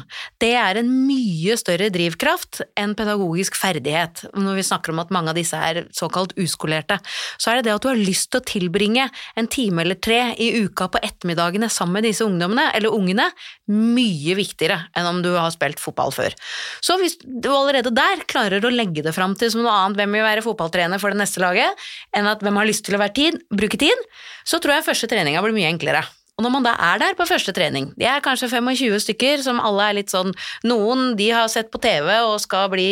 det 0.44 0.52
er 0.60 0.80
en 0.82 0.90
mye 1.08 1.56
større 1.60 1.88
drivkraft 1.94 2.62
enn 2.80 2.96
pedagogisk 3.00 3.56
ferdighet. 3.60 4.26
Når 4.36 4.60
vi 4.60 4.66
snakker 4.68 4.94
om 4.94 5.00
at 5.04 5.14
mange 5.16 5.32
av 5.32 5.40
disse 5.40 5.56
er 5.56 5.86
såkalt 5.96 6.36
uskolerte, 6.40 7.00
så 7.40 7.54
er 7.54 7.60
det 7.60 7.70
det 7.70 7.76
at 7.78 7.86
du 7.86 7.90
har 7.92 8.02
lyst 8.02 8.32
til 8.34 8.42
å 8.42 8.48
tilbringe 8.50 9.08
en 9.40 9.48
time 9.52 9.86
eller 9.86 10.00
tre 10.00 10.34
i 10.36 10.52
uka 10.66 10.90
på 10.92 11.02
ettermiddagene 11.06 11.72
sammen 11.72 12.00
med 12.00 12.10
disse 12.10 12.28
ungdommene, 12.28 12.68
eller 12.76 12.94
ungene, 12.96 13.30
mye 13.70 14.36
viktigere 14.38 14.82
enn 14.98 15.08
om 15.08 15.22
du 15.24 15.32
har 15.38 15.52
spilt 15.56 15.80
fotball 15.82 16.12
før. 16.16 16.36
Så 16.84 16.98
hvis 17.00 17.16
du 17.24 17.50
allerede 17.54 17.94
der 17.96 18.26
klarer 18.30 18.66
å 18.66 18.74
legge 18.74 19.06
det 19.06 19.16
fram 19.16 19.38
til 19.40 19.54
som 19.54 19.64
noe 19.64 19.76
annet 19.86 20.02
hvem 20.02 20.20
vil 20.20 20.28
være 20.28 20.44
fotballtrener 20.46 21.00
for 21.02 21.16
det 21.16 21.22
neste 21.22 21.44
laget, 21.44 21.88
enn 22.12 22.28
at 22.28 22.44
hvem 22.44 22.60
har 22.60 22.68
lyst 22.68 22.86
til 22.88 23.00
å 23.00 23.08
tid, 23.16 23.40
bruke 23.56 23.80
tid, 23.80 24.06
så 24.50 24.58
tror 24.62 24.80
jeg 24.80 24.88
første 24.90 25.10
treninga 25.12 25.44
blir 25.46 25.54
mye 25.54 25.70
enklere. 25.70 26.02
Og 26.40 26.46
når 26.46 26.54
man 26.54 26.64
da 26.64 26.72
er 26.80 27.02
der 27.02 27.18
på 27.20 27.28
første 27.28 27.52
trening, 27.52 27.90
de 28.00 28.06
er 28.08 28.24
kanskje 28.24 28.48
25 28.48 29.02
stykker 29.04 29.42
som 29.44 29.60
alle 29.60 29.90
er 29.90 29.98
litt 29.98 30.14
sånn 30.14 30.32
Noen 30.72 31.18
de 31.20 31.28
har 31.36 31.50
sett 31.52 31.68
på 31.74 31.82
TV 31.84 32.08
og 32.16 32.38
skal 32.40 32.70
bli 32.72 32.88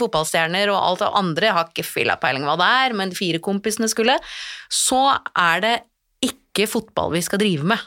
fotballstjerner, 0.00 0.72
og 0.72 0.80
alt 0.80 1.04
det 1.04 1.10
andre 1.20 1.52
har 1.58 1.68
ikke 1.68 1.84
filla 1.84 2.16
peiling 2.22 2.48
hva 2.48 2.56
det 2.56 2.70
er, 2.86 2.96
men 2.96 3.12
fire 3.12 3.42
kompisene 3.44 3.90
skulle. 3.92 4.16
Så 4.72 5.02
er 5.36 5.64
det 5.66 5.74
ikke 6.24 6.70
fotball 6.72 7.12
vi 7.12 7.24
skal 7.26 7.44
drive 7.44 7.68
med. 7.68 7.84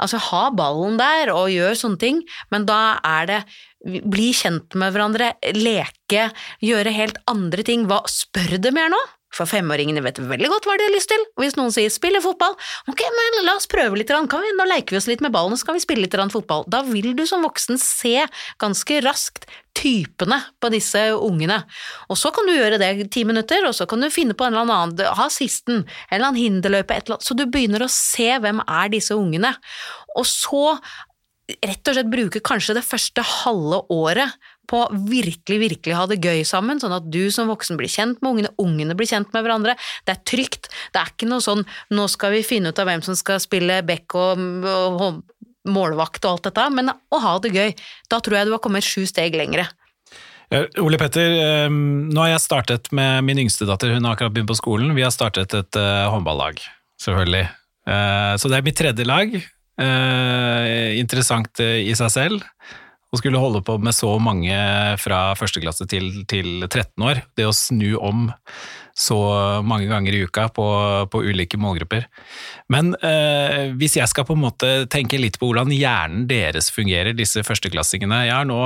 Altså 0.00 0.18
ha 0.30 0.46
ballen 0.56 0.96
der 0.98 1.34
og 1.34 1.52
gjør 1.52 1.76
sånne 1.78 2.00
ting, 2.00 2.24
men 2.50 2.64
da 2.66 2.96
er 3.06 3.28
det 3.28 3.40
bli 3.84 4.32
kjent 4.36 4.72
med 4.80 4.96
hverandre, 4.96 5.34
leke, 5.56 6.30
gjøre 6.64 6.96
helt 6.96 7.20
andre 7.30 7.64
ting. 7.66 7.84
Hva 7.92 8.02
spør 8.08 8.56
det 8.56 8.72
mer 8.76 8.88
nå? 8.92 9.00
For 9.30 9.46
femåringene 9.46 10.02
vet 10.02 10.18
veldig 10.18 10.48
godt 10.50 10.66
hva 10.66 10.76
de 10.78 10.86
har 10.88 10.94
lyst 10.94 11.10
til, 11.12 11.22
og 11.36 11.44
hvis 11.44 11.56
noen 11.58 11.70
sier 11.74 11.90
'spille 11.92 12.18
fotball', 12.24 12.56
ok, 12.90 13.02
men 13.16 13.44
la 13.46 13.54
oss 13.54 13.70
prøve 13.70 13.98
litt, 13.98 14.10
kan 14.10 14.42
vi, 14.42 14.50
nå 14.58 14.66
leker 14.66 14.96
vi 14.96 14.98
oss 14.98 15.06
litt 15.06 15.22
med 15.22 15.32
ballen, 15.32 15.56
så 15.56 15.66
kan 15.66 15.78
vi 15.78 15.84
spille 15.84 16.02
litt 16.02 16.16
fotball. 16.34 16.64
Da 16.66 16.82
vil 16.82 17.14
du 17.14 17.24
som 17.26 17.42
voksen 17.46 17.78
se 17.78 18.26
ganske 18.58 19.00
raskt 19.06 19.46
typene 19.74 20.40
på 20.60 20.70
disse 20.74 20.98
ungene. 21.14 21.62
Og 22.10 22.18
så 22.18 22.32
kan 22.34 22.46
du 22.46 22.52
gjøre 22.52 22.78
det 22.82 22.90
i 22.90 23.08
ti 23.08 23.24
minutter, 23.24 23.64
og 23.66 23.74
så 23.74 23.86
kan 23.86 24.00
du 24.00 24.10
finne 24.10 24.34
på 24.34 24.44
en 24.44 24.54
eller 24.54 24.74
annen, 24.74 25.14
ha 25.14 25.28
sisten, 25.30 25.86
en 25.86 26.16
eller 26.16 26.32
annen 26.32 26.42
hinderløype, 26.42 26.90
et 26.90 27.06
eller 27.06 27.20
annet, 27.20 27.28
så 27.28 27.38
du 27.38 27.46
begynner 27.46 27.86
å 27.86 27.92
se 27.92 28.34
hvem 28.42 28.64
er 28.66 28.90
disse 28.90 29.14
ungene. 29.14 29.54
Og 30.18 30.26
så 30.26 30.80
rett 31.64 31.90
og 31.90 31.96
slett 31.96 32.10
bruke 32.10 32.42
kanskje 32.46 32.76
det 32.78 32.86
første 32.86 33.24
halve 33.26 33.82
året 33.90 34.36
på 34.70 34.84
å 34.84 35.00
virkelig, 35.10 35.58
virkelig 35.64 35.96
ha 35.98 36.06
det 36.10 36.20
gøy 36.22 36.44
sammen, 36.46 36.80
sånn 36.82 36.94
at 36.94 37.08
du 37.10 37.24
som 37.34 37.50
voksen 37.50 37.78
blir 37.80 37.90
kjent 37.90 38.20
med 38.22 38.30
ungene, 38.30 38.52
ungene 38.62 38.96
blir 38.98 39.10
kjent 39.10 39.32
med 39.34 39.44
hverandre. 39.46 39.74
Det 40.06 40.14
er 40.14 40.22
trygt. 40.28 40.70
Det 40.94 41.02
er 41.02 41.10
ikke 41.10 41.28
noe 41.30 41.42
sånn 41.44 41.64
'nå 41.90 42.06
skal 42.10 42.36
vi 42.36 42.46
finne 42.46 42.70
ut 42.70 42.78
av 42.78 42.86
hvem 42.86 43.02
som 43.02 43.18
skal 43.18 43.42
spille 43.42 43.82
back 43.86 44.14
og, 44.14 44.38
og 44.64 45.22
målvakt 45.68 46.24
og 46.24 46.30
alt 46.30 46.48
dette, 46.48 46.70
men 46.72 46.90
å 46.90 47.20
ha 47.20 47.34
det 47.42 47.52
gøy. 47.52 47.74
Da 48.08 48.20
tror 48.20 48.38
jeg 48.38 48.48
du 48.48 48.54
har 48.54 48.62
kommet 48.64 48.86
sju 48.86 49.04
steg 49.08 49.36
lengre. 49.36 49.68
Ole 50.82 50.98
Petter, 50.98 51.30
ehm, 51.30 52.10
nå 52.10 52.24
har 52.24 52.32
jeg 52.32 52.42
startet 52.42 52.90
med 52.96 53.22
min 53.22 53.38
yngste 53.38 53.68
datter, 53.68 53.92
hun 53.94 54.06
har 54.06 54.16
akkurat 54.16 54.34
begynt 54.34 54.50
på 54.50 54.58
skolen. 54.58 54.96
Vi 54.96 55.04
har 55.06 55.12
startet 55.14 55.54
et 55.54 55.78
uh, 55.78 56.10
håndballag, 56.10 56.58
selvfølgelig. 56.98 57.46
Uh, 57.86 58.34
så 58.34 58.50
det 58.50 58.58
er 58.58 58.66
mitt 58.66 58.78
tredje 58.80 59.06
lag. 59.06 59.36
Uh, 59.80 60.98
interessant 60.98 61.62
i 61.62 61.94
seg 61.96 62.10
selv 62.12 62.42
å 63.10 63.18
skulle 63.18 63.40
holde 63.42 63.62
på 63.66 63.74
med 63.82 63.94
så 63.96 64.12
mange 64.22 64.54
fra 65.02 65.32
første 65.38 65.62
klasse 65.62 65.86
til, 65.90 66.22
til 66.30 66.62
13 66.68 67.06
år, 67.06 67.24
det 67.38 67.48
å 67.48 67.56
snu 67.56 67.96
om 67.98 68.28
så 69.00 69.16
mange 69.66 69.88
ganger 69.90 70.14
i 70.14 70.22
uka 70.28 70.48
på, 70.54 70.66
på 71.10 71.22
ulike 71.24 71.58
målgrupper. 71.60 72.06
Men 72.70 72.92
eh, 73.06 73.72
hvis 73.78 73.96
jeg 73.98 74.10
skal 74.10 74.26
på 74.28 74.36
en 74.36 74.44
måte 74.44 74.70
tenke 74.92 75.18
litt 75.18 75.40
på 75.40 75.48
hvordan 75.48 75.72
hjernen 75.74 76.28
deres 76.30 76.70
fungerer, 76.74 77.16
disse 77.16 77.42
førsteklassingene 77.46 78.26
Jeg 78.28 78.36
har 78.36 78.48
nå 78.48 78.60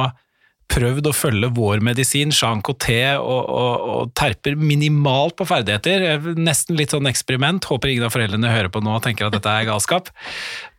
prøvd 0.72 1.08
å 1.10 1.14
følge 1.14 1.50
vår 1.54 1.82
medisin, 1.84 2.32
Jean 2.34 2.62
Coté, 2.64 3.16
og, 3.20 3.50
og, 3.50 3.84
og, 3.94 4.14
terper 4.16 4.56
minimalt 4.58 5.36
på 5.38 5.46
ferdigheter. 5.48 6.18
Nesten 6.38 6.78
litt 6.78 6.94
sånn 6.94 7.10
eksperiment. 7.10 7.66
Håper 7.70 7.92
ingen 7.92 8.08
av 8.08 8.14
foreldrene 8.14 8.52
hører 8.52 8.72
på 8.72 8.82
nå 8.84 8.96
og 8.96 9.04
tenker 9.04 9.28
at 9.28 9.36
dette 9.36 9.52
er 9.52 9.68
galskap. 9.68 10.10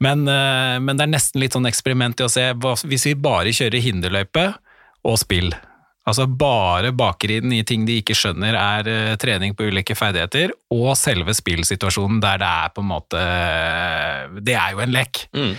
Men, 0.03 0.25
eh, 0.31 0.75
men 0.81 0.97
det 0.97 1.07
er 1.07 1.13
nesten 1.13 1.43
litt 1.43 1.55
sånn 1.55 1.69
eksperiment 1.69 2.19
i 2.19 2.27
å 2.27 2.31
se 2.31 2.49
hvis 2.55 3.07
vi 3.11 3.15
bare 3.19 3.55
kjører 3.55 3.85
hinderløype 3.85 4.49
og 5.05 5.21
spill. 5.21 5.53
Altså 6.05 6.27
bare 6.29 6.91
baker 6.93 7.31
inn 7.39 7.53
i 7.55 7.63
ting 7.65 7.85
de 7.87 7.97
ikke 8.01 8.13
skjønner 8.17 8.53
er 8.59 8.89
uh, 8.89 9.15
trening 9.17 9.55
på 9.57 9.71
ulike 9.71 9.95
ferdigheter, 9.97 10.53
og 10.73 10.91
selve 10.99 11.33
spillsituasjonen 11.33 12.19
der 12.21 12.41
det 12.43 12.49
er 12.49 12.73
på 12.75 12.83
en 12.83 12.91
måte 12.91 13.23
Det 14.45 14.53
er 14.53 14.75
jo 14.75 14.83
en 14.85 14.93
lek. 14.93 15.23
Mm. 15.33 15.55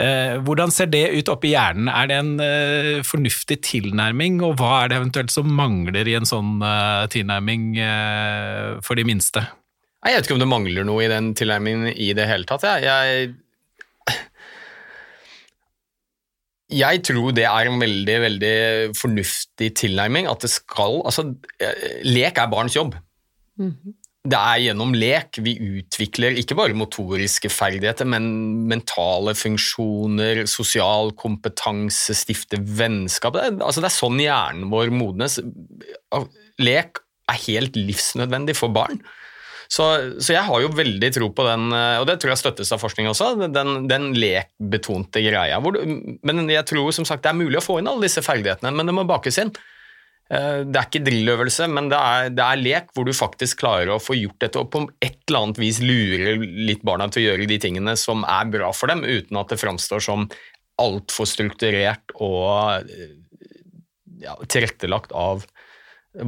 Eh, 0.00 0.38
hvordan 0.40 0.72
ser 0.72 0.88
det 0.88 1.04
ut 1.12 1.28
oppi 1.28 1.50
hjernen? 1.52 1.90
Er 1.92 2.08
det 2.08 2.16
en 2.22 2.32
uh, 2.40 3.02
fornuftig 3.04 3.58
tilnærming, 3.66 4.40
og 4.44 4.56
hva 4.60 4.82
er 4.82 4.92
det 4.92 5.00
eventuelt 5.02 5.34
som 5.34 5.50
mangler 5.52 6.08
i 6.08 6.16
en 6.16 6.28
sånn 6.28 6.62
uh, 6.64 7.04
tilnærming 7.12 7.76
for 8.86 8.96
de 8.96 9.04
minste? 9.08 9.44
Jeg 10.02 10.16
vet 10.16 10.26
ikke 10.26 10.38
om 10.38 10.42
det 10.42 10.50
mangler 10.50 10.88
noe 10.88 11.04
i 11.04 11.12
den 11.12 11.30
tilnærmingen 11.38 11.92
i 11.92 12.10
det 12.16 12.26
hele 12.26 12.48
tatt. 12.48 12.64
Jeg, 12.66 12.82
jeg, 12.88 14.16
jeg 16.80 17.04
tror 17.06 17.36
det 17.36 17.46
er 17.46 17.70
en 17.70 17.78
veldig, 17.84 18.16
veldig 18.24 18.56
fornuftig 18.98 19.74
tilnærming. 19.78 20.26
At 20.26 20.42
det 20.42 20.50
skal 20.56 21.02
Altså, 21.04 21.28
lek 22.02 22.40
er 22.40 22.50
barns 22.50 22.74
jobb. 22.74 22.96
Mm 23.60 23.76
-hmm 23.76 24.01
det 24.22 24.38
er 24.38 24.60
gjennom 24.62 24.92
lek 24.94 25.40
vi 25.42 25.56
utvikler 25.80 26.36
ikke 26.38 26.54
bare 26.54 26.76
motoriske 26.78 27.50
ferdigheter, 27.50 28.06
men 28.06 28.28
mentale 28.70 29.34
funksjoner, 29.34 30.44
sosial 30.50 31.10
kompetanse, 31.18 32.14
stifte 32.14 32.60
vennskap. 32.62 33.34
Det 33.34 33.48
er, 33.48 33.56
altså 33.58 33.82
det 33.82 33.90
er 33.90 33.96
sånn 33.96 34.20
hjernen 34.22 34.70
vår 34.70 34.94
modnes. 34.94 35.40
Lek 36.62 37.02
er 37.32 37.42
helt 37.48 37.78
livsnødvendig 37.78 38.54
for 38.58 38.70
barn. 38.74 39.02
Så, 39.72 39.86
så, 40.20 40.34
jeg 40.34 40.44
har 40.44 40.60
jo 40.60 40.70
veldig 40.76 41.08
tro 41.16 41.30
på 41.32 41.44
den, 41.48 41.70
og 41.72 42.06
det 42.06 42.18
tror 42.20 42.34
jeg 42.34 42.42
støttes 42.42 42.72
av 42.76 42.82
forskning 42.82 43.08
også, 43.08 43.32
den, 43.48 43.86
den 43.88 44.10
lekbetonte 44.14 45.22
greia. 45.24 45.58
Du, 45.64 45.80
men 46.28 46.44
jeg 46.52 46.68
tror 46.68 46.92
som 46.94 47.08
sagt 47.08 47.24
det 47.24 47.32
er 47.32 47.40
mulig 47.40 47.58
å 47.58 47.64
få 47.64 47.80
inn 47.80 47.88
alle 47.90 48.04
disse 48.04 48.22
ferdighetene, 48.22 48.70
men 48.76 48.86
det 48.86 48.94
må 48.94 49.08
bakes 49.08 49.40
inn. 49.42 49.50
Eh, 50.30 50.62
Det 50.64 50.78
er 50.78 50.88
ikke 50.88 51.04
drilløvelse, 51.06 51.68
men 51.68 51.90
det 51.92 51.98
er, 51.98 52.30
det 52.32 52.44
er 52.44 52.60
lek 52.62 52.92
hvor 52.94 53.08
du 53.08 53.12
faktisk 53.16 53.62
klarer 53.64 53.92
å 53.92 54.00
få 54.02 54.16
gjort 54.18 54.40
dette 54.44 54.60
og 54.60 54.70
på 54.72 54.84
et 55.02 55.18
eller 55.28 55.46
annet 55.46 55.62
vis 55.62 55.80
lure 55.82 56.36
litt 56.40 56.84
barna 56.86 57.08
til 57.12 57.22
å 57.22 57.26
gjøre 57.30 57.48
de 57.50 57.58
tingene 57.62 57.96
som 58.00 58.24
er 58.24 58.52
bra 58.52 58.70
for 58.76 58.92
dem, 58.92 59.04
uten 59.04 59.40
at 59.40 59.52
det 59.52 59.60
framstår 59.60 60.04
som 60.04 60.28
altfor 60.82 61.28
strukturert 61.28 62.14
og 62.16 62.86
eh, 62.86 63.18
ja, 64.22 64.38
tilrettelagt 64.46 65.12
av 65.12 65.44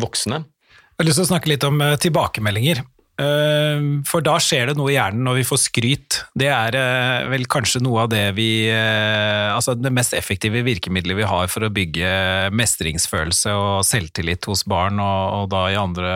voksne. 0.00 0.42
Jeg 0.44 1.02
har 1.02 1.08
lyst 1.08 1.18
til 1.18 1.26
å 1.26 1.32
snakke 1.32 1.50
litt 1.50 1.64
om 1.66 1.80
eh, 1.82 1.96
tilbakemeldinger. 2.00 2.84
Eh, 3.20 3.78
For 4.08 4.24
da 4.26 4.34
skjer 4.42 4.70
det 4.72 4.76
noe 4.78 4.90
i 4.90 4.96
hjernen 4.96 5.22
når 5.26 5.36
vi 5.38 5.46
får 5.46 5.60
skryt. 5.68 6.20
Det 6.34 6.48
er 6.50 6.74
eh, 6.78 7.26
vel 7.30 7.46
kanskje 7.50 7.82
noe 7.84 8.02
av 8.04 8.10
det 8.10 8.24
vi 8.34 8.66
eh, 8.72 9.50
Altså 9.54 9.76
det 9.78 9.92
mest 9.94 10.16
effektive 10.18 10.64
virkemidlet 10.66 11.20
vi 11.20 11.28
har 11.30 11.50
for 11.52 11.66
å 11.66 11.72
bygge 11.74 12.10
mestringsfølelse 12.58 13.54
og 13.54 13.84
selvtillit 13.86 14.48
hos 14.50 14.64
barn, 14.66 14.98
og, 15.02 15.44
og 15.44 15.52
da 15.54 15.66
i 15.70 15.78
andre, 15.78 16.14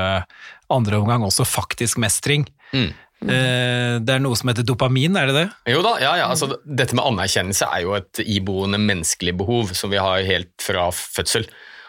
andre 0.74 0.99
omgang 0.99 1.22
også 1.28 1.46
faktisk 1.46 2.03
mestring. 2.03 2.49
Mm. 2.74 2.90
Eh, 3.30 3.94
Det 4.03 4.14
er 4.14 4.20
noe 4.22 4.38
som 4.38 4.51
heter 4.51 4.66
dopamin, 4.66 5.16
er 5.18 5.30
det 5.30 5.38
det? 5.38 5.46
Jo 5.74 5.86
da, 5.86 5.96
ja, 6.03 6.16
ja. 6.18 6.28
Altså, 6.34 6.51
dette 6.66 6.99
med 6.99 7.07
anerkjennelse 7.07 7.70
er 7.70 7.86
jo 7.86 7.94
et 7.99 8.22
iboende 8.26 8.78
menneskelig 8.82 9.38
behov 9.38 9.74
som 9.78 9.94
vi 9.94 10.03
har 10.03 10.26
helt 10.26 10.55
fra 10.62 10.90
fødsel. 10.94 11.46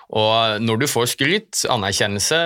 Og 0.10 0.62
når 0.66 0.80
du 0.82 0.86
får 0.90 1.12
skryt, 1.12 1.66
anerkjennelse, 1.70 2.38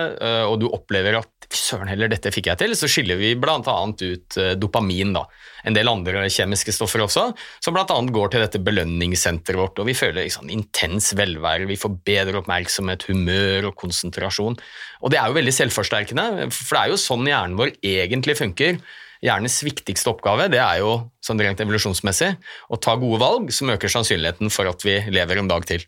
og 0.50 0.58
du 0.60 0.66
opplever 0.68 1.16
at 1.16 1.30
«Fy 1.33 1.33
søren 1.52 1.90
heller, 1.90 2.08
dette 2.08 2.32
fikk 2.32 2.48
jeg 2.50 2.60
til, 2.60 2.74
så 2.78 2.88
skiller 2.90 3.18
vi 3.20 3.34
bl.a. 3.36 3.58
ut 3.60 4.38
øh, 4.40 4.54
dopamin. 4.60 5.12
da. 5.16 5.24
En 5.68 5.76
del 5.76 5.90
andre 5.90 6.24
kjemiske 6.32 6.72
stoffer 6.76 7.04
også, 7.04 7.26
som 7.64 7.76
bl.a. 7.76 7.84
går 7.86 8.32
til 8.32 8.44
dette 8.44 8.62
belønningssenteret 8.64 9.60
vårt. 9.60 9.80
og 9.82 9.88
Vi 9.90 9.96
føler 9.98 10.22
liksom, 10.22 10.50
intens 10.52 11.12
velvære, 11.16 11.68
vi 11.68 11.78
får 11.80 11.96
bedre 12.06 12.40
oppmerksomhet, 12.42 13.06
humør 13.10 13.70
og 13.70 13.78
konsentrasjon. 13.80 14.58
Og 15.02 15.12
det 15.12 15.20
er 15.20 15.28
jo 15.28 15.38
veldig 15.38 15.56
selvforsterkende, 15.58 16.28
for 16.54 16.76
det 16.76 16.82
er 16.82 16.92
jo 16.94 17.00
sånn 17.00 17.28
hjernen 17.28 17.58
vår 17.60 17.74
egentlig 17.84 18.38
funker. 18.40 18.78
Hjernens 19.24 19.56
viktigste 19.64 20.10
oppgave 20.12 20.50
det 20.52 20.60
er 20.60 20.82
jo 20.82 20.98
sånn 21.24 21.40
rent 21.40 21.60
evolusjonsmessig 21.64 22.34
å 22.68 22.76
ta 22.76 22.96
gode 23.00 23.22
valg 23.22 23.52
som 23.56 23.72
øker 23.72 23.92
sannsynligheten 23.92 24.52
for 24.52 24.68
at 24.68 24.84
vi 24.84 24.98
lever 25.14 25.40
en 25.40 25.48
dag 25.48 25.64
til. 25.68 25.84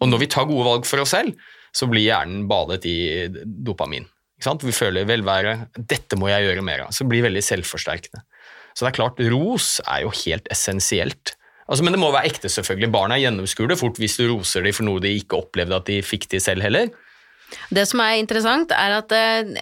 Og 0.00 0.08
når 0.08 0.24
vi 0.24 0.30
tar 0.32 0.48
gode 0.48 0.66
valg 0.68 0.88
for 0.88 1.00
oss 1.02 1.14
selv, 1.16 1.36
så 1.72 1.88
blir 1.88 2.08
hjernen 2.08 2.48
badet 2.50 2.84
i 2.88 2.98
dopamin. 3.30 4.08
Ikke 4.40 4.48
sant? 4.48 4.64
Vi 4.64 4.72
føler 4.72 5.04
velvære. 5.04 5.68
'Dette 5.76 6.16
må 6.16 6.30
jeg 6.32 6.48
gjøre 6.48 6.64
mer 6.64 6.86
av.' 6.86 6.94
Så 6.96 7.04
det 7.04 7.12
blir 7.12 7.26
veldig 7.28 7.42
selvforsterkende. 7.44 8.24
Så 8.72 8.86
det 8.86 8.94
er 8.94 8.96
klart, 8.96 9.20
ros 9.28 9.82
er 9.84 10.06
jo 10.06 10.12
helt 10.24 10.48
essensielt. 10.48 11.34
Altså, 11.68 11.84
men 11.84 11.92
det 11.92 12.00
må 12.00 12.08
være 12.08 12.30
ekte, 12.30 12.48
selvfølgelig. 12.48 12.88
Barna 12.94 13.18
gjennomskuer 13.20 13.68
det 13.68 13.76
fort 13.78 14.00
hvis 14.00 14.16
du 14.16 14.24
roser 14.30 14.64
dem 14.64 14.72
for 14.72 14.88
noe 14.88 15.02
de 15.04 15.12
ikke 15.20 15.38
opplevde 15.38 15.76
at 15.76 15.90
de 15.90 16.00
fikk 16.02 16.24
til 16.32 16.40
selv 16.40 16.64
heller. 16.64 16.88
Det 17.68 17.84
som 17.90 18.00
er 18.00 18.16
interessant, 18.22 18.72
er 18.72 18.96
at 18.96 19.12
eh, 19.12 19.52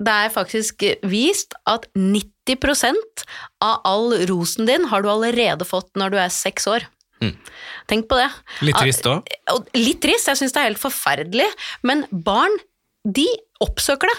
det 0.00 0.14
er 0.14 0.32
faktisk 0.32 0.86
vist 1.10 1.58
at 1.68 1.90
90% 1.98 3.26
av 3.66 3.82
all 3.88 4.14
rosen 4.30 4.70
din 4.70 4.86
har 4.92 5.02
du 5.02 5.10
allerede 5.10 5.66
fått 5.66 5.90
når 5.98 6.14
du 6.14 6.20
er 6.22 6.32
seks 6.32 6.70
år. 6.70 6.86
Mm. 7.20 7.34
Tenk 7.90 8.06
på 8.08 8.16
det. 8.16 8.30
Litt 8.64 8.78
trist 8.80 9.04
òg. 9.10 9.28
Litt 9.76 10.00
trist, 10.00 10.30
jeg 10.30 10.40
syns 10.40 10.54
det 10.54 10.62
er 10.62 10.70
helt 10.70 10.80
forferdelig, 10.80 11.48
men 11.84 12.06
barn, 12.08 12.54
de 13.04 13.26
oppsøker 13.64 14.10
det. 14.10 14.18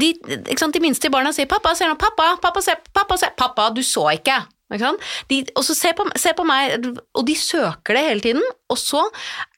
De, 0.00 0.10
sant? 0.58 0.74
de 0.74 0.82
minste 0.82 1.10
barna 1.12 1.32
sier 1.34 1.48
'pappa, 1.50 1.74
ser 1.74 1.88
nå, 1.90 1.96
pappa, 1.98 2.34
pappa, 2.42 2.62
se, 2.62 2.76
pappa, 2.94 3.16
se, 3.18 3.30
pappa, 3.36 3.70
du 3.74 3.82
så 3.86 4.10
ikke'. 4.12 4.42
Ikke? 4.70 4.92
De, 5.26 5.40
og 5.58 5.64
så 5.66 5.74
se 5.74 5.90
på, 5.98 6.04
se 6.14 6.30
på 6.36 6.44
meg, 6.46 6.76
og 7.18 7.24
de 7.26 7.34
søker 7.34 7.96
det 7.96 8.04
hele 8.06 8.22
tiden, 8.22 8.44
og 8.70 8.78
så 8.78 9.02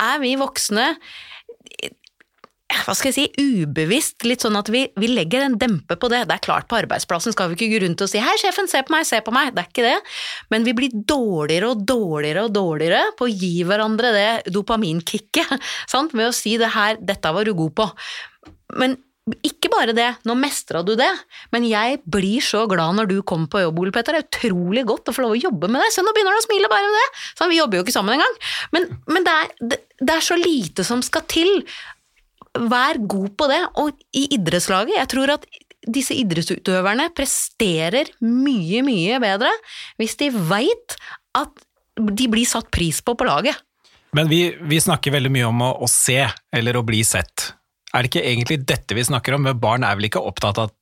er 0.00 0.22
vi 0.22 0.38
voksne 0.40 0.94
hva 2.72 2.94
skal 2.96 3.10
jeg 3.10 3.16
si, 3.16 3.50
ubevisst, 3.62 4.24
litt 4.24 4.44
sånn 4.44 4.56
at 4.56 4.70
vi, 4.72 4.86
vi 4.98 5.10
legger 5.10 5.44
en 5.44 5.58
dempe 5.60 5.96
på 6.00 6.08
det. 6.08 6.22
Det 6.28 6.36
er 6.38 6.44
klart, 6.44 6.68
på 6.70 6.78
arbeidsplassen 6.78 7.34
skal 7.34 7.50
vi 7.50 7.58
ikke 7.58 7.68
gå 7.74 7.82
rundt 7.84 8.04
og 8.04 8.10
si 8.10 8.20
'hei, 8.22 8.36
sjefen, 8.40 8.70
se 8.70 8.80
på 8.80 8.94
meg, 8.94 9.04
se 9.08 9.20
på 9.20 9.34
meg', 9.34 9.52
det 9.52 9.62
er 9.62 9.68
ikke 9.68 9.86
det. 9.86 9.98
Men 10.48 10.64
vi 10.64 10.72
blir 10.78 10.94
dårligere 10.94 11.72
og 11.74 11.84
dårligere 11.86 12.46
og 12.46 12.54
dårligere 12.56 13.02
på 13.18 13.28
å 13.28 13.32
gi 13.32 13.54
hverandre 13.68 14.12
det 14.16 14.52
dopaminkicket, 14.56 15.52
sant, 15.92 16.16
ved 16.16 16.30
å 16.30 16.36
si 16.36 16.56
det 16.56 16.72
her, 16.72 16.96
'dette 16.96 17.34
var 17.34 17.44
du 17.44 17.54
god 17.54 17.74
på'. 17.76 17.90
Men 18.78 18.98
ikke 19.46 19.70
bare 19.70 19.94
det, 19.94 20.08
nå 20.26 20.34
mestra 20.34 20.80
du 20.82 20.96
det, 20.98 21.10
men 21.54 21.62
jeg 21.68 22.00
blir 22.10 22.42
så 22.42 22.64
glad 22.70 22.96
når 22.98 23.10
du 23.12 23.16
kommer 23.22 23.46
på 23.52 23.60
jobb, 23.62 23.78
Ole 23.78 23.94
Petter. 23.94 24.16
Det 24.18 24.24
er 24.24 24.26
utrolig 24.26 24.82
godt 24.88 25.12
å 25.12 25.14
få 25.14 25.22
lov 25.22 25.36
å 25.36 25.38
jobbe 25.38 25.70
med 25.70 25.78
deg. 25.78 25.94
Se, 25.94 26.02
nå 26.02 26.10
begynner 26.14 26.34
du 26.34 26.40
å 26.40 26.46
smile 26.48 26.70
bare 26.72 26.88
med 26.88 26.98
det. 26.98 27.08
Sånn, 27.38 27.52
vi 27.52 27.60
jobber 27.60 27.78
jo 27.78 27.86
ikke 27.86 27.94
sammen 27.94 28.16
engang. 28.16 28.34
Men, 28.74 28.88
men 29.06 29.28
det, 29.28 29.36
er, 29.44 29.52
det, 29.62 29.78
det 30.02 30.16
er 30.16 30.26
så 30.26 30.38
lite 30.40 30.86
som 30.86 31.04
skal 31.06 31.22
til. 31.30 31.52
Vær 32.58 32.98
god 32.98 33.30
på 33.38 33.48
det. 33.52 33.60
Og 33.84 34.02
i 34.18 34.26
idrettslaget, 34.34 34.96
jeg 34.98 35.12
tror 35.14 35.36
at 35.38 35.46
disse 35.82 36.18
idrettsutøverne 36.18 37.08
presterer 37.14 38.10
mye, 38.22 38.82
mye 38.86 39.18
bedre 39.22 39.50
hvis 39.98 40.14
de 40.20 40.28
veit 40.30 40.98
at 41.38 41.64
de 41.98 42.28
blir 42.30 42.46
satt 42.48 42.70
pris 42.74 43.00
på 43.04 43.14
på 43.18 43.26
laget. 43.26 43.54
Men 44.18 44.28
vi, 44.28 44.44
vi 44.68 44.82
snakker 44.82 45.14
veldig 45.14 45.30
mye 45.32 45.48
om 45.48 45.62
å, 45.64 45.72
å 45.86 45.88
se, 45.90 46.20
eller 46.52 46.76
å 46.76 46.84
bli 46.86 47.00
sett. 47.06 47.52
Er 47.92 48.04
det 48.04 48.12
ikke 48.12 48.24
egentlig 48.24 48.62
dette 48.68 48.96
vi 48.96 49.04
snakker 49.04 49.36
om? 49.36 49.44
Men 49.46 49.60
barn 49.60 49.84
er 49.84 49.98
vel 49.98 50.08
ikke 50.08 50.22
opptatt 50.24 50.60
av 50.60 50.70
at 50.70 50.78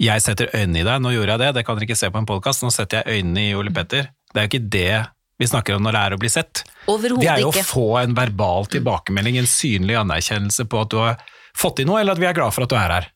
jeg 0.00 0.22
setter 0.24 0.48
øynene 0.56 0.80
i 0.80 0.86
deg, 0.86 1.00
nå 1.04 1.10
gjorde 1.12 1.34
jeg 1.34 1.42
det, 1.42 1.48
det 1.58 1.64
kan 1.66 1.76
dere 1.76 1.84
ikke 1.90 1.98
se 2.00 2.08
på 2.08 2.20
en 2.22 2.28
podkast, 2.28 2.62
nå 2.64 2.70
setter 2.72 3.02
jeg 3.02 3.20
øynene 3.20 3.42
i 3.50 3.56
Ole 3.58 3.72
Petter. 3.76 4.08
Det 4.32 4.40
er 4.40 4.46
jo 4.46 4.50
ikke 4.52 4.70
det 4.72 5.00
vi 5.40 5.48
snakker 5.48 5.76
om 5.76 5.84
når 5.84 5.96
det 5.96 6.00
er 6.00 6.14
å 6.16 6.20
bli 6.20 6.30
sett. 6.32 6.62
Det 6.86 7.28
er 7.28 7.42
jo 7.42 7.50
å 7.50 7.64
få 7.64 7.86
en 8.00 8.16
verbal 8.16 8.68
tilbakemelding, 8.72 9.40
en 9.40 9.50
synlig 9.50 9.98
anerkjennelse 10.00 10.64
på 10.72 10.80
at 10.84 10.92
du 10.92 10.98
har 11.02 11.20
fått 11.56 11.80
til 11.80 11.88
noe, 11.90 12.00
eller 12.00 12.16
at 12.16 12.22
vi 12.22 12.28
er 12.30 12.36
glad 12.36 12.56
for 12.56 12.64
at 12.64 12.72
du 12.72 12.76
er 12.80 12.94
her. 12.96 13.10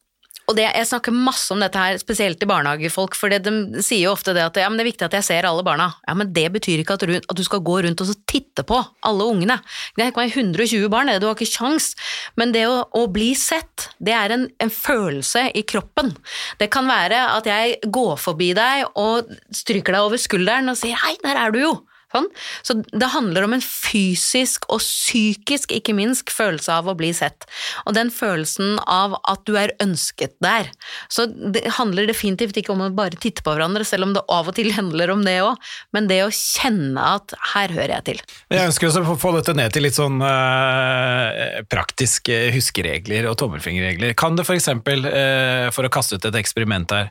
Og 0.45 0.57
det, 0.59 0.67
jeg 0.67 0.89
snakker 0.91 1.15
masse 1.17 1.49
om 1.55 1.63
dette 1.63 1.81
her, 1.81 1.97
spesielt 2.01 2.37
til 2.41 2.49
barnehagefolk, 2.51 3.17
for 3.17 3.33
de 3.33 3.81
sier 3.81 4.05
jo 4.05 4.13
ofte 4.13 4.35
det 4.37 4.43
at 4.45 4.59
ja, 4.61 4.69
men 4.69 4.77
det 4.77 4.85
er 4.85 4.91
viktig 4.91 5.07
at 5.07 5.17
jeg 5.17 5.27
ser 5.31 5.49
alle 5.49 5.65
barna. 5.65 5.87
Ja, 6.05 6.17
men 6.21 6.35
det 6.37 6.51
betyr 6.53 6.83
ikke 6.83 6.99
at, 6.99 7.07
at 7.17 7.39
du 7.39 7.45
skal 7.47 7.63
gå 7.65 7.79
rundt 7.87 8.03
og 8.05 8.13
titte 8.29 8.67
på 8.69 8.83
alle 9.09 9.29
ungene. 9.33 9.57
Det 9.97 10.11
kan 10.13 10.27
være 10.27 10.45
120 10.45 10.91
barn, 10.93 11.15
du 11.17 11.29
har 11.31 11.39
ikke 11.39 11.49
sjans. 11.49 11.95
Men 12.37 12.53
det 12.53 12.67
å, 12.69 12.83
å 12.93 13.07
bli 13.13 13.33
sett, 13.39 13.89
det 14.05 14.13
er 14.17 14.37
en, 14.37 14.47
en 14.61 14.75
følelse 14.75 15.47
i 15.57 15.65
kroppen. 15.65 16.13
Det 16.61 16.69
kan 16.73 16.93
være 16.93 17.25
at 17.39 17.49
jeg 17.49 17.81
går 17.95 18.15
forbi 18.21 18.53
deg 18.59 18.85
og 19.01 19.33
stryker 19.55 19.97
deg 19.97 20.11
over 20.11 20.21
skulderen 20.21 20.69
og 20.69 20.81
sier 20.81 21.01
hei, 21.07 21.17
der 21.25 21.41
er 21.41 21.57
du 21.57 21.63
jo. 21.63 21.75
Sånn. 22.15 22.29
Så 22.63 22.77
det 22.95 23.11
handler 23.15 23.47
om 23.47 23.57
en 23.57 23.65
fysisk 23.65 24.69
og 24.73 24.83
psykisk, 24.83 25.73
ikke 25.75 25.95
minst, 25.97 26.31
følelse 26.31 26.73
av 26.73 26.89
å 26.91 26.97
bli 26.99 27.13
sett. 27.17 27.47
Og 27.85 27.97
den 27.99 28.13
følelsen 28.15 28.79
av 28.87 29.17
at 29.31 29.45
du 29.49 29.57
er 29.61 29.75
ønsket 29.83 30.37
der. 30.45 30.71
Så 31.13 31.27
det 31.29 31.65
handler 31.79 32.09
definitivt 32.11 32.57
ikke 32.61 32.73
om 32.75 32.85
å 32.87 32.91
bare 32.95 33.19
titte 33.21 33.45
på 33.45 33.55
hverandre, 33.57 33.85
selv 33.87 34.09
om 34.09 34.15
det 34.17 34.25
av 34.33 34.51
og 34.51 34.57
til 34.57 34.73
handler 34.79 35.13
om 35.15 35.25
det 35.27 35.41
òg, 35.45 35.71
men 35.97 36.09
det 36.11 36.23
å 36.25 36.33
kjenne 36.33 37.03
at 37.19 37.35
her 37.55 37.75
hører 37.75 37.97
jeg 37.99 38.09
til. 38.13 38.25
Jeg 38.55 38.71
ønsker 38.71 38.89
også 38.89 39.05
å 39.05 39.19
få- 39.21 39.35
dette 39.35 39.55
ned 39.59 39.73
til 39.75 39.83
litt 39.83 39.97
sånn 39.97 40.21
øh, 40.23 41.65
praktiske 41.71 42.37
huskeregler 42.55 43.27
og 43.31 43.39
tommelfingerregler. 43.41 44.15
Kan 44.19 44.39
det 44.39 44.47
for 44.47 44.55
eksempel, 44.55 45.07
eh, 45.11 45.69
for 45.75 45.87
å 45.87 45.93
kaste 45.93 46.19
ut 46.19 46.29
et 46.31 46.39
eksperiment 46.39 46.95
her, 46.95 47.11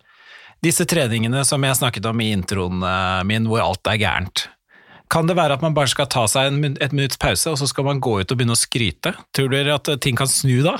disse 0.63 0.85
treningene 0.87 1.43
som 1.47 1.63
jeg 1.67 1.75
snakket 1.81 2.07
om 2.07 2.21
i 2.23 2.31
introen 2.31 2.83
eh, 2.87 3.23
min, 3.27 3.47
hvor 3.51 3.63
alt 3.65 3.91
er 3.91 3.99
gærent, 3.99 4.45
kan 5.14 5.30
det 5.30 5.38
være 5.38 5.59
at 5.59 5.66
man 5.66 5.76
bare 5.78 5.91
skal 5.91 6.09
ta 6.09 6.26
seg 6.30 6.49
en, 6.49 6.74
et 6.82 6.95
minutts 6.95 7.22
pause, 7.22 7.51
og 7.51 7.59
så 7.61 7.70
skal 7.70 7.86
man 7.86 8.01
gå 8.03 8.18
ut 8.22 8.32
og 8.32 8.39
begynne 8.39 8.57
å 8.57 8.59
skryte? 8.59 9.14
Tror 9.36 9.53
dere 9.53 9.78
at 9.78 9.93
ting 10.01 10.18
kan 10.18 10.30
snu 10.30 10.64
da? 10.66 10.80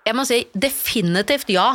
Jeg 0.00 0.16
må 0.16 0.22
si 0.24 0.38
definitivt 0.56 1.50
ja, 1.52 1.66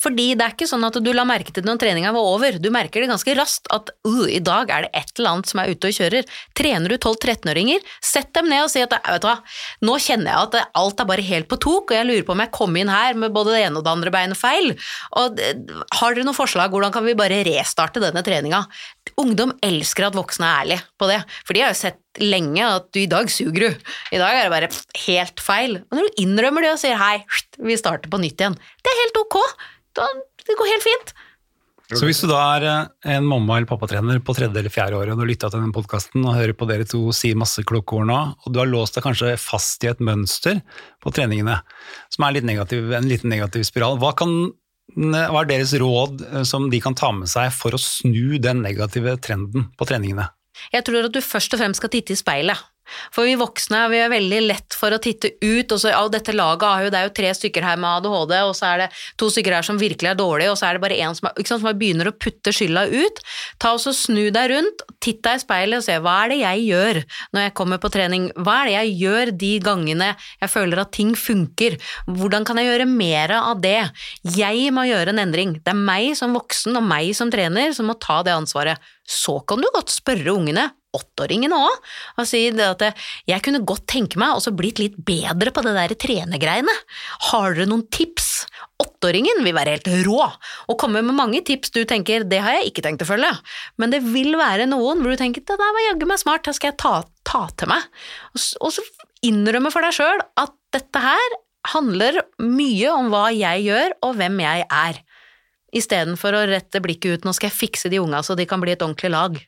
fordi 0.00 0.30
det 0.34 0.44
er 0.46 0.54
ikke 0.54 0.68
sånn 0.68 0.86
at 0.88 0.96
du 1.04 1.10
la 1.12 1.26
merke 1.28 1.52
til 1.52 1.60
det 1.60 1.68
når 1.68 1.80
treninga 1.82 2.12
var 2.16 2.28
over. 2.32 2.56
Du 2.62 2.70
merker 2.72 3.04
det 3.04 3.10
ganske 3.10 3.34
raskt 3.36 3.68
at 3.74 3.92
uh, 4.08 4.24
i 4.32 4.40
dag 4.40 4.72
er 4.72 4.86
det 4.86 5.02
et 5.02 5.12
eller 5.18 5.34
annet 5.34 5.50
som 5.50 5.60
er 5.60 5.74
ute 5.74 5.90
og 5.90 5.98
kjører. 5.98 6.24
Trener 6.56 6.90
du 6.90 6.96
12-13-åringer, 6.96 7.84
sett 8.00 8.32
dem 8.36 8.48
ned 8.48 8.64
og 8.64 8.72
si 8.72 8.80
at 8.80 8.96
vet 8.96 9.22
du 9.22 9.28
hva, 9.28 9.36
nå 9.84 9.98
kjenner 10.02 10.32
jeg 10.32 10.48
at 10.48 10.72
alt 10.80 11.04
er 11.04 11.10
bare 11.12 11.26
helt 11.28 11.50
på 11.52 11.60
tok, 11.60 11.92
og 11.92 11.98
jeg 11.98 12.08
lurer 12.08 12.24
på 12.26 12.34
om 12.34 12.44
jeg 12.46 12.54
kom 12.56 12.80
inn 12.80 12.92
her 12.92 13.20
med 13.20 13.36
både 13.36 13.54
det 13.54 13.66
ene 13.66 13.82
og 13.82 13.84
det 13.84 13.92
andre 13.92 14.14
beinet 14.14 14.40
feil. 14.40 14.72
Og 15.20 15.44
eh, 15.44 15.60
har 16.00 16.16
dere 16.16 16.24
noen 16.24 16.38
forslag, 16.38 16.72
hvordan 16.72 16.96
kan 16.96 17.04
vi 17.04 17.18
bare 17.18 17.44
restarte 17.46 18.00
denne 18.00 18.24
treninga? 18.24 18.64
Ungdom 19.20 19.54
elsker 19.64 20.10
at 20.10 20.16
voksne 20.16 20.44
er 20.44 20.64
ærlige 20.64 20.82
på 21.00 21.08
det, 21.08 21.20
for 21.46 21.56
de 21.56 21.62
har 21.64 21.72
jo 21.72 21.78
sett 21.78 22.20
lenge 22.20 22.64
at 22.64 22.90
du 22.92 23.00
i 23.00 23.08
dag 23.08 23.30
suger 23.32 23.62
du. 23.64 23.92
I 24.12 24.20
dag 24.20 24.36
er 24.36 24.44
det 24.44 24.52
bare 24.52 24.72
helt 25.06 25.40
feil. 25.40 25.78
Og 25.88 25.98
når 25.98 26.08
du 26.08 26.24
innrømmer 26.24 26.66
det 26.66 26.74
og 26.74 26.82
sier 26.82 27.00
hei, 27.00 27.20
vi 27.56 27.78
starter 27.80 28.12
på 28.12 28.20
nytt 28.20 28.40
igjen, 28.40 28.56
det 28.56 28.92
er 28.92 29.02
helt 29.04 29.22
ok. 29.22 29.38
Det 29.96 30.58
går 30.58 30.74
helt 30.74 30.84
fint. 30.84 31.16
Så 31.94 32.02
hvis 32.02 32.18
du 32.18 32.26
da 32.26 32.38
er 32.56 32.64
eh, 32.66 33.12
en 33.14 33.26
mamma- 33.30 33.60
eller 33.60 33.68
pappatrener 33.70 34.18
på 34.26 34.34
tredje 34.34 34.58
eller 34.58 34.72
fjerde 34.74 34.98
året, 34.98 35.12
og 35.14 35.20
du 35.20 35.22
har 35.22 35.30
lytta 35.30 35.50
til 35.52 35.60
denne 35.60 35.74
podkasten 35.74 36.24
og 36.24 36.34
hører 36.34 36.56
på 36.58 36.66
dere 36.66 36.86
to 36.88 37.12
si 37.14 37.30
masse 37.38 37.62
kloke 37.68 37.94
ord 37.94 38.08
nå, 38.10 38.16
og 38.42 38.52
du 38.52 38.58
har 38.58 38.66
låst 38.66 38.98
deg 38.98 39.06
kanskje 39.06 39.36
fast 39.38 39.86
i 39.86 39.92
et 39.92 40.02
mønster 40.02 40.64
på 41.04 41.12
treningene 41.14 41.60
som 42.10 42.26
er 42.26 42.34
litt 42.34 42.48
negativ, 42.48 42.90
en 42.90 43.06
liten 43.06 43.30
negativ 43.30 43.62
spiral, 43.68 44.00
hva, 44.02 44.10
kan, 44.18 44.34
hva 44.94 45.42
er 45.42 45.48
deres 45.50 45.74
råd 45.80 46.22
eh, 46.28 46.44
som 46.46 46.70
de 46.72 46.80
kan 46.82 46.96
ta 46.96 47.10
med 47.12 47.30
seg 47.30 47.50
for 47.54 47.74
å 47.74 47.80
snu 47.80 48.38
den 48.42 48.62
negative 48.64 49.16
trenden 49.22 49.70
på 49.76 49.88
treningene? 49.88 50.30
Jeg 50.72 50.86
tror 50.86 51.08
at 51.08 51.12
du 51.12 51.20
først 51.20 51.52
og 51.52 51.60
fremst 51.60 51.82
skal 51.82 51.92
titte 51.92 52.14
i 52.14 52.18
speilet. 52.18 52.60
For 53.14 53.26
vi 53.26 53.36
voksne 53.38 53.84
vi 53.92 54.00
er 54.02 54.12
veldig 54.12 54.40
lett 54.46 54.76
for 54.76 54.94
å 54.94 55.00
titte 55.02 55.32
ut, 55.42 55.72
og 55.72 55.80
så 55.80 55.92
ja, 55.92 56.02
dette 56.12 56.34
laget 56.36 56.66
har 56.66 56.84
jo, 56.86 56.92
det 56.92 57.00
er 57.00 57.08
jo 57.08 57.14
tre 57.16 57.32
stykker 57.36 57.66
her 57.66 57.80
med 57.80 58.00
ADHD, 58.00 58.34
og 58.46 58.54
så 58.58 58.70
er 58.72 58.84
det 58.84 58.88
to 59.20 59.30
stykker 59.32 59.58
her 59.58 59.66
som 59.66 59.80
virkelig 59.80 60.12
er 60.12 60.18
dårlige, 60.18 60.52
og 60.52 60.58
så 60.60 60.68
er 60.68 60.76
det 60.76 60.84
bare 60.84 60.98
én 61.02 61.16
som, 61.16 61.30
som 61.46 61.66
begynner 61.66 62.10
å 62.10 62.16
putte 62.16 62.54
skylda 62.54 62.86
ut. 62.92 63.22
Ta 63.62 63.74
og 63.76 63.84
Snu 63.96 64.28
deg 64.34 64.50
rundt, 64.50 64.82
titt 65.02 65.22
deg 65.24 65.38
i 65.38 65.42
speilet 65.42 65.80
og 65.80 65.86
se 65.86 65.96
hva 66.02 66.16
er 66.24 66.32
det 66.32 66.38
jeg 66.40 66.64
gjør 66.66 67.00
når 67.34 67.46
jeg 67.46 67.54
kommer 67.58 67.80
på 67.82 67.90
trening. 67.94 68.28
Hva 68.36 68.58
er 68.60 68.68
det 68.68 68.74
jeg 68.76 68.94
gjør 69.02 69.32
de 69.42 69.52
gangene 69.64 70.10
jeg 70.42 70.52
føler 70.52 70.82
at 70.82 70.92
ting 70.96 71.14
funker? 71.18 71.78
Hvordan 72.10 72.46
kan 72.48 72.60
jeg 72.60 72.70
gjøre 72.70 72.88
mer 72.90 73.36
av 73.38 73.62
det? 73.62 73.78
Jeg 74.36 74.72
må 74.74 74.86
gjøre 74.88 75.14
en 75.14 75.22
endring. 75.22 75.56
Det 75.62 75.72
er 75.72 75.80
meg 75.80 76.12
som 76.18 76.36
voksen 76.36 76.76
og 76.78 76.86
meg 76.86 77.12
som 77.16 77.32
trener 77.32 77.74
som 77.76 77.88
må 77.90 77.96
ta 78.02 78.22
det 78.26 78.34
ansvaret. 78.36 78.82
Så 79.06 79.38
kan 79.46 79.62
du 79.62 79.68
godt 79.74 79.92
spørre 79.94 80.34
ungene, 80.34 80.70
åtteåringene 80.96 81.56
òg, 81.56 81.78
og 82.16 82.28
si 82.28 82.42
at 82.50 82.84
jeg 83.28 83.44
kunne 83.44 83.64
godt 83.68 83.86
tenke 83.90 84.20
meg 84.20 84.36
også 84.36 84.54
blitt 84.56 84.80
litt 84.82 84.96
bedre 84.96 85.52
på 85.54 85.64
det 85.66 85.74
der 85.76 85.94
trenegreiene. 86.06 86.74
Har 87.30 87.56
dere 87.56 87.68
noen 87.70 87.86
tips? 87.92 88.46
Åtteåringen 88.82 89.40
vil 89.44 89.56
være 89.56 89.76
helt 89.76 89.88
rå 90.04 90.20
og 90.26 90.76
komme 90.80 91.00
med 91.04 91.16
mange 91.16 91.40
tips 91.46 91.72
du 91.72 91.82
tenker 91.88 92.26
det 92.28 92.42
har 92.44 92.58
jeg 92.58 92.70
ikke 92.70 92.84
tenkt 92.84 93.04
å 93.04 93.08
følge, 93.08 93.30
men 93.80 93.92
det 93.92 94.02
vil 94.04 94.36
være 94.36 94.68
noen 94.68 95.00
hvor 95.00 95.14
du 95.14 95.20
tenker 95.20 95.44
det 95.44 95.56
der 95.56 95.74
var 95.78 95.86
jaggu 95.88 96.06
meg 96.08 96.20
smart, 96.20 96.44
det 96.44 96.56
skal 96.58 96.72
jeg 96.72 96.80
ta, 96.82 96.94
ta 97.24 97.42
til 97.56 97.72
meg. 97.72 97.88
Og, 98.34 98.44
og 98.66 98.74
så 98.76 98.84
innrømme 99.26 99.72
for 99.72 99.86
deg 99.86 99.96
sjøl 99.96 100.22
at 100.42 100.54
dette 100.76 101.02
her 101.02 101.36
handler 101.72 102.20
mye 102.42 102.92
om 102.92 103.10
hva 103.10 103.28
jeg 103.34 103.66
gjør 103.66 103.96
og 104.06 104.18
hvem 104.20 104.42
jeg 104.44 104.66
er. 104.66 105.00
Istedenfor 105.76 106.36
å 106.36 106.44
rette 106.48 106.80
blikket 106.84 107.16
ut, 107.16 107.26
nå 107.26 107.34
skal 107.36 107.50
jeg 107.50 107.58
fikse 107.58 107.90
de 107.92 108.00
unga 108.00 108.22
så 108.24 108.36
de 108.38 108.46
kan 108.48 108.62
bli 108.62 108.76
et 108.76 108.84
ordentlig 108.84 109.12
lag. 109.12 109.40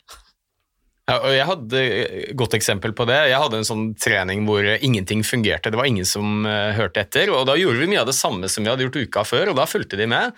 Ja, 1.08 1.16
og 1.24 1.32
jeg 1.32 1.48
hadde 1.48 1.80
et 1.80 2.36
godt 2.36 2.54
eksempel 2.58 2.92
på 2.92 3.06
det. 3.08 3.16
Jeg 3.30 3.40
hadde 3.40 3.62
en 3.62 3.66
sånn 3.66 3.86
trening 3.96 4.44
hvor 4.44 4.66
ingenting 4.76 5.22
fungerte. 5.24 5.72
Det 5.72 5.80
var 5.80 5.88
ingen 5.88 6.08
som 6.08 6.44
eh, 6.44 6.76
hørte 6.76 7.00
etter. 7.00 7.32
og 7.32 7.46
Da 7.48 7.56
gjorde 7.56 7.80
vi 7.80 7.88
mye 7.94 8.02
av 8.02 8.10
det 8.10 8.18
samme 8.18 8.50
som 8.52 8.64
vi 8.64 8.68
hadde 8.68 8.84
gjort 8.84 9.00
uka 9.00 9.24
før, 9.24 9.52
og 9.52 9.56
da 9.56 9.64
fulgte 9.68 9.96
de 9.96 10.08
med. 10.10 10.36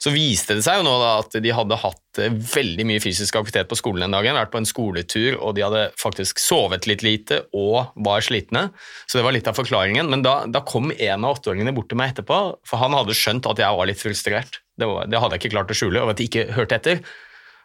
Så 0.00 0.12
viste 0.12 0.56
det 0.56 0.64
seg 0.64 0.80
jo 0.80 0.84
nå 0.84 0.94
at 1.08 1.36
de 1.40 1.52
hadde 1.52 1.78
hatt 1.80 2.20
eh, 2.20 2.32
veldig 2.32 2.86
mye 2.88 3.02
fysisk 3.04 3.36
aktivitet 3.36 3.68
på 3.68 3.76
skolen 3.76 4.06
den 4.06 4.16
dagen, 4.16 4.38
vært 4.40 4.54
på 4.54 4.60
en 4.62 4.68
skoletur, 4.68 5.36
og 5.36 5.52
de 5.56 5.66
hadde 5.66 5.84
faktisk 6.00 6.40
sovet 6.40 6.88
litt 6.88 7.04
lite 7.04 7.42
og 7.52 7.92
var 8.08 8.24
slitne. 8.24 8.70
Så 9.04 9.20
det 9.20 9.26
var 9.28 9.36
litt 9.36 9.52
av 9.52 9.60
forklaringen. 9.60 10.08
Men 10.12 10.24
da, 10.24 10.38
da 10.48 10.64
kom 10.64 10.94
en 10.96 11.28
av 11.28 11.36
åtteåringene 11.36 11.76
bort 11.76 11.92
til 11.92 12.00
meg 12.00 12.14
etterpå, 12.14 12.40
for 12.64 12.80
han 12.80 12.96
hadde 12.96 13.16
skjønt 13.20 13.52
at 13.52 13.60
jeg 13.60 13.80
var 13.82 13.92
litt 13.92 14.00
frustrert. 14.00 14.62
Det, 14.80 14.88
var, 14.88 15.12
det 15.12 15.20
hadde 15.20 15.36
jeg 15.36 15.44
ikke 15.44 15.56
klart 15.58 15.76
å 15.76 15.76
skjule, 15.76 16.08
og 16.08 16.16
at 16.16 16.24
de 16.24 16.28
ikke 16.32 16.48
hørte 16.56 16.80
etter. 16.80 17.04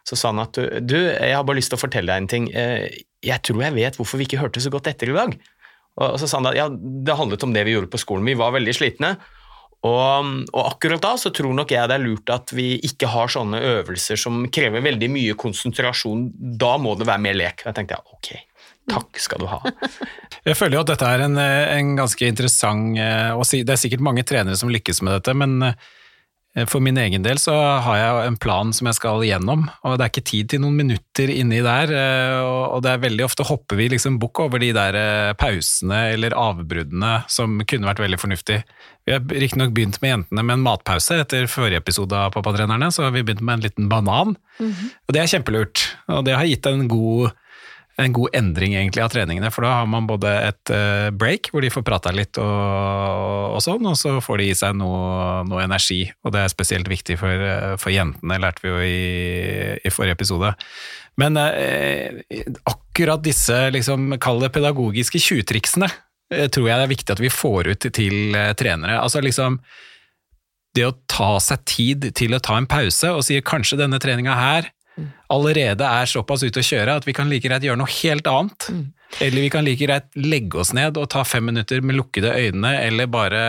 Så 0.08 0.18
sa 0.18 0.32
han 0.32 0.42
at 0.42 0.56
du, 0.58 0.64
du, 0.82 0.96
jeg 0.98 1.36
har 1.36 1.44
bare 1.46 1.60
lyst 1.60 1.70
til 1.72 1.78
å 1.78 1.82
fortelle 1.84 2.10
deg 2.10 2.24
en 2.24 2.30
ting. 2.30 2.48
Eh, 2.54 3.02
Jeg 3.22 3.38
tror 3.46 3.62
jeg 3.62 3.76
vet 3.76 3.96
hvorfor 4.00 4.18
vi 4.18 4.26
ikke 4.26 4.40
hørte 4.42 4.62
så 4.62 4.72
godt 4.74 4.88
etter 4.90 5.12
i 5.12 5.14
dag. 5.14 5.36
Og 6.02 6.16
så 6.18 6.26
sa 6.26 6.40
han 6.40 6.48
at 6.50 6.56
ja, 6.58 6.66
det 6.72 7.14
handlet 7.18 7.44
om 7.46 7.52
det 7.54 7.62
vi 7.68 7.76
gjorde 7.76 7.92
på 7.92 8.00
skolen. 8.00 8.26
Vi 8.26 8.34
var 8.40 8.54
veldig 8.56 8.74
slitne. 8.74 9.12
Og, 9.82 10.28
og 10.54 10.60
akkurat 10.62 11.02
da 11.02 11.16
så 11.18 11.32
tror 11.34 11.54
nok 11.58 11.72
jeg 11.74 11.90
det 11.90 11.96
er 11.98 12.02
lurt 12.04 12.30
at 12.30 12.52
vi 12.54 12.76
ikke 12.86 13.08
har 13.10 13.30
sånne 13.34 13.58
øvelser 13.58 14.18
som 14.20 14.44
krever 14.54 14.84
veldig 14.84 15.08
mye 15.10 15.34
konsentrasjon. 15.38 16.28
Da 16.58 16.76
må 16.78 16.94
det 16.98 17.08
være 17.08 17.22
mer 17.24 17.34
lek. 17.38 17.64
Da 17.66 17.74
tenkte 17.74 17.98
jeg 17.98 18.14
ok, 18.14 18.30
takk 18.94 19.22
skal 19.22 19.42
du 19.42 19.48
ha. 19.50 19.58
Jeg 20.46 20.58
føler 20.58 20.74
jo 20.78 20.82
at 20.82 20.88
dette 20.90 21.06
er 21.06 21.20
en, 21.28 21.36
eh, 21.38 21.72
en 21.76 21.92
ganske 21.98 22.26
interessant 22.26 22.96
eh, 22.98 23.30
å 23.38 23.44
si. 23.46 23.60
Det 23.62 23.76
er 23.76 23.82
sikkert 23.84 24.02
mange 24.02 24.24
trenere 24.26 24.58
som 24.58 24.70
lykkes 24.74 25.02
med 25.06 25.14
dette, 25.20 25.34
men 25.38 25.60
for 26.68 26.84
min 26.84 26.98
egen 27.00 27.22
del 27.24 27.38
så 27.40 27.54
har 27.80 27.96
jeg 27.96 28.26
en 28.28 28.36
plan 28.36 28.72
som 28.76 28.88
jeg 28.90 28.98
skal 28.98 29.22
gjennom, 29.24 29.62
og 29.88 29.94
det 29.96 30.04
er 30.04 30.10
ikke 30.12 30.24
tid 30.28 30.50
til 30.52 30.60
noen 30.60 30.76
minutter 30.82 31.30
inni 31.32 31.62
der. 31.64 31.88
eh, 31.96 32.40
Og 32.44 32.82
det 32.84 32.90
er 32.92 33.00
veldig 33.06 33.24
ofte 33.24 33.46
hopper 33.48 33.76
vi 33.80 33.88
liksom 33.88 34.18
bukk 34.20 34.40
over 34.44 34.60
de 34.60 34.68
der 34.76 34.94
eh, 34.94 35.32
pausene 35.32 36.12
eller 36.12 36.36
avbruddene 36.36 37.22
som 37.32 37.56
kunne 37.64 37.88
vært 37.88 38.02
veldig 38.04 38.20
fornuftig. 38.20 38.62
Vi 39.08 39.12
har 39.16 39.24
riktignok 39.24 39.72
begynt 39.74 39.96
med 40.02 40.12
jentene 40.12 40.44
med 40.44 40.58
en 40.58 40.66
matpause 40.68 41.16
etter 41.24 41.48
forrige 41.50 41.80
episode 41.80 42.14
av 42.14 42.30
Pappatrenerne, 42.36 42.92
så 42.92 43.08
har 43.08 43.16
vi 43.16 43.24
begynt 43.24 43.40
med 43.42 43.54
en 43.58 43.64
liten 43.70 43.88
banan, 43.90 44.36
og 44.60 45.10
det 45.16 45.22
er 45.24 45.32
kjempelurt. 45.32 45.86
Og 46.12 46.24
det 46.28 46.36
har 46.36 46.44
gitt 46.46 46.66
en 46.70 46.84
god 46.86 47.32
en 48.00 48.12
god 48.12 48.34
endring 48.36 48.74
egentlig 48.74 49.02
av 49.04 49.10
treningene, 49.12 49.50
for 49.52 49.66
da 49.66 49.74
har 49.80 49.88
man 49.90 50.06
både 50.08 50.30
et 50.46 50.72
eh, 50.72 51.10
break 51.12 51.50
hvor 51.52 51.64
de 51.64 51.70
får 51.72 51.84
prata 51.84 52.12
litt 52.14 52.38
og, 52.40 53.56
og 53.56 53.60
sånn, 53.64 53.84
og 53.88 53.98
så 54.00 54.16
får 54.24 54.40
de 54.40 54.48
i 54.48 54.56
seg 54.56 54.78
noe, 54.80 55.42
noe 55.48 55.64
energi, 55.66 56.06
og 56.24 56.32
det 56.32 56.44
er 56.44 56.54
spesielt 56.54 56.88
viktig 56.88 57.18
for, 57.20 57.44
eh, 57.48 57.74
for 57.80 57.92
jentene, 57.92 58.40
lærte 58.40 58.64
vi 58.64 58.72
jo 58.72 58.80
i, 58.86 59.02
i 59.84 59.92
forrige 59.92 60.16
episode. 60.16 60.54
Men 61.20 61.36
eh, 61.36 62.22
akkurat 62.64 63.22
disse, 63.24 63.58
liksom, 63.76 64.16
kall 64.22 64.40
det 64.40 64.54
pedagogiske 64.56 65.20
tjuvtriksene, 65.20 65.90
eh, 66.32 66.48
tror 66.48 66.70
jeg 66.70 66.80
det 66.80 66.88
er 66.88 66.94
viktig 66.96 67.16
at 67.18 67.24
vi 67.24 67.32
får 67.32 67.74
ut 67.74 67.88
til 67.92 68.38
trenere. 68.56 69.02
Altså 69.02 69.20
liksom, 69.20 69.60
det 70.72 70.88
å 70.88 70.96
ta 71.12 71.34
seg 71.44 71.66
tid 71.68 72.12
til 72.16 72.32
å 72.32 72.40
ta 72.40 72.56
en 72.56 72.70
pause 72.70 73.12
og 73.12 73.26
si 73.26 73.36
kanskje 73.44 73.82
denne 73.84 74.00
treninga 74.00 74.38
her 74.38 74.72
allerede 75.32 75.86
er 75.86 76.10
såpass 76.10 76.42
ute 76.44 76.60
å 76.60 76.66
kjøre 76.66 76.98
at 77.00 77.06
vi 77.08 77.14
kan 77.16 77.30
like 77.30 77.48
greit 77.48 77.64
gjøre 77.64 77.80
noe 77.80 77.94
helt 78.02 78.28
annet. 78.28 78.68
Eller 79.20 79.44
vi 79.44 79.50
kan 79.52 79.64
like 79.64 79.84
greit 79.84 80.08
legge 80.16 80.60
oss 80.62 80.72
ned 80.76 80.96
og 81.00 81.10
ta 81.12 81.24
fem 81.28 81.44
minutter 81.44 81.82
med 81.84 81.98
lukkede 81.98 82.32
øyne, 82.32 82.72
eller 82.80 83.10
bare 83.12 83.42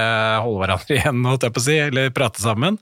holde 0.44 0.64
hverandre 0.64 0.96
igjen, 1.00 1.24
holdt 1.28 1.48
jeg 1.48 1.56
på 1.56 1.64
å 1.64 1.66
si, 1.68 1.78
eller 1.86 2.14
prate 2.16 2.44
sammen. 2.44 2.80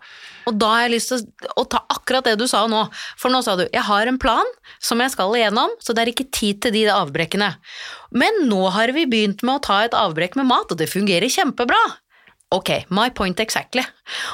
Og 0.50 0.58
da 0.58 0.72
har 0.74 0.86
jeg 0.88 0.96
lyst 0.96 1.12
til 1.14 1.52
å 1.62 1.66
ta 1.70 1.84
akkurat 1.94 2.26
det 2.26 2.38
du 2.42 2.48
sa 2.50 2.64
nå. 2.70 2.82
For 3.22 3.34
nå 3.34 3.44
sa 3.46 3.54
du 3.60 3.68
jeg 3.68 3.86
har 3.86 4.10
en 4.10 4.18
plan 4.22 4.48
som 4.82 5.02
jeg 5.04 5.14
skal 5.14 5.36
igjennom, 5.38 5.74
så 5.82 5.94
det 5.94 6.04
er 6.04 6.14
ikke 6.14 6.32
tid 6.34 6.64
til 6.66 6.74
de 6.74 6.88
avbrekkene. 6.94 7.52
Men 8.18 8.46
nå 8.50 8.64
har 8.74 8.94
vi 8.96 9.06
begynt 9.10 9.46
med 9.46 9.60
å 9.60 9.66
ta 9.70 9.84
et 9.86 9.98
avbrekk 9.98 10.40
med 10.40 10.50
mat, 10.50 10.74
og 10.74 10.82
det 10.82 10.90
fungerer 10.90 11.30
kjempebra. 11.32 11.82
Ok, 12.52 12.70
my 12.92 13.08
point 13.16 13.40
exactly. 13.40 13.84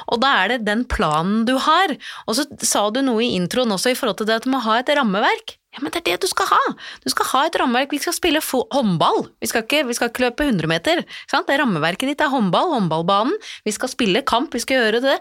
Og 0.09 0.17
da 0.23 0.31
er 0.41 0.55
det 0.55 0.63
den 0.65 0.83
planen 0.89 1.43
du 1.45 1.53
har. 1.61 1.93
Og 2.25 2.37
så 2.39 2.47
sa 2.65 2.87
du 2.89 3.03
noe 3.05 3.21
i 3.21 3.35
introen 3.37 3.73
også 3.75 3.93
i 3.93 3.97
forhold 3.97 4.17
til 4.21 4.29
det 4.29 4.39
at 4.39 4.47
du 4.47 4.53
må 4.53 4.61
ha 4.65 4.79
et 4.79 4.89
rammeverk. 4.97 5.53
Ja, 5.75 5.83
men 5.83 5.93
det 5.93 6.01
er 6.01 6.07
det 6.07 6.23
du 6.25 6.31
skal 6.31 6.49
ha! 6.49 6.61
Du 7.03 7.11
skal 7.13 7.29
ha 7.29 7.43
et 7.45 7.59
rammeverk. 7.61 7.93
Vi 7.93 8.01
skal 8.01 8.15
spille 8.17 8.41
håndball. 8.41 9.27
Vi 9.43 9.51
skal 9.51 9.67
ikke, 9.67 9.83
vi 9.85 9.97
skal 9.97 10.09
ikke 10.09 10.25
løpe 10.25 10.47
100 10.47 10.71
meter. 10.71 11.03
Sant? 11.29 11.51
Rammeverket 11.61 12.09
ditt 12.09 12.25
er 12.25 12.33
håndball, 12.33 12.73
håndballbanen. 12.73 13.37
Vi 13.67 13.75
skal 13.75 13.93
spille 13.93 14.25
kamp, 14.25 14.49
vi 14.57 14.65
skal 14.65 14.81
gjøre 14.81 15.03
det. 15.05 15.19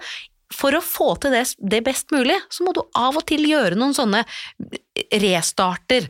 For 0.55 0.73
å 0.79 0.81
få 0.81 1.11
til 1.21 1.35
det, 1.35 1.43
det 1.59 1.83
best 1.85 2.13
mulig, 2.15 2.39
så 2.55 2.65
må 2.65 2.73
du 2.73 2.85
av 2.97 3.19
og 3.19 3.25
til 3.29 3.45
gjøre 3.45 3.77
noen 3.77 3.93
sånne 3.97 4.23
restarter. 5.21 6.07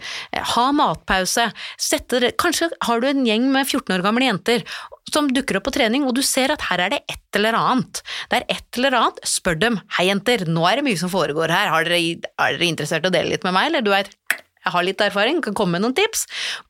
Ha 0.54 0.66
matpause. 0.76 1.48
Sette, 1.80 2.30
kanskje 2.38 2.68
har 2.86 3.02
du 3.02 3.08
en 3.10 3.26
gjeng 3.26 3.48
med 3.50 3.66
14 3.66 3.96
år 3.96 4.04
gamle 4.06 4.28
jenter 4.28 4.66
som 5.12 5.28
dukker 5.32 5.58
opp 5.58 5.68
på 5.68 5.74
trening, 5.76 6.06
og 6.06 6.16
du 6.16 6.22
ser 6.26 6.52
at 6.54 6.64
her 6.68 6.82
er 6.86 6.94
det 6.96 7.02
et 7.12 7.38
eller 7.38 7.56
annet. 7.58 8.02
Det 8.30 8.40
er 8.40 8.46
et 8.56 8.80
eller 8.80 8.98
annet. 8.98 9.20
Spør 9.28 9.58
dem. 9.60 9.78
Hei, 9.98 10.08
jenter, 10.10 10.46
nå 10.50 10.66
er 10.68 10.80
det 10.80 10.86
mye 10.88 11.00
som 11.00 11.12
foregår 11.12 11.52
her. 11.54 11.72
Dere, 11.86 12.00
er 12.00 12.58
dere 12.58 12.68
interessert 12.68 13.06
i 13.06 13.12
å 13.12 13.14
dele 13.14 13.34
litt 13.34 13.46
med 13.46 13.54
meg, 13.56 13.70
eller 13.70 13.86
du 13.86 13.92
veit 13.94 14.12
jeg 14.66 14.74
har 14.74 14.82
litt 14.82 15.02
erfaring, 15.04 15.38
kan 15.44 15.54
komme 15.54 15.76
med 15.76 15.84
noen 15.84 15.94
tips. 15.94 16.24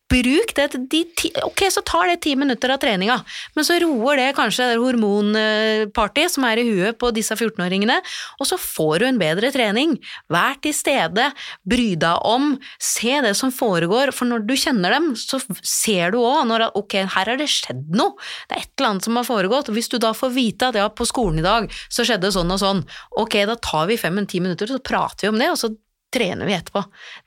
Bruk 0.06 0.52
det 0.54 0.66
de 0.90 1.00
ti, 1.18 1.32
Ok, 1.42 1.64
så 1.72 1.82
tar 1.82 2.06
det 2.06 2.20
ti 2.22 2.36
minutter 2.38 2.70
av 2.70 2.78
treninga, 2.82 3.16
men 3.56 3.66
så 3.66 3.78
roer 3.82 4.20
det 4.20 4.26
kanskje 4.36 4.68
det 4.70 4.76
hormonparty 4.78 6.26
som 6.30 6.46
er 6.46 6.60
i 6.62 6.66
huet 6.68 6.98
på 7.00 7.10
disse 7.16 7.34
14-åringene, 7.34 7.96
og 8.38 8.46
så 8.46 8.58
får 8.60 9.02
du 9.02 9.06
en 9.08 9.18
bedre 9.18 9.50
trening. 9.54 9.96
Vær 10.30 10.60
til 10.62 10.76
stede, 10.76 11.26
bry 11.66 11.88
deg 11.98 12.22
om, 12.22 12.52
se 12.78 13.16
det 13.24 13.34
som 13.38 13.50
foregår, 13.54 14.12
for 14.14 14.30
når 14.30 14.46
du 14.46 14.54
kjenner 14.54 14.94
dem, 14.94 15.10
så 15.18 15.40
ser 15.66 16.14
du 16.14 16.20
òg 16.22 16.44
når 16.52 16.68
ok, 16.78 17.00
her 17.16 17.32
har 17.32 17.40
det 17.40 17.50
skjedd 17.50 17.90
noe, 17.98 18.14
det 18.46 18.60
er 18.60 18.62
et 18.62 18.72
eller 18.76 18.92
annet 18.92 19.08
som 19.08 19.18
har 19.18 19.26
foregått, 19.26 19.72
hvis 19.74 19.90
du 19.90 19.98
da 20.02 20.12
får 20.14 20.30
vite 20.36 20.70
at 20.70 20.78
ja, 20.78 20.86
på 20.86 21.08
skolen 21.08 21.42
i 21.42 21.46
dag 21.46 21.66
så 21.90 22.06
skjedde 22.06 22.30
sånn 22.34 22.54
og 22.54 22.62
sånn, 22.62 22.84
ok, 23.18 23.40
da 23.50 23.58
tar 23.58 23.90
vi 23.90 23.98
fem-ti 23.98 24.38
minutter, 24.44 24.70
så 24.70 24.78
prater 24.78 25.26
vi 25.26 25.34
om 25.34 25.42
det, 25.42 25.50
og 25.50 25.58
så 25.58 25.72
trener 26.14 26.46
vi 26.46 26.54
etterpå. 26.54 26.84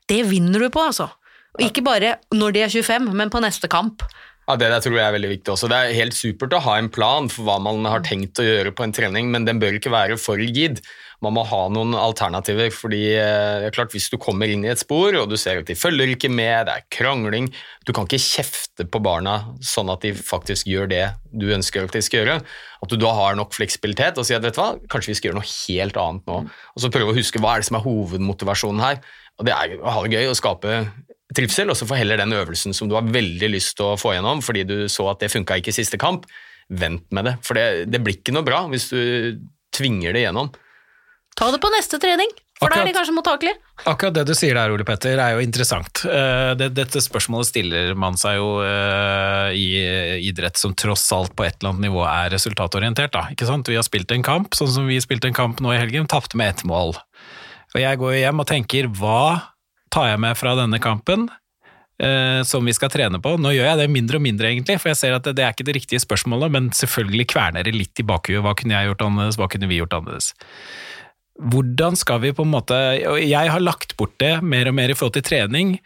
Det 0.10 0.24
vinner 0.26 0.64
du 0.64 0.70
på, 0.74 0.82
altså. 0.82 1.10
Og 1.58 1.66
ikke 1.66 1.86
bare 1.86 2.18
når 2.36 2.56
de 2.56 2.66
er 2.66 2.74
25, 2.74 3.10
men 3.18 3.32
på 3.34 3.42
neste 3.44 3.70
kamp. 3.72 4.06
Ja, 4.50 4.56
Det 4.58 4.70
der 4.72 4.82
tror 4.82 4.96
jeg 4.98 5.06
er 5.06 5.14
veldig 5.14 5.30
viktig 5.30 5.52
også. 5.54 5.68
Det 5.70 5.78
er 5.78 5.94
helt 5.94 6.16
supert 6.18 6.56
å 6.58 6.64
ha 6.66 6.80
en 6.80 6.90
plan 6.90 7.28
for 7.30 7.46
hva 7.46 7.60
man 7.62 7.86
har 7.86 8.02
tenkt 8.02 8.40
å 8.42 8.46
gjøre 8.48 8.72
på 8.74 8.82
en 8.82 8.94
trening, 8.96 9.30
men 9.30 9.46
den 9.46 9.60
bør 9.62 9.78
ikke 9.78 9.92
være 9.94 10.18
for 10.18 10.42
rigid. 10.42 10.80
Man 11.22 11.36
må 11.36 11.44
ha 11.46 11.60
noen 11.70 11.94
alternativer, 12.00 12.72
fordi 12.74 13.02
eh, 13.12 13.60
det 13.62 13.68
er 13.68 13.76
klart 13.76 13.94
hvis 13.94 14.08
du 14.10 14.16
kommer 14.18 14.50
inn 14.50 14.64
i 14.66 14.72
et 14.72 14.82
spor, 14.82 15.14
og 15.20 15.28
du 15.30 15.36
ser 15.38 15.60
at 15.62 15.70
de 15.70 15.76
følger 15.78 16.16
ikke 16.16 16.32
med, 16.32 16.66
det 16.66 16.78
er 16.80 16.88
krangling 16.96 17.52
Du 17.86 17.92
kan 17.94 18.08
ikke 18.08 18.22
kjefte 18.24 18.88
på 18.90 19.02
barna 19.04 19.36
sånn 19.62 19.92
at 19.94 20.02
de 20.02 20.16
faktisk 20.16 20.70
gjør 20.72 20.90
det 20.90 21.04
du 21.30 21.52
ønsker 21.54 21.86
at 21.86 21.94
de 21.94 22.02
skal 22.02 22.24
gjøre. 22.24 22.40
At 22.80 22.90
du 22.90 22.98
da 22.98 23.12
har 23.20 23.38
nok 23.38 23.54
fleksibilitet 23.54 24.18
og 24.18 24.26
sier 24.26 24.40
at 24.40 24.48
vet 24.48 24.58
du 24.58 24.64
hva, 24.64 24.72
kanskje 24.90 25.12
vi 25.14 25.20
skal 25.20 25.30
gjøre 25.30 25.42
noe 25.44 25.52
helt 25.52 26.02
annet 26.02 26.32
nå. 26.32 26.40
Og 26.74 26.82
så 26.82 26.90
prøve 26.94 27.14
å 27.14 27.20
huske 27.20 27.44
hva 27.44 27.54
er 27.54 27.62
det 27.62 27.70
som 27.70 27.78
er 27.78 27.86
hovedmotivasjonen 27.86 28.82
her. 28.82 29.04
Og 29.38 29.46
det 29.46 29.54
er 29.54 29.78
å 29.78 29.94
ha 29.94 30.08
det 30.08 30.18
gøy 30.18 30.32
og 30.32 30.40
skape 30.40 30.74
trivsel, 31.36 31.70
og 31.70 31.78
så 31.78 31.88
få 31.90 32.00
heller 32.00 32.20
den 32.22 32.34
øvelsen 32.34 32.76
som 32.76 32.90
du 32.90 32.96
har 32.98 33.06
veldig 33.06 33.52
lyst 33.54 33.76
til 33.78 33.92
å 33.92 34.00
få 34.00 34.16
gjennom, 34.16 34.44
fordi 34.46 34.66
du 34.68 34.78
så 34.92 35.10
at 35.12 35.22
det 35.24 35.32
funka 35.34 35.60
ikke 35.60 35.74
i 35.74 35.80
siste 35.80 36.00
kamp. 36.02 36.28
Vent 36.70 37.08
med 37.16 37.26
det, 37.26 37.38
for 37.46 37.58
det, 37.58 37.90
det 37.90 38.02
blir 38.06 38.20
ikke 38.20 38.34
noe 38.36 38.46
bra 38.46 38.64
hvis 38.70 38.92
du 38.92 39.00
tvinger 39.74 40.14
det 40.14 40.28
gjennom. 40.28 40.52
Ta 41.38 41.50
det 41.54 41.62
på 41.62 41.72
neste 41.74 41.98
trening. 42.02 42.32
For 42.60 42.68
da 42.68 42.82
er 42.82 42.90
de 42.90 42.92
kanskje 42.92 43.14
mottakelige. 43.16 43.56
Akkurat 43.88 44.12
det 44.18 44.26
du 44.28 44.34
sier 44.36 44.58
der, 44.58 44.74
Ole 44.74 44.84
Petter, 44.84 45.16
er 45.24 45.38
jo 45.38 45.44
interessant. 45.46 46.02
Eh, 46.04 46.50
det, 46.60 46.74
dette 46.76 47.00
spørsmålet 47.00 47.48
stiller 47.48 47.94
man 47.96 48.18
seg 48.20 48.36
jo 48.36 48.50
eh, 48.66 49.56
i 49.56 49.70
idrett 50.28 50.60
som 50.60 50.74
tross 50.76 51.06
alt 51.16 51.32
på 51.40 51.46
et 51.48 51.56
eller 51.62 51.72
annet 51.72 51.86
nivå 51.88 52.04
er 52.04 52.34
resultatorientert. 52.36 53.14
Da, 53.16 53.30
ikke 53.32 53.48
sant? 53.48 53.72
Vi 53.72 53.80
har 53.80 53.88
spilt 53.88 54.12
en 54.12 54.26
kamp, 54.28 54.58
sånn 54.60 54.74
som 54.74 54.92
vi 54.92 55.00
spilte 55.00 55.32
en 55.32 55.38
kamp 55.38 55.64
nå 55.64 55.72
i 55.72 55.80
helgen, 55.80 56.10
tapte 56.12 56.36
med 56.40 56.52
ett 56.52 56.66
mål. 56.68 56.98
Og 57.72 57.80
jeg 57.80 58.02
går 58.02 58.18
jo 58.18 58.22
hjem 58.26 58.44
og 58.44 58.50
tenker, 58.52 58.92
hva 59.00 59.24
tar 59.94 60.12
jeg 60.12 60.22
med 60.22 60.38
fra 60.40 60.56
denne 60.60 60.82
kampen? 60.84 61.30
eh, 62.04 62.44
som 62.44 62.66
vi 62.66 62.74
skal 62.74 62.92
trene 62.92 63.22
på. 63.22 63.36
Nå 63.38 63.54
gjør 63.56 63.72
jeg 63.72 63.82
det 63.82 63.90
mindre 63.94 64.20
og 64.20 64.26
mindre, 64.26 64.52
egentlig, 64.52 64.80
for 64.82 64.92
jeg 64.94 65.02
ser 65.02 65.18
at 65.18 65.28
det, 65.28 65.44
er 65.44 65.56
ikke 65.56 65.68
det 65.68 65.78
riktige 65.82 66.04
spørsmålet, 66.04 66.54
men 66.56 66.72
selvfølgelig 66.76 67.30
kverner 67.34 67.68
det 67.68 67.76
litt 67.76 68.00
i 68.00 68.08
bakhuet. 68.08 68.44
Hva 68.46 68.56
kunne 68.58 68.78
jeg 68.78 68.92
gjort 68.92 69.08
annerledes, 69.08 69.40
hva 69.40 69.50
kunne 69.52 69.72
vi 69.72 69.82
gjort 69.82 69.98
annerledes? 70.00 70.32
Hvordan 71.40 71.96
skal 71.96 72.20
vi 72.20 72.34
på 72.36 72.44
en 72.44 72.52
måte 72.52 72.76
Jeg 73.24 73.48
har 73.48 73.62
lagt 73.64 73.94
bort 73.96 74.18
det 74.20 74.42
mer 74.44 74.68
og 74.68 74.74
mer 74.76 74.92
i 74.92 74.96
forhold 74.98 75.14
til 75.16 75.24
trening. 75.24 75.78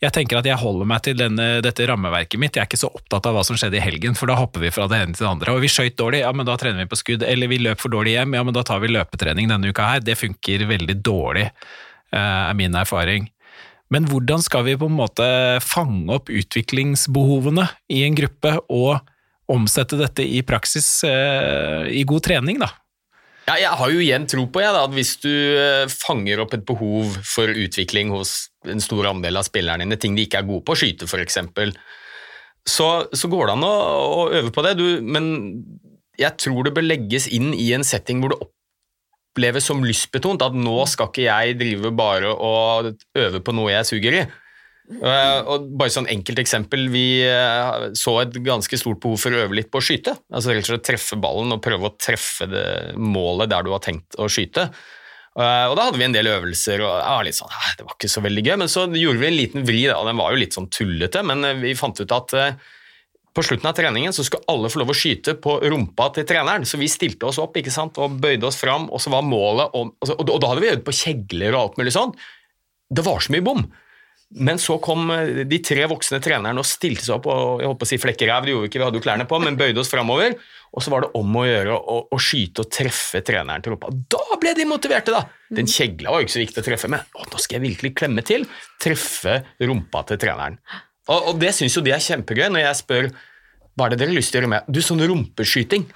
Jeg 0.00 0.14
tenker 0.16 0.38
at 0.38 0.46
jeg 0.48 0.56
holder 0.56 0.88
meg 0.88 1.02
til 1.04 1.18
denne, 1.18 1.60
dette 1.62 1.84
rammeverket 1.86 2.40
mitt. 2.40 2.56
Jeg 2.56 2.64
er 2.64 2.70
ikke 2.70 2.80
så 2.80 2.88
opptatt 2.88 3.28
av 3.28 3.36
hva 3.36 3.42
som 3.44 3.58
skjedde 3.60 3.76
i 3.76 3.82
helgen, 3.84 4.16
for 4.18 4.32
da 4.32 4.38
hopper 4.40 4.64
vi 4.64 4.72
fra 4.72 4.88
det 4.90 5.02
ene 5.02 5.12
til 5.12 5.26
det 5.26 5.34
andre. 5.34 5.52
Og 5.52 5.60
vi 5.62 5.70
skøyt 5.70 5.98
dårlig, 6.00 6.22
ja 6.24 6.32
men 6.32 6.48
da 6.48 6.56
trener 6.58 6.80
vi 6.80 6.90
på 6.90 6.98
skudd. 6.98 7.26
Eller 7.28 7.52
vi 7.52 7.60
løp 7.60 7.84
for 7.84 7.92
dårlig 7.92 8.16
hjem, 8.16 8.34
ja 8.38 8.42
men 8.48 8.56
da 8.56 8.64
tar 8.66 8.80
vi 8.82 8.90
løpetrening 8.90 9.52
denne 9.52 9.68
uka 9.68 9.92
her. 9.92 10.02
Det 10.02 10.16
funker 10.18 10.64
veldig 10.72 10.96
dårlig, 11.04 11.44
eh, 12.16 12.18
er 12.18 12.58
min 12.58 12.80
erfaring. 12.80 13.28
Men 13.92 14.06
hvordan 14.08 14.40
skal 14.44 14.64
vi 14.66 14.78
på 14.80 14.88
en 14.88 14.96
måte 14.96 15.26
fange 15.64 16.14
opp 16.16 16.30
utviklingsbehovene 16.32 17.66
i 17.92 18.04
en 18.06 18.16
gruppe 18.16 18.54
og 18.72 19.02
omsette 19.52 19.98
dette 20.00 20.24
i 20.24 20.40
praksis 20.46 21.02
eh, 21.04 21.90
i 21.92 22.06
god 22.08 22.24
trening, 22.24 22.62
da? 22.62 22.70
Ja, 23.42 23.56
jeg 23.58 23.74
har 23.80 23.90
jo 23.90 24.00
igjen 24.00 24.28
tro 24.30 24.44
på 24.54 24.62
jeg, 24.62 24.70
da, 24.72 24.84
at 24.86 24.94
hvis 24.94 25.16
du 25.20 25.28
eh, 25.28 25.90
fanger 25.90 26.44
opp 26.44 26.54
et 26.56 26.64
behov 26.66 27.18
for 27.26 27.50
utvikling 27.50 28.12
hos 28.14 28.52
en 28.70 28.80
stor 28.80 29.10
andel 29.10 29.40
av 29.40 29.48
spillerne 29.48 29.84
dine, 29.84 29.98
ting 30.00 30.14
de 30.16 30.28
ikke 30.28 30.40
er 30.40 30.48
gode 30.48 30.64
på, 30.68 30.78
skyte 30.78 31.10
f.eks., 31.10 31.40
så, 32.62 32.88
så 33.10 33.28
går 33.28 33.48
det 33.48 33.54
an 33.56 33.66
å, 33.66 33.74
å 34.22 34.26
øve 34.38 34.52
på 34.54 34.62
det. 34.62 34.76
Du, 34.78 34.86
men 35.02 35.24
jeg 36.20 36.38
tror 36.38 36.62
det 36.62 36.76
bør 36.76 36.86
legges 36.86 37.26
inn 37.26 37.50
i 37.58 37.72
en 37.74 37.82
setting 37.86 38.22
hvor 38.22 38.36
det 38.36 38.38
oppleves 39.32 39.64
som 39.64 39.82
lystbetont, 39.84 40.44
at 40.44 40.54
nå 40.56 40.76
skal 40.90 41.08
ikke 41.08 41.26
jeg 41.26 41.58
drive 41.60 41.92
bare 41.96 42.30
og 42.32 42.92
øve 43.16 43.40
på 43.40 43.56
noe 43.56 43.72
jeg 43.72 43.88
suger 43.88 44.20
i. 44.20 44.22
Eh, 44.92 45.38
og 45.48 45.70
bare 45.78 45.92
sånn 45.94 46.08
enkelt 46.10 46.42
eksempel, 46.42 46.88
Vi 46.92 47.22
eh, 47.24 47.92
så 47.96 48.16
et 48.20 48.34
ganske 48.44 48.76
stort 48.76 49.00
behov 49.00 49.20
for 49.22 49.32
å 49.32 49.44
øve 49.46 49.56
litt 49.56 49.70
på 49.72 49.80
å 49.80 49.84
skyte. 49.84 50.18
Altså 50.28 50.52
rett 50.52 50.66
og 50.66 50.74
slett 50.74 50.88
Treffe 50.90 51.16
ballen 51.22 51.54
og 51.54 51.62
prøve 51.64 51.88
å 51.88 51.94
treffe 51.96 52.48
det 52.50 52.66
målet 52.98 53.52
der 53.52 53.64
du 53.64 53.72
har 53.72 53.80
tenkt 53.84 54.18
å 54.20 54.28
skyte. 54.28 54.68
Eh, 55.38 55.64
og 55.70 55.78
Da 55.78 55.88
hadde 55.88 56.02
vi 56.02 56.08
en 56.10 56.18
del 56.18 56.28
øvelser, 56.34 56.84
og 56.84 56.92
var 57.00 57.24
litt 57.24 57.38
sånn, 57.38 57.56
det 57.78 57.86
var 57.88 57.96
ikke 57.96 58.12
så 58.12 58.24
veldig 58.26 58.44
gøy. 58.44 58.56
Men 58.60 58.72
så 58.74 58.84
gjorde 58.90 59.22
vi 59.22 59.30
en 59.30 59.38
liten 59.38 59.66
vri, 59.68 59.86
da, 59.88 60.02
den 60.04 60.20
var 60.20 60.34
jo 60.34 60.42
litt 60.42 60.58
sånn 60.58 60.68
tullete, 60.68 61.24
men 61.24 61.46
vi 61.62 61.78
fant 61.78 62.02
ut 62.02 62.18
at 62.18 62.36
på 63.32 63.44
slutten 63.46 63.68
av 63.68 63.76
treningen 63.76 64.12
så 64.12 64.24
skulle 64.26 64.44
alle 64.52 64.70
få 64.72 64.82
lov 64.82 64.92
å 64.92 64.96
skyte 64.96 65.34
på 65.40 65.56
rumpa 65.72 66.10
til 66.16 66.26
treneren, 66.28 66.66
så 66.68 66.80
vi 66.80 66.90
stilte 66.92 67.28
oss 67.30 67.40
opp 67.40 67.56
ikke 67.56 67.72
sant, 67.72 68.00
og 68.02 68.18
bøyde 68.20 68.48
oss 68.48 68.60
fram, 68.60 68.90
og 68.92 69.00
så 69.00 69.12
var 69.14 69.24
målet 69.24 69.72
og, 69.72 69.94
og, 69.96 70.08
så, 70.08 70.16
og 70.20 70.34
da 70.36 70.50
hadde 70.50 70.64
vi 70.64 70.72
øvd 70.74 70.84
på 70.86 70.96
kjegler 70.98 71.56
og 71.56 71.62
alt 71.62 71.80
mulig 71.80 71.94
sånn. 71.96 72.12
Det 72.92 73.04
var 73.06 73.24
så 73.24 73.32
mye 73.32 73.46
bom. 73.46 73.64
Men 74.32 74.60
så 74.60 74.78
kom 74.80 75.10
eh, 75.12 75.42
de 75.48 75.58
tre 75.64 75.84
voksne 75.90 76.20
trenerne 76.24 76.60
og 76.60 76.68
stilte 76.68 77.04
seg 77.04 77.18
opp 77.18 77.28
og 77.28 77.60
jeg 77.60 77.68
håper 77.68 77.88
å 77.88 77.90
si 77.90 77.98
flekkeræv, 78.00 78.46
det 78.46 78.54
gjorde 78.54 78.64
vi 78.64 78.70
ikke, 78.70 78.80
vi 78.80 78.86
hadde 78.86 79.00
jo 79.00 79.04
klærne 79.04 79.26
på, 79.28 79.40
men 79.42 79.58
bøyde 79.60 79.82
oss 79.82 79.92
framover. 79.92 80.36
Og 80.72 80.84
så 80.84 80.92
var 80.92 81.04
det 81.04 81.10
om 81.18 81.34
å 81.36 81.44
gjøre 81.44 81.74
å, 81.76 81.96
å 82.08 82.20
skyte 82.20 82.64
og 82.64 82.70
treffe 82.72 83.20
treneren 83.26 83.64
til 83.64 83.74
rumpa. 83.74 83.92
Da 84.12 84.38
ble 84.40 84.54
de 84.56 84.68
motiverte, 84.68 85.12
da! 85.12 85.26
Den 85.52 85.68
kjegla 85.68 86.14
var 86.14 86.22
jo 86.22 86.28
ikke 86.28 86.36
så 86.38 86.44
viktig 86.44 86.62
å 86.62 86.68
treffe 86.70 86.88
men 86.88 87.02
Å, 87.04 87.26
nå 87.28 87.40
skal 87.42 87.58
jeg 87.58 87.66
virkelig 87.66 87.92
klemme 88.00 88.24
til. 88.24 88.46
Treffe 88.80 89.42
rumpa 89.60 90.06
til 90.08 90.20
treneren. 90.22 90.56
Og, 91.10 91.32
og 91.32 91.42
det 91.42 91.50
syns 91.56 91.76
jo 91.76 91.82
de 91.84 91.94
er 91.94 92.02
kjempegøy 92.02 92.48
når 92.52 92.66
jeg 92.66 92.80
spør 92.84 93.12
hva 93.72 93.86
er 93.86 93.94
det 93.94 94.02
dere 94.02 94.12
har 94.12 94.18
lyst 94.18 94.34
til 94.34 94.38
å 94.38 94.42
gjøre 94.42 94.52
med? 94.52 94.66
Du, 94.68 94.82
sånn 94.84 95.00
rumpeskyting. 95.08 95.86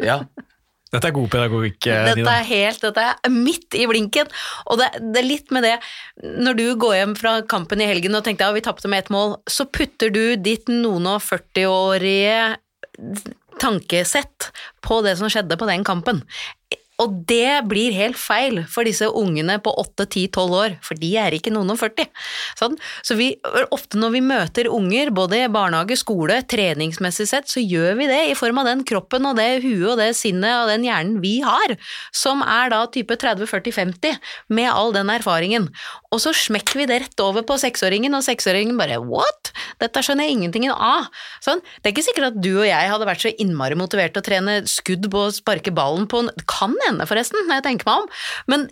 Ja, 0.00 0.22
Dette 0.88 1.10
er 1.10 1.12
god 1.12 1.28
pedagogikk, 1.28 1.84
Nina. 1.84 2.14
Dette 2.16 2.32
er 2.32 2.46
helt, 2.48 2.80
dette 2.80 3.02
er 3.12 3.32
midt 3.32 3.76
i 3.76 3.84
blinken. 3.90 4.30
Og 4.72 4.80
det, 4.80 4.86
det 5.12 5.20
er 5.20 5.26
litt 5.26 5.52
med 5.52 5.66
det, 5.66 5.74
når 6.40 6.56
du 6.56 6.64
går 6.80 6.94
hjem 6.96 7.12
fra 7.18 7.34
kampen 7.48 7.82
i 7.84 7.88
helgen 7.90 8.16
og 8.16 8.24
tenkte 8.24 8.48
at 8.48 8.56
vi 8.56 8.64
tapte 8.64 8.88
med 8.88 9.04
ett 9.04 9.12
mål, 9.12 9.36
så 9.44 9.68
putter 9.68 10.12
du 10.14 10.22
ditt 10.40 10.72
noen 10.72 11.10
og 11.10 11.20
40-årige 11.26 12.56
tankesett 13.60 14.48
på 14.86 15.02
det 15.04 15.18
som 15.20 15.28
skjedde 15.28 15.60
på 15.60 15.68
den 15.68 15.84
kampen. 15.84 16.22
Og 16.98 17.12
det 17.30 17.62
blir 17.70 17.94
helt 17.94 18.18
feil 18.18 18.64
for 18.66 18.88
disse 18.88 19.06
ungene 19.06 19.58
på 19.62 19.70
8, 19.78 20.06
10, 20.08 20.30
12 20.34 20.54
år, 20.58 20.72
for 20.82 20.98
de 20.98 21.12
er 21.22 21.36
ikke 21.36 21.52
noen 21.54 21.70
og 21.70 21.78
40. 21.78 22.08
Sånn? 22.58 22.74
Så 23.06 23.14
vi, 23.18 23.28
ofte 23.74 24.00
når 24.02 24.14
vi 24.16 24.22
møter 24.26 24.70
unger, 24.74 25.12
både 25.14 25.44
i 25.44 25.50
barnehage, 25.52 25.98
skole, 26.00 26.40
treningsmessig 26.50 27.28
sett, 27.30 27.46
så 27.50 27.62
gjør 27.62 28.00
vi 28.00 28.08
det 28.10 28.18
i 28.32 28.36
form 28.38 28.58
av 28.62 28.70
den 28.70 28.82
kroppen 28.88 29.28
og 29.30 29.38
det 29.38 29.60
huet 29.62 29.92
og 29.92 30.00
det 30.02 30.10
sinnet 30.18 30.64
og 30.64 30.72
den 30.72 30.88
hjernen 30.88 31.20
vi 31.22 31.36
har, 31.46 31.76
som 32.10 32.42
er 32.42 32.74
da 32.74 32.82
type 32.90 33.14
30, 33.14 33.46
40, 33.46 33.76
50, 33.78 34.18
med 34.58 34.70
all 34.72 34.90
den 34.96 35.14
erfaringen. 35.14 35.70
Og 36.10 36.22
så 36.24 36.34
smekker 36.34 36.82
vi 36.82 36.88
det 36.90 37.02
rett 37.04 37.22
over 37.22 37.46
på 37.46 37.60
seksåringen, 37.62 38.16
og 38.18 38.26
seksåringen 38.26 38.78
bare 38.80 38.98
what? 39.04 39.52
Dette 39.78 40.02
skjønner 40.02 40.26
jeg 40.26 40.38
ingenting 40.38 40.66
av. 40.74 41.06
Sånn? 41.44 41.62
Det 41.78 41.92
er 41.92 41.94
ikke 41.94 42.06
sikkert 42.08 42.32
at 42.32 42.42
du 42.42 42.50
og 42.56 42.66
jeg 42.66 42.90
hadde 42.90 43.06
vært 43.06 43.22
så 43.22 43.32
innmari 43.38 43.78
motivert 43.78 44.16
til 44.16 44.24
å 44.24 44.28
trene 44.32 44.58
skudd 44.66 45.06
på 45.12 45.28
å 45.28 45.32
sparke 45.34 45.70
ballen 45.74 46.10
på 46.10 46.24
en 46.24 46.34
kan 46.50 46.74
hende, 46.88 47.08
forresten, 47.08 47.44
når 47.46 47.60
jeg 47.60 47.66
tenker 47.68 47.88
meg 47.88 48.04
om, 48.04 48.08
men, 48.52 48.66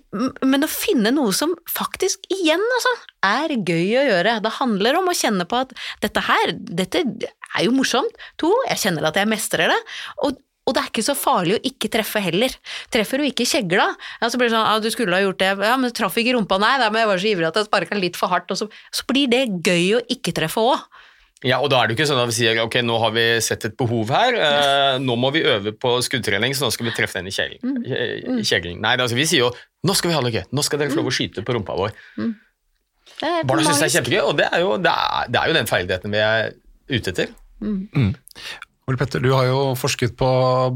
men 0.45 0.67
å 0.67 0.71
finne 0.71 1.12
noe 1.14 1.35
som 1.37 1.55
faktisk 1.71 2.27
igjen 2.33 2.62
altså, 2.79 2.95
er 3.27 3.57
gøy 3.59 4.01
å 4.01 4.07
gjøre. 4.11 4.39
Det 4.45 4.57
handler 4.59 5.01
om 5.01 5.12
å 5.12 5.17
kjenne 5.17 5.47
på 5.49 5.62
at 5.67 5.77
dette 6.05 6.25
her, 6.27 6.57
dette 6.57 7.05
er 7.07 7.67
jo 7.67 7.77
morsomt. 7.77 8.27
To, 8.43 8.51
jeg 8.71 8.83
kjenner 8.87 9.09
at 9.09 9.21
jeg 9.21 9.31
mestrer 9.31 9.73
det. 9.73 9.81
og 10.25 10.43
og 10.67 10.75
det 10.75 10.81
er 10.83 10.89
ikke 10.91 11.03
så 11.07 11.14
farlig 11.14 11.55
å 11.57 11.62
ikke 11.69 11.91
treffe 11.95 12.19
heller. 12.19 12.51
Treffer 12.91 13.23
du 13.23 13.29
ikke 13.29 13.47
kjegla, 13.47 13.85
ja, 14.19 14.27
så 14.27 14.39
blir 14.39 14.49
det 14.51 14.57
sånn 14.57 14.67
at 14.67 14.83
du 14.83 14.89
skulle 14.91 15.14
ha 15.14 15.23
gjort 15.23 15.39
det, 15.39 15.53
ja, 15.62 15.77
men 15.79 15.93
traff 15.95 16.17
ikke 16.19 16.35
rumpa, 16.35 16.59
nei, 16.59 16.73
nei, 16.83 16.89
men 16.91 17.05
jeg 17.05 17.11
var 17.12 17.23
så 17.23 17.29
ivrig 17.31 17.47
at 17.47 17.61
jeg 17.61 17.69
sparka 17.69 17.99
litt 18.01 18.19
for 18.19 18.35
hardt, 18.35 18.51
og 18.51 18.59
så, 18.59 18.67
så 18.91 19.07
blir 19.07 19.31
det 19.31 19.45
gøy 19.62 20.01
å 20.01 20.03
ikke 20.11 20.35
treffe 20.35 20.64
òg. 20.75 20.83
Ja, 21.45 21.59
og 21.61 21.68
da 21.68 21.82
er 21.82 21.89
det 21.89 21.95
jo 21.95 21.99
ikke 21.99 22.09
sånn 22.09 22.22
at 22.22 22.30
vi 22.30 22.37
sier 22.39 22.59
ok, 22.62 22.78
nå 22.87 22.95
har 23.03 23.12
vi 23.12 23.24
sett 23.45 23.66
et 23.68 23.74
behov 23.76 24.09
her, 24.14 24.39
eh, 24.47 24.97
nå 25.05 25.16
må 25.20 25.28
vi 25.34 25.43
øve 25.45 25.74
på 25.76 25.97
skuddtrening, 26.07 26.57
så 26.57 26.64
nå 26.64 26.72
skal 26.72 26.89
vi 26.89 26.95
treffe 26.97 27.20
den 27.20 27.28
i 27.28 27.34
kjegling. 27.37 27.82
i 28.41 28.47
kjegling. 28.47 28.80
Nei, 28.80 28.95
altså, 28.97 29.18
vi 29.18 29.26
sier 29.28 29.45
jo 29.45 29.51
nå 29.87 29.95
skal 29.95 30.11
vi 30.11 30.16
ha 30.16 30.22
det 30.24 30.32
gøy, 30.34 30.45
nå 30.57 30.64
skal 30.64 30.80
dere 30.80 30.91
få 30.95 31.03
lov 31.03 31.11
å 31.12 31.14
skyte 31.14 31.45
på 31.47 31.55
rumpa 31.59 31.76
vår. 31.78 31.93
Barna 33.47 33.64
syns 33.66 33.82
det 33.84 33.91
er 33.91 33.95
kjempegøy, 33.99 34.22
og 34.24 34.39
det 34.41 34.49
er, 34.49 34.62
jo, 34.64 34.72
det, 34.82 34.93
er, 34.93 35.28
det 35.32 35.41
er 35.43 35.51
jo 35.53 35.59
den 35.59 35.68
ferdigheten 35.70 36.16
vi 36.16 36.22
er 36.24 36.49
ute 36.91 37.12
etter. 37.12 37.34
Ole 38.87 38.99
Petter, 39.01 39.22
du 39.22 39.32
har 39.34 39.47
jo 39.49 39.61
forsket 39.78 40.12
på 40.18 40.26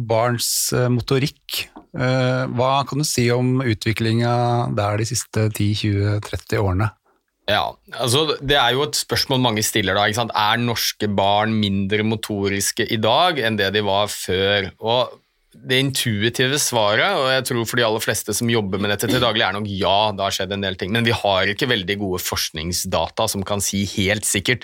barns 0.08 0.72
eh, 0.74 0.88
motorikk. 0.90 1.60
Eh, 1.94 2.44
Hva 2.58 2.70
kan 2.88 3.02
du 3.02 3.06
si 3.06 3.28
om 3.30 3.60
utviklinga 3.62 4.32
der 4.78 4.98
de 4.98 5.06
siste 5.06 5.44
10-20-30 5.54 6.58
årene? 6.58 6.88
Ja, 7.50 7.64
altså 7.98 8.36
Det 8.38 8.56
er 8.56 8.74
jo 8.76 8.84
et 8.86 8.98
spørsmål 8.98 9.42
mange 9.42 9.64
stiller. 9.66 9.96
da, 9.96 10.06
ikke 10.06 10.20
sant? 10.20 10.36
Er 10.36 10.60
norske 10.60 11.08
barn 11.08 11.56
mindre 11.56 12.04
motoriske 12.06 12.86
i 12.86 13.00
dag 13.00 13.40
enn 13.42 13.58
det 13.58 13.72
de 13.74 13.82
var 13.86 14.10
før? 14.12 14.70
Og 14.80 15.18
Det 15.50 15.80
intuitive 15.82 16.60
svaret, 16.62 17.10
og 17.18 17.26
jeg 17.32 17.44
tror 17.48 17.64
for 17.66 17.76
de 17.80 17.82
aller 17.82 18.00
fleste 18.00 18.32
som 18.32 18.48
jobber 18.48 18.78
med 18.78 18.92
dette 18.92 19.08
til 19.10 19.20
daglig, 19.20 19.42
er 19.42 19.56
nok 19.56 19.66
ja, 19.66 20.12
det 20.14 20.22
har 20.22 20.36
skjedd 20.36 20.52
en 20.54 20.62
del 20.62 20.76
ting. 20.78 20.92
Men 20.94 21.04
vi 21.04 21.10
har 21.10 21.50
ikke 21.50 21.66
veldig 21.68 21.96
gode 21.98 22.20
forskningsdata 22.22 23.26
som 23.28 23.42
kan 23.42 23.60
si 23.60 23.82
helt 23.98 24.24
sikkert 24.24 24.62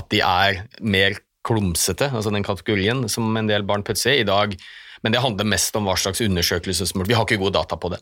at 0.00 0.08
de 0.08 0.22
er 0.24 0.64
mer 0.80 1.20
klumsete, 1.44 2.08
altså 2.08 2.32
den 2.32 2.46
kategorien 2.46 3.04
som 3.12 3.28
en 3.36 3.50
del 3.50 3.66
barn 3.66 3.84
putter 3.84 4.14
i 4.14 4.22
i 4.22 4.26
dag. 4.26 4.56
Men 5.02 5.14
det 5.14 5.22
handler 5.22 5.48
mest 5.50 5.76
om 5.78 5.88
hva 5.88 5.96
slags 5.98 6.22
undersøkelse 6.24 6.86
som 6.88 7.02
Vi 7.06 7.16
har 7.16 7.26
ikke 7.26 7.40
gode 7.40 7.56
data 7.56 7.78
på 7.80 7.90
det. 7.92 7.98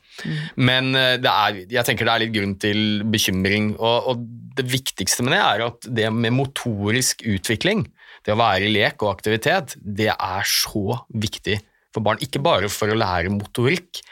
Men 0.60 0.92
eh, 0.98 1.16
det 1.22 1.30
er, 1.30 1.62
jeg 1.78 1.86
tenker 1.88 2.08
det 2.08 2.14
er 2.14 2.24
litt 2.24 2.34
grunn 2.36 2.58
til 2.60 2.82
bekymring. 3.10 3.72
Og, 3.78 4.12
og 4.12 4.26
det 4.58 4.66
viktigste 4.68 5.24
med 5.24 5.36
det 5.36 5.40
er 5.40 5.66
at 5.70 5.88
det 6.00 6.10
med 6.12 6.36
motorisk 6.36 7.24
utvikling, 7.28 7.86
det 8.26 8.34
å 8.34 8.40
være 8.40 8.68
i 8.68 8.74
lek 8.74 9.00
og 9.00 9.14
aktivitet, 9.14 9.78
det 9.80 10.10
er 10.12 10.48
så 10.48 11.00
viktig 11.08 11.56
for 11.94 12.04
barn. 12.04 12.20
Ikke 12.22 12.42
bare 12.42 12.68
for 12.72 12.92
å 12.92 12.98
lære 12.98 13.32
motorikk, 13.32 14.02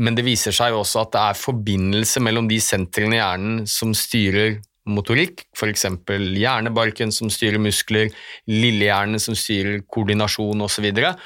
men 0.00 0.16
det 0.16 0.26
viser 0.26 0.54
seg 0.54 0.76
også 0.76 1.02
at 1.02 1.12
det 1.16 1.24
er 1.24 1.42
forbindelse 1.42 2.22
mellom 2.24 2.48
de 2.50 2.60
sentrene 2.62 3.18
i 3.18 3.20
hjernen 3.20 3.66
som 3.70 3.92
styrer 3.96 4.60
motorikk, 4.86 5.42
f.eks. 5.56 5.88
hjernebarken 6.06 7.10
som 7.14 7.30
styrer 7.32 7.58
muskler, 7.58 8.12
lillehjernen 8.50 9.18
som 9.22 9.34
styrer 9.34 9.82
koordinasjon 9.90 10.62
osv., 10.62 10.86
og 10.86 11.24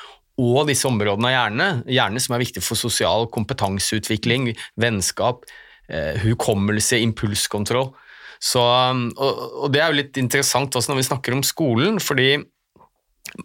disse 0.68 0.88
områdene 0.88 1.30
av 1.30 1.34
hjernen, 1.34 1.82
hjernen 1.90 2.22
som 2.22 2.36
er 2.36 2.44
viktig 2.44 2.62
for 2.64 2.78
sosial 2.78 3.26
kompetanseutvikling, 3.32 4.52
vennskap, 4.80 5.44
eh, 5.88 6.20
hukommelse, 6.24 7.00
impulskontroll. 7.00 7.92
Så, 8.40 8.60
og, 8.60 9.42
og 9.64 9.72
det 9.74 9.82
er 9.82 9.90
jo 9.90 9.98
litt 9.98 10.16
interessant 10.20 10.76
også 10.76 10.92
når 10.92 11.02
vi 11.02 11.08
snakker 11.10 11.36
om 11.36 11.44
skolen, 11.44 12.00
fordi 12.00 12.38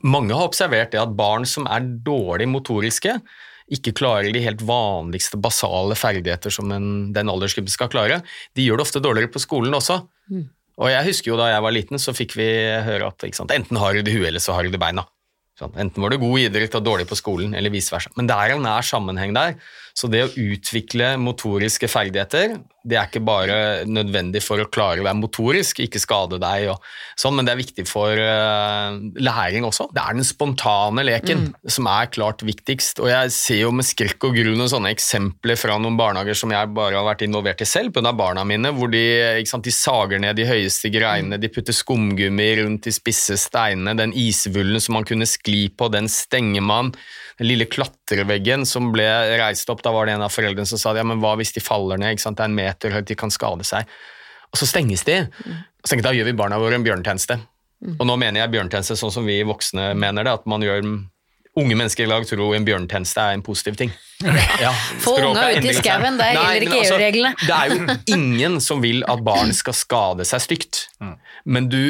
mange 0.07 0.33
har 0.33 0.47
observert 0.47 0.93
det 0.93 1.01
at 1.01 1.17
barn 1.17 1.45
som 1.49 1.67
er 1.67 1.83
dårlig 2.05 2.47
motoriske, 2.49 3.17
ikke 3.75 3.95
klarer 3.97 4.29
de 4.33 4.43
helt 4.45 4.61
vanligste 4.65 5.39
basale 5.41 5.97
ferdigheter 5.97 6.53
som 6.53 6.69
en, 6.73 6.89
den 7.15 7.31
aldersgruppen 7.31 7.73
skal 7.73 7.89
klare, 7.89 8.21
de 8.53 8.65
gjør 8.65 8.79
det 8.79 8.85
ofte 8.85 9.01
dårligere 9.01 9.33
på 9.33 9.41
skolen 9.41 9.73
også. 9.73 10.03
Og 10.75 10.91
jeg 10.91 11.07
husker 11.07 11.31
jo 11.31 11.39
da 11.39 11.49
jeg 11.49 11.63
var 11.65 11.73
liten, 11.73 12.01
så 12.01 12.13
fikk 12.15 12.35
vi 12.37 12.47
høre 12.85 13.09
at 13.09 13.25
sant, 13.35 13.53
enten 13.55 13.79
har 13.79 13.95
du 13.95 14.03
det 14.03 14.13
i 14.13 14.17
huet, 14.19 14.29
eller 14.29 14.43
så 14.43 14.57
har 14.57 14.65
du 14.65 14.73
det 14.73 14.79
i 14.79 14.85
beina. 14.85 15.05
Sånn, 15.55 15.71
enten 15.79 16.03
var 16.03 16.11
du 16.11 16.19
god 16.19 16.39
i 16.39 16.45
idrett 16.49 16.75
og 16.75 16.83
dårlig 16.83 17.07
på 17.07 17.15
skolen, 17.15 17.53
eller 17.55 17.71
vice 17.71 17.93
versa. 17.93 18.11
Men 18.17 18.27
det 18.27 18.35
er 18.35 18.55
en 18.55 18.65
nær 18.65 18.83
sammenheng 18.83 19.35
der. 19.37 19.55
Så 19.95 20.09
det 20.11 20.25
å 20.25 20.31
utvikle 20.35 21.13
motoriske 21.23 21.87
ferdigheter, 21.87 22.57
det 22.85 22.97
er 22.99 23.07
ikke 23.07 23.21
bare 23.25 23.57
nødvendig 23.87 24.41
for 24.43 24.61
å 24.61 24.67
klare 24.69 24.99
å 25.01 25.05
være 25.07 25.17
motorisk, 25.17 25.79
ikke 25.81 26.01
skade 26.01 26.37
deg 26.41 26.67
og 26.73 26.83
sånn, 27.17 27.37
men 27.37 27.47
det 27.47 27.53
er 27.53 27.61
viktig 27.61 27.85
for 27.87 28.11
uh, 28.19 28.97
læring 29.15 29.65
også. 29.65 29.87
Det 29.95 30.03
er 30.03 30.17
den 30.17 30.27
spontane 30.27 31.05
leken 31.07 31.45
mm. 31.47 31.71
som 31.77 31.87
er 31.89 32.11
klart 32.11 32.43
viktigst. 32.45 32.99
Og 33.01 33.09
jeg 33.09 33.31
ser 33.33 33.61
jo 33.63 33.71
med 33.73 33.87
skrekk 33.87 34.27
og 34.27 34.35
grunn 34.35 34.65
sånne 34.69 34.91
eksempler 34.93 35.57
fra 35.59 35.79
noen 35.81 35.97
barnehager 35.97 36.37
som 36.37 36.51
jeg 36.53 36.73
bare 36.75 36.99
har 36.99 37.07
vært 37.07 37.23
involvert 37.25 37.63
i 37.63 37.69
selv, 37.69 37.95
pga. 37.95 38.11
barna 38.11 38.43
mine, 38.45 38.73
hvor 38.75 38.91
de, 38.91 39.05
sant, 39.47 39.65
de, 39.65 39.73
sager 39.73 40.21
ned 40.21 40.35
de 40.37 40.49
høyeste 40.49 40.91
greinene, 40.93 41.39
de 41.41 41.51
putter 41.55 41.75
skumgummi 41.75 42.49
rundt 42.61 42.85
de 42.85 42.93
spisse 42.93 43.39
steinene, 43.41 43.95
den 43.97 44.11
isvullen 44.11 44.83
som 44.83 44.99
man 44.99 45.07
kunne 45.07 45.29
skli 45.45 45.69
på, 45.69 45.89
den 45.93 46.09
stenger 46.09 46.65
man 46.65 46.91
den 47.37 47.49
lille 47.49 47.67
klatreveggen 47.69 48.65
som 48.65 48.91
ble 48.95 49.05
reist 49.39 49.69
opp, 49.69 49.83
da 49.83 49.91
var 49.91 50.07
det 50.07 50.15
en 50.15 50.25
av 50.25 50.33
foreldrene 50.33 50.65
som 50.65 50.79
sa 50.79 50.95
ja, 50.95 51.03
men 51.03 51.19
hva 51.19 51.35
hvis 51.39 51.53
de 51.55 51.63
faller 51.63 51.99
ned, 52.01 52.17
det 52.17 52.31
er 52.31 52.45
en 52.47 52.55
meter 52.55 52.95
høyt, 52.95 53.07
de 53.09 53.17
kan 53.19 53.33
skade 53.33 53.67
seg. 53.67 53.89
Og 54.53 54.61
så 54.61 54.69
stenges 54.69 55.03
de. 55.03 55.25
Og 55.25 55.83
så 55.83 55.91
tenkte 55.91 55.99
jeg, 55.99 56.05
Da 56.07 56.15
gjør 56.15 56.29
vi 56.31 56.39
barna 56.39 56.61
våre 56.61 56.79
en 56.79 56.85
bjørnetjeneste. 56.85 57.39
Og 57.99 58.07
nå 58.07 58.15
mener 58.17 58.41
jeg 58.41 58.53
bjørnetjeneste 58.53 58.95
sånn 58.97 59.11
som 59.11 59.27
vi 59.27 59.41
voksne 59.45 59.91
mener 59.99 60.23
det, 60.23 60.37
at 60.39 60.47
man 60.47 60.63
gjør 60.63 60.85
unge 61.55 61.75
mennesker 61.75 62.03
i 62.05 62.09
lag 62.09 62.23
tror 62.27 62.55
en 62.55 62.65
bjørnetjeneste 62.67 63.21
er 63.21 63.35
en 63.35 63.45
positiv 63.45 63.79
ting. 63.79 63.93
Ja, 64.63 64.71
Få 65.03 65.17
unga 65.19 65.49
ut 65.51 65.65
i 65.67 65.73
skauen, 65.75 66.15
det 66.15 66.29
er 66.31 66.63
ikke 66.63 66.79
EU-reglene. 66.85 67.33
Altså, 67.35 67.47
det 67.49 67.55
er 67.59 67.73
jo 67.73 68.15
ingen 68.15 68.61
som 68.63 68.79
vil 68.83 69.03
at 69.11 69.23
barn 69.27 69.51
skal 69.55 69.75
skade 69.75 70.27
seg 70.27 70.43
stygt, 70.45 70.85
mm. 71.03 71.15
men 71.51 71.67
du 71.67 71.81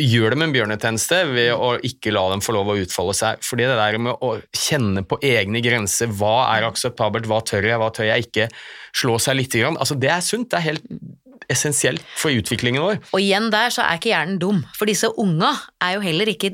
gjør 0.00 0.34
dem 0.34 0.46
en 0.46 0.54
bjørnetjeneste 0.54 1.20
ved 1.30 1.52
å 1.54 1.74
ikke 1.86 2.12
la 2.14 2.26
dem 2.32 2.42
få 2.44 2.54
lov 2.56 2.72
å 2.72 2.78
utfolde 2.80 3.16
seg. 3.18 3.44
Fordi 3.46 3.68
det 3.68 3.78
der 3.78 3.98
med 4.02 4.24
å 4.24 4.34
kjenne 4.56 5.04
på 5.06 5.20
egne 5.26 5.62
grenser, 5.64 6.12
hva 6.20 6.50
er 6.56 6.68
akseptabelt, 6.68 7.28
hva 7.30 7.40
tør 7.46 7.68
jeg, 7.68 7.80
hva 7.80 7.90
tør 7.94 8.10
jeg 8.10 8.28
ikke, 8.28 8.50
slå 8.96 9.18
seg 9.22 9.38
litt, 9.38 9.58
altså 9.70 9.96
det 9.98 10.10
er 10.10 10.22
sunt. 10.24 10.50
Det 10.50 10.58
er 10.58 10.68
helt 10.72 10.86
essensielt 11.50 12.04
for 12.18 12.34
utviklingen 12.34 12.82
vår. 12.82 13.00
Og 13.14 13.22
igjen 13.22 13.48
der 13.52 13.72
så 13.74 13.84
er 13.84 13.98
ikke 13.98 14.12
hjernen 14.12 14.38
dum, 14.42 14.60
for 14.76 14.90
disse 14.90 15.10
unga 15.20 15.50
er 15.82 15.96
jo 15.96 16.04
heller 16.04 16.30
ikke 16.30 16.52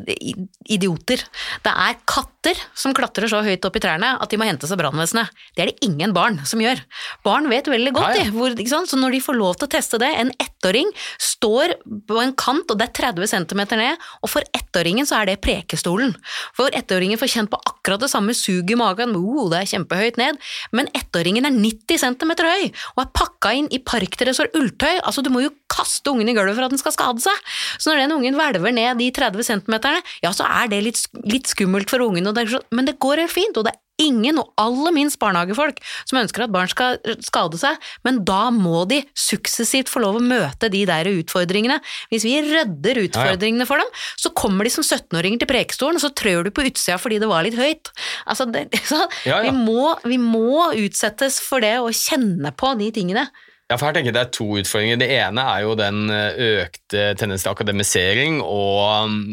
idioter. 0.72 1.24
Det 1.64 1.72
er 1.72 2.00
katter 2.08 2.35
som 2.76 2.94
klatrer 2.96 3.30
så 3.30 3.40
høyt 3.44 3.64
opp 3.66 3.78
i 3.78 3.82
trærne 3.82 4.12
at 4.22 4.30
de 4.30 4.38
må 4.38 4.46
hentes 4.46 4.70
av 4.72 4.78
brannvesenet. 4.80 5.32
Det 5.56 5.64
er 5.64 5.70
det 5.72 5.86
ingen 5.86 6.12
barn 6.16 6.38
som 6.46 6.62
gjør. 6.62 6.82
Barn 7.26 7.48
vet 7.50 7.70
veldig 7.70 7.92
godt 7.96 8.18
ja, 8.18 8.26
ja. 8.26 8.32
hvor, 8.34 8.54
så 8.86 9.00
når 9.00 9.16
de 9.16 9.22
får 9.24 9.38
lov 9.38 9.56
til 9.56 9.68
å 9.68 9.72
teste 9.76 10.00
det, 10.02 10.12
en 10.20 10.32
ettåring 10.42 10.92
står 11.22 11.76
på 12.08 12.20
en 12.22 12.34
kant, 12.38 12.70
og 12.70 12.78
det 12.78 12.88
er 12.88 13.12
30 13.12 13.32
cm 13.32 13.62
ned, 13.80 14.06
og 14.22 14.32
for 14.32 14.46
ettåringen 14.56 15.08
så 15.08 15.20
er 15.20 15.30
det 15.32 15.40
prekestolen. 15.44 16.14
For 16.56 16.72
ettåringen 16.76 17.20
får 17.20 17.32
kjent 17.32 17.52
på 17.52 17.60
akkurat 17.72 18.04
det 18.04 18.12
samme 18.12 18.36
suget 18.36 18.76
i 18.76 18.78
magen, 18.78 19.16
oh, 19.18 19.46
det 19.52 19.62
er 19.62 19.72
kjempehøyt 19.74 20.20
ned, 20.20 20.40
men 20.76 20.90
ettåringen 20.96 21.48
er 21.48 21.54
90 21.56 22.02
cm 22.04 22.36
høy 22.46 22.68
og 22.96 23.02
er 23.02 23.12
pakka 23.16 23.54
inn 23.56 23.70
i 23.74 23.82
parkdress 23.82 24.42
og 24.44 24.56
ulltøy. 24.58 25.00
Altså, 25.02 25.24
du 25.24 25.30
må 25.32 25.42
jo 25.44 25.52
kaste 25.72 26.12
ungen 26.12 26.30
i 26.30 26.36
gulvet 26.36 26.56
for 26.56 26.66
at 26.66 26.74
den 26.74 26.80
skal 26.80 26.94
skade 26.94 27.24
seg. 27.24 27.56
Så 27.78 27.90
når 27.90 28.04
den 28.04 28.16
ungen 28.18 28.38
hvelver 28.38 28.74
ned 28.74 29.00
de 29.02 29.10
30 29.14 29.48
centimeterne, 29.48 30.04
ja, 30.24 30.32
så 30.34 30.46
er 30.48 30.70
det 30.72 30.84
litt, 30.86 31.02
litt 31.26 31.50
skummelt 31.50 31.90
for 31.92 32.04
ungen, 32.06 32.26
det 32.36 32.48
så, 32.52 32.62
men 32.74 32.88
det 32.88 32.98
går 33.02 33.24
helt 33.24 33.34
fint. 33.34 33.56
og 33.56 33.66
det 33.66 33.74
er 33.74 33.82
ingen, 34.02 34.38
og 34.40 34.52
aller 34.60 34.92
minst 34.92 35.18
barnehagefolk, 35.20 35.78
som 36.08 36.20
ønsker 36.20 36.44
at 36.44 36.52
barn 36.52 36.68
skal 36.68 36.98
skade 37.24 37.56
seg, 37.60 37.80
men 38.04 38.20
da 38.28 38.50
må 38.52 38.84
de 38.90 39.00
suksessivt 39.16 39.88
få 39.88 40.02
lov 40.04 40.18
å 40.18 40.24
møte 40.24 40.68
de 40.72 40.82
der 40.88 41.08
utfordringene. 41.14 41.78
Hvis 42.12 42.26
vi 42.28 42.36
rydder 42.44 43.00
utfordringene 43.06 43.68
for 43.68 43.80
dem, 43.80 43.88
så 44.20 44.32
kommer 44.36 44.68
de 44.68 44.74
som 44.74 44.84
17-åringer 44.84 45.42
til 45.42 45.50
prekestolen, 45.50 46.00
og 46.00 46.04
så 46.04 46.12
trør 46.12 46.46
du 46.46 46.52
på 46.52 46.66
utsida 46.68 47.00
fordi 47.00 47.22
det 47.22 47.30
var 47.30 47.46
litt 47.46 47.56
høyt. 47.58 47.92
Altså, 48.28 48.48
det, 48.52 48.68
så, 48.90 49.00
ja, 49.24 49.40
ja. 49.40 49.42
Vi, 49.48 49.56
må, 49.56 49.96
vi 50.04 50.20
må 50.20 50.72
utsettes 50.76 51.40
for 51.44 51.64
det 51.64 51.78
å 51.80 51.92
kjenne 51.94 52.52
på 52.56 52.76
de 52.80 52.92
tingene. 53.00 53.28
Ja, 53.66 53.74
for 53.74 53.88
her 53.88 53.96
tenker 53.96 54.12
jeg 54.12 54.16
Det 54.16 54.24
er 54.24 54.34
to 54.34 54.46
utfordringer. 54.60 55.00
Det 55.00 55.08
ene 55.10 55.42
er 55.42 55.64
jo 55.64 55.78
den 55.78 56.04
eh, 56.14 56.44
økte 56.66 57.08
tendens 57.18 57.42
til 57.42 57.50
akademisering 57.50 58.38
og 58.44 59.10
mm, 59.10 59.24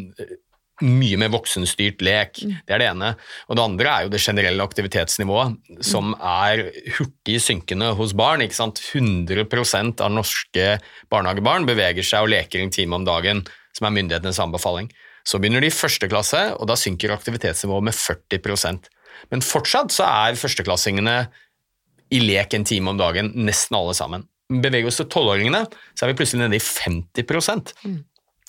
mye 0.81 1.19
mer 1.21 1.29
voksenstyrt 1.35 2.01
lek. 2.01 2.41
Mm. 2.41 2.55
Det 2.65 2.75
er 2.75 2.81
det 2.81 2.87
ene. 2.89 3.11
Og 3.47 3.57
det 3.57 3.65
andre 3.67 3.91
er 3.91 4.07
jo 4.07 4.13
det 4.13 4.23
generelle 4.23 4.65
aktivitetsnivået, 4.65 5.53
som 5.85 6.11
mm. 6.11 6.17
er 6.17 6.63
hurtig 6.97 7.37
synkende 7.45 7.91
hos 7.99 8.15
barn. 8.17 8.41
ikke 8.41 8.57
sant? 8.57 8.81
100% 8.81 10.01
av 10.01 10.11
norske 10.11 10.67
barnehagebarn 11.13 11.69
beveger 11.69 12.05
seg 12.05 12.25
og 12.25 12.33
leker 12.33 12.63
en 12.63 12.73
time 12.73 12.97
om 12.97 13.05
dagen, 13.05 13.45
som 13.77 13.87
er 13.87 13.95
myndighetenes 13.99 14.41
anbefaling. 14.41 14.89
Så 15.23 15.39
begynner 15.39 15.63
de 15.63 15.69
i 15.69 15.77
første 15.77 16.09
klasse, 16.11 16.41
og 16.57 16.67
da 16.67 16.75
synker 16.79 17.13
aktivitetsnivået 17.13 17.85
med 17.85 17.95
40% 17.95 18.89
Men 19.31 19.45
fortsatt 19.45 19.93
så 19.93 20.03
er 20.03 20.35
førsteklassingene 20.35 21.27
i 22.11 22.21
lek 22.23 22.53
en 22.53 22.65
time 22.67 22.91
om 22.91 22.99
dagen, 22.99 23.31
nesten 23.47 23.77
alle 23.77 23.93
sammen. 23.97 24.25
Beveger 24.51 24.85
vi 24.85 24.91
oss 24.91 24.99
til 24.99 25.09
tolvåringene, 25.11 25.63
så 25.95 26.05
er 26.05 26.11
vi 26.11 26.17
plutselig 26.19 26.43
nede 26.43 26.59
i 26.59 26.63
50 26.63 27.23
mm. 27.85 28.01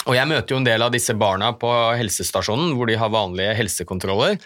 Og 0.05 0.17
jeg 0.19 0.29
møter 0.29 0.53
jo 0.53 0.59
en 0.61 0.67
del 0.67 0.85
av 0.85 0.93
disse 0.93 1.15
barna 1.17 1.55
på 1.57 1.71
helsestasjonen, 1.97 2.75
hvor 2.77 2.91
de 2.91 2.99
har 3.01 3.13
vanlige 3.13 3.55
helsekontroller. 3.57 4.37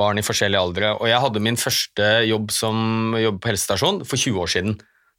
Barn 0.00 0.18
i 0.18 0.24
forskjellige 0.26 0.62
aldre. 0.62 0.90
Og 0.98 1.06
jeg 1.06 1.22
hadde 1.22 1.42
min 1.44 1.58
første 1.60 2.08
jobb 2.26 2.50
som 2.50 3.14
jobb 3.20 3.38
på 3.42 3.52
helsestasjon 3.52 4.02
for 4.08 4.18
20 4.18 4.42
år 4.42 4.50
siden. 4.56 4.74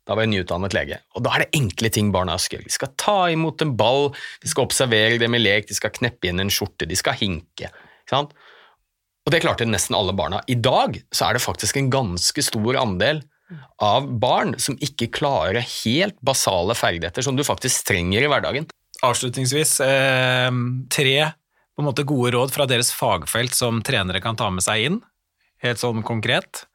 Da 0.06 0.18
var 0.18 0.26
jeg 0.26 0.34
nyutdannet 0.34 0.76
lege. 0.76 0.98
Og 1.16 1.24
da 1.26 1.32
er 1.34 1.46
det 1.46 1.58
enkle 1.58 1.90
ting 1.90 2.12
barna 2.14 2.36
skal 2.42 2.66
De 2.66 2.74
skal 2.74 2.92
ta 3.00 3.18
imot 3.34 3.64
en 3.64 3.72
ball, 3.78 4.12
de 4.44 4.52
skal 4.52 4.68
observere 4.68 5.18
det 5.22 5.30
med 5.32 5.42
lek, 5.42 5.70
de 5.70 5.78
skal 5.78 5.96
kneppe 5.96 6.30
inn 6.30 6.44
en 6.44 6.52
skjorte, 6.52 6.86
de 6.86 6.98
skal 7.00 7.18
hinke. 7.18 7.72
Og 8.14 9.34
det 9.34 9.42
klarte 9.42 9.66
nesten 9.66 9.96
alle 9.98 10.14
barna. 10.14 10.44
I 10.46 10.60
dag 10.60 11.00
så 11.10 11.30
er 11.30 11.38
det 11.38 11.46
faktisk 11.46 11.80
en 11.80 11.90
ganske 11.94 12.44
stor 12.46 12.78
andel 12.84 13.24
av 13.84 14.08
barn 14.20 14.56
som 14.62 14.78
ikke 14.82 15.12
klarer 15.14 15.62
helt 15.84 16.18
basale 16.26 16.76
ferdigheter 16.78 17.26
som 17.26 17.38
du 17.38 17.44
faktisk 17.46 17.86
trenger 17.88 18.26
i 18.26 18.30
hverdagen. 18.32 18.70
Avslutningsvis, 19.06 19.80
eh, 19.86 20.52
tre 20.90 21.18
på 21.76 21.84
en 21.84 21.90
måte 21.90 22.08
gode 22.08 22.32
råd 22.36 22.54
fra 22.56 22.66
deres 22.70 22.94
fagfelt 22.96 23.54
som 23.54 23.82
trenere 23.84 24.22
kan 24.24 24.38
ta 24.40 24.48
med 24.50 24.64
seg 24.64 24.88
inn, 24.88 25.02
helt 25.66 25.82
sånn 25.82 26.02
konkret. 26.08 26.66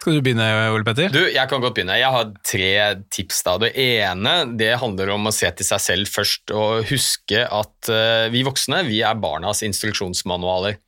Skal 0.00 0.16
du 0.16 0.22
begynne, 0.24 0.46
Ole 0.72 0.84
Petter? 0.84 1.10
Du, 1.12 1.20
Jeg 1.28 1.44
kan 1.48 1.60
godt 1.60 1.74
begynne. 1.76 1.98
Jeg 2.00 2.08
har 2.08 2.30
tre 2.40 2.72
tips. 3.12 3.42
da. 3.44 3.58
Det 3.60 3.74
ene 3.76 4.56
det 4.56 4.78
handler 4.80 5.12
om 5.12 5.28
å 5.28 5.32
se 5.32 5.50
til 5.52 5.66
seg 5.66 5.82
selv 5.84 6.08
først 6.08 6.54
og 6.56 6.86
huske 6.88 7.42
at 7.44 7.90
uh, 7.92 8.30
vi 8.32 8.40
voksne 8.46 8.80
vi 8.88 9.02
er 9.04 9.20
barnas 9.20 9.60
instruksjonsmanualer. 9.66 10.78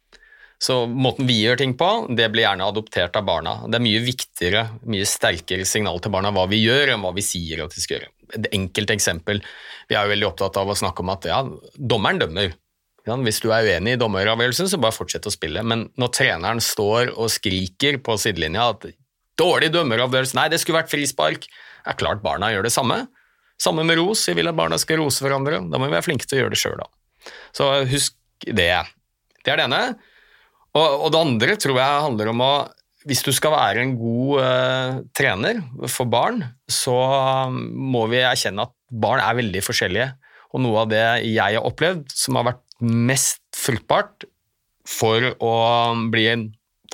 Så 0.63 0.85
måten 0.87 1.27
vi 1.27 1.41
gjør 1.43 1.59
ting 1.59 1.73
på, 1.75 1.89
det 2.15 2.29
blir 2.31 2.45
gjerne 2.45 2.69
adoptert 2.71 3.17
av 3.19 3.25
barna. 3.27 3.57
Det 3.67 3.81
er 3.81 3.83
mye 3.83 4.03
viktigere, 4.05 4.61
mye 4.87 5.07
sterkere 5.09 5.67
signal 5.67 5.99
til 6.03 6.13
barna 6.15 6.31
hva 6.35 6.45
vi 6.51 6.61
gjør, 6.63 6.93
enn 6.93 7.03
hva 7.03 7.11
vi 7.17 7.25
sier 7.27 7.65
at 7.65 7.75
de 7.75 7.83
skal 7.83 7.97
gjøre. 7.99 8.11
Et 8.39 8.47
enkelt 8.61 8.93
eksempel. 8.95 9.43
Vi 9.91 9.97
er 9.99 10.07
jo 10.07 10.13
veldig 10.15 10.29
opptatt 10.29 10.61
av 10.61 10.71
å 10.71 10.77
snakke 10.79 11.03
om 11.03 11.11
at 11.17 11.27
ja, 11.27 11.41
dommeren 11.75 12.23
dømmer. 12.23 12.55
Ja, 13.09 13.17
hvis 13.19 13.43
du 13.43 13.49
er 13.51 13.67
uenig 13.67 13.97
i 13.97 13.99
dommeravgjørelsen, 13.99 14.71
så 14.71 14.79
bare 14.79 14.95
fortsett 14.95 15.27
å 15.27 15.33
spille. 15.35 15.65
Men 15.67 15.89
når 15.99 16.13
treneren 16.15 16.63
står 16.63 17.11
og 17.17 17.33
skriker 17.35 17.99
på 17.99 18.15
sidelinja 18.23 18.69
at 18.77 18.87
'dårlig 19.41 19.73
dømmeravgjørelse', 19.75 20.39
nei, 20.39 20.47
det 20.53 20.63
skulle 20.63 20.79
vært 20.79 20.93
frispark, 20.93 21.51
er 21.83 21.99
klart 21.99 22.23
barna 22.23 22.53
gjør 22.53 22.69
det 22.69 22.75
samme. 22.77 23.01
Samme 23.59 23.83
med 23.83 23.99
ros, 23.99 24.23
vi 24.31 24.37
vil 24.39 24.51
at 24.51 24.59
barna 24.59 24.79
skal 24.79 25.03
rose 25.03 25.27
hverandre. 25.27 25.59
Da 25.67 25.83
må 25.83 25.91
vi 25.91 25.97
være 25.97 26.07
flinke 26.07 26.29
til 26.29 26.39
å 26.39 26.45
gjøre 26.45 26.55
det 26.55 26.63
sjøl, 26.63 26.79
da. 26.79 27.35
Så 27.51 27.69
husk 27.91 28.15
det. 28.47 28.71
Det 29.43 29.51
er 29.51 29.59
det 29.59 29.67
ene. 29.67 29.83
Og, 30.73 30.87
og, 31.05 31.09
det 31.13 31.21
andre 31.21 31.57
tror 31.61 31.81
jeg 31.81 32.05
handler 32.07 32.33
om 32.33 32.45
å 32.45 32.53
Hvis 33.09 33.25
du 33.27 33.33
skal 33.35 33.55
være 33.57 33.83
en 33.83 33.97
god 33.99 34.41
uh, 34.41 35.01
trener 35.17 35.59
for 35.91 36.07
barn, 36.07 36.45
så 36.71 36.95
um, 37.51 37.57
må 37.93 38.05
vi 38.13 38.21
erkjenne 38.23 38.69
at 38.69 38.75
barn 38.87 39.19
er 39.19 39.41
veldig 39.41 39.63
forskjellige. 39.67 40.07
Og 40.55 40.63
noe 40.63 40.85
av 40.85 40.93
det 40.93 41.03
jeg 41.27 41.59
har 41.59 41.67
opplevd 41.67 42.13
som 42.15 42.39
har 42.39 42.47
vært 42.53 42.63
mest 42.83 43.43
fruktbart 43.59 44.29
for 44.87 45.33
å 45.43 45.55
bli 46.15 46.29
en, 46.31 46.45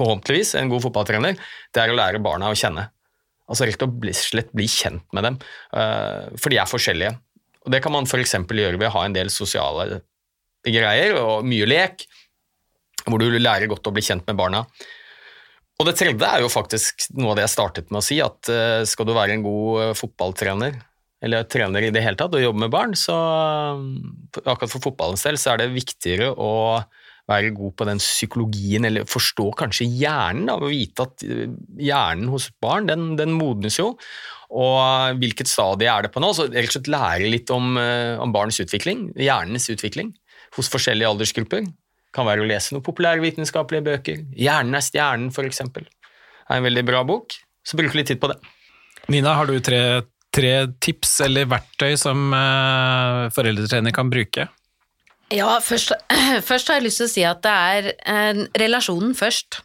forhåpentligvis 0.01 0.55
en 0.57 0.73
god 0.73 0.87
fotballtrener, 0.87 1.37
det 1.77 1.83
er 1.83 1.93
å 1.93 1.99
lære 1.99 2.23
barna 2.25 2.49
å 2.49 2.57
kjenne. 2.57 2.87
Altså 3.49 3.69
rett 3.69 3.85
og 3.85 4.09
slett 4.17 4.49
bli 4.57 4.65
kjent 4.69 5.05
med 5.17 5.29
dem, 5.29 5.37
uh, 5.77 6.25
for 6.41 6.49
de 6.49 6.61
er 6.63 6.73
forskjellige. 6.73 7.13
Og 7.67 7.75
Det 7.75 7.83
kan 7.85 7.93
man 7.93 8.09
f.eks. 8.09 8.33
gjøre 8.49 8.81
ved 8.81 8.89
å 8.89 8.95
ha 8.97 9.05
en 9.05 9.17
del 9.17 9.29
sosiale 9.29 10.01
greier 10.65 11.21
og 11.21 11.45
mye 11.45 11.69
lek 11.69 12.09
hvor 13.07 13.23
du 13.23 13.39
lærer 13.39 13.71
godt 13.71 13.89
å 13.89 13.95
bli 13.95 14.05
kjent 14.05 14.27
med 14.29 14.39
barna. 14.39 14.65
Og 15.79 15.87
det 15.87 15.95
tredje 16.01 16.27
er 16.27 16.43
jo 16.43 16.51
faktisk 16.51 17.07
noe 17.15 17.33
av 17.33 17.39
det 17.39 17.47
jeg 17.47 17.55
startet 17.55 17.93
med 17.93 18.01
å 18.01 18.05
si, 18.05 18.19
at 18.23 18.51
uh, 18.51 18.83
skal 18.89 19.07
du 19.07 19.15
være 19.15 19.37
en 19.37 19.45
god 19.45 19.83
uh, 19.83 19.97
fotballtrener, 19.99 20.81
eller 21.23 21.47
trener 21.51 21.87
i 21.87 21.93
det 21.95 22.03
hele 22.03 22.19
tatt, 22.19 22.35
og 22.35 22.43
jobbe 22.43 22.65
med 22.65 22.73
barn, 22.75 22.97
så 22.99 23.15
uh, 23.15 24.41
akkurat 24.43 24.73
for 24.73 24.83
fotballens 24.89 25.23
del 25.27 25.39
så 25.39 25.55
er 25.55 25.63
det 25.63 25.77
viktigere 25.77 26.33
å 26.35 26.51
være 27.29 27.53
god 27.57 27.75
på 27.77 27.87
den 27.89 28.01
psykologien, 28.01 28.87
eller 28.89 29.09
forstå 29.09 29.49
kanskje 29.61 29.89
hjernen, 30.01 30.47
da, 30.49 30.57
og 30.57 30.73
vite 30.73 31.05
at 31.05 31.25
eh, 31.27 31.51
hjernen 31.89 32.31
hos 32.33 32.49
barn, 32.63 32.89
den, 32.89 33.11
den 33.21 33.35
modnes 33.37 33.79
jo. 33.81 33.91
Og 34.49 35.19
hvilket 35.21 35.51
stadie 35.51 35.91
er 35.93 36.07
det 36.07 36.13
på 36.15 36.23
nå? 36.25 36.33
Så 36.37 36.49
rett 36.49 36.71
og 36.71 36.79
slett 36.79 36.93
lære 36.93 37.29
litt 37.29 37.53
om, 37.53 37.77
eh, 37.81 38.17
om 38.23 38.33
barns 38.33 38.61
utvikling, 38.65 39.11
hjernens 39.21 39.69
utvikling, 39.75 40.15
hos 40.57 40.73
forskjellige 40.73 41.13
aldersgrupper. 41.13 41.69
Kan 42.15 42.29
være 42.29 42.45
å 42.45 42.49
lese 42.49 42.75
noen 42.75 42.85
populærvitenskapelige 42.87 43.87
bøker. 43.91 44.23
'Hjernen 44.33 44.79
er 44.79 44.85
stjernen', 44.85 45.33
for 45.35 45.49
eksempel. 45.49 45.85
Det 45.85 46.55
er 46.55 46.63
en 46.63 46.69
veldig 46.69 46.85
bra 46.89 47.03
bok, 47.05 47.37
så 47.65 47.77
bruk 47.77 47.97
litt 47.97 48.09
tid 48.09 48.21
på 48.23 48.31
det. 48.33 48.39
Nina, 49.13 49.35
har 49.37 49.49
du 49.49 49.59
tre, 49.65 49.81
tre 50.35 50.53
tips 50.81 51.21
eller 51.27 51.49
verktøy 51.49 51.97
som 52.01 52.33
eh, 52.37 53.29
foreldretrener 53.37 53.95
kan 53.97 54.11
bruke? 54.13 54.49
Ja, 55.35 55.59
først, 55.61 55.93
først, 56.49 56.69
har 56.69 56.79
jeg 56.79 56.89
lyst 56.89 57.03
til 57.03 57.09
å 57.09 57.13
si 57.13 57.25
at 57.29 57.43
det 57.45 57.55
er 57.55 57.91
eh, 57.93 58.45
relasjonen 58.65 59.15
først. 59.17 59.63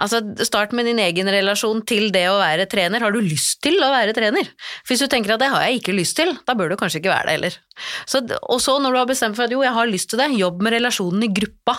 Altså, 0.00 0.20
Start 0.46 0.72
med 0.76 0.86
din 0.88 1.00
egen 1.02 1.28
relasjon 1.32 1.82
til 1.86 2.08
det 2.14 2.24
å 2.30 2.38
være 2.40 2.66
trener. 2.70 3.02
Har 3.04 3.14
du 3.14 3.20
lyst 3.22 3.60
til 3.64 3.78
å 3.82 3.90
være 3.92 4.14
trener? 4.16 4.48
For 4.82 4.94
Hvis 4.94 5.04
du 5.04 5.10
tenker 5.12 5.34
at 5.34 5.42
det 5.42 5.50
har 5.52 5.66
jeg 5.66 5.80
ikke 5.80 5.96
lyst 5.96 6.16
til, 6.20 6.32
da 6.46 6.56
bør 6.58 6.72
du 6.72 6.78
kanskje 6.80 7.02
ikke 7.02 7.12
være 7.12 7.28
det 7.28 7.36
heller. 7.36 7.58
Så, 8.08 8.22
og 8.24 8.60
så 8.62 8.76
når 8.80 8.92
du 8.92 9.00
har 9.00 9.08
bestemt 9.10 9.38
for 9.38 9.46
at 9.46 9.54
jo, 9.54 9.62
jeg 9.64 9.76
har 9.76 9.90
lyst 9.90 10.10
til 10.12 10.20
det, 10.20 10.30
jobb 10.40 10.60
med 10.64 10.76
relasjonen 10.76 11.24
i 11.26 11.32
gruppa. 11.40 11.76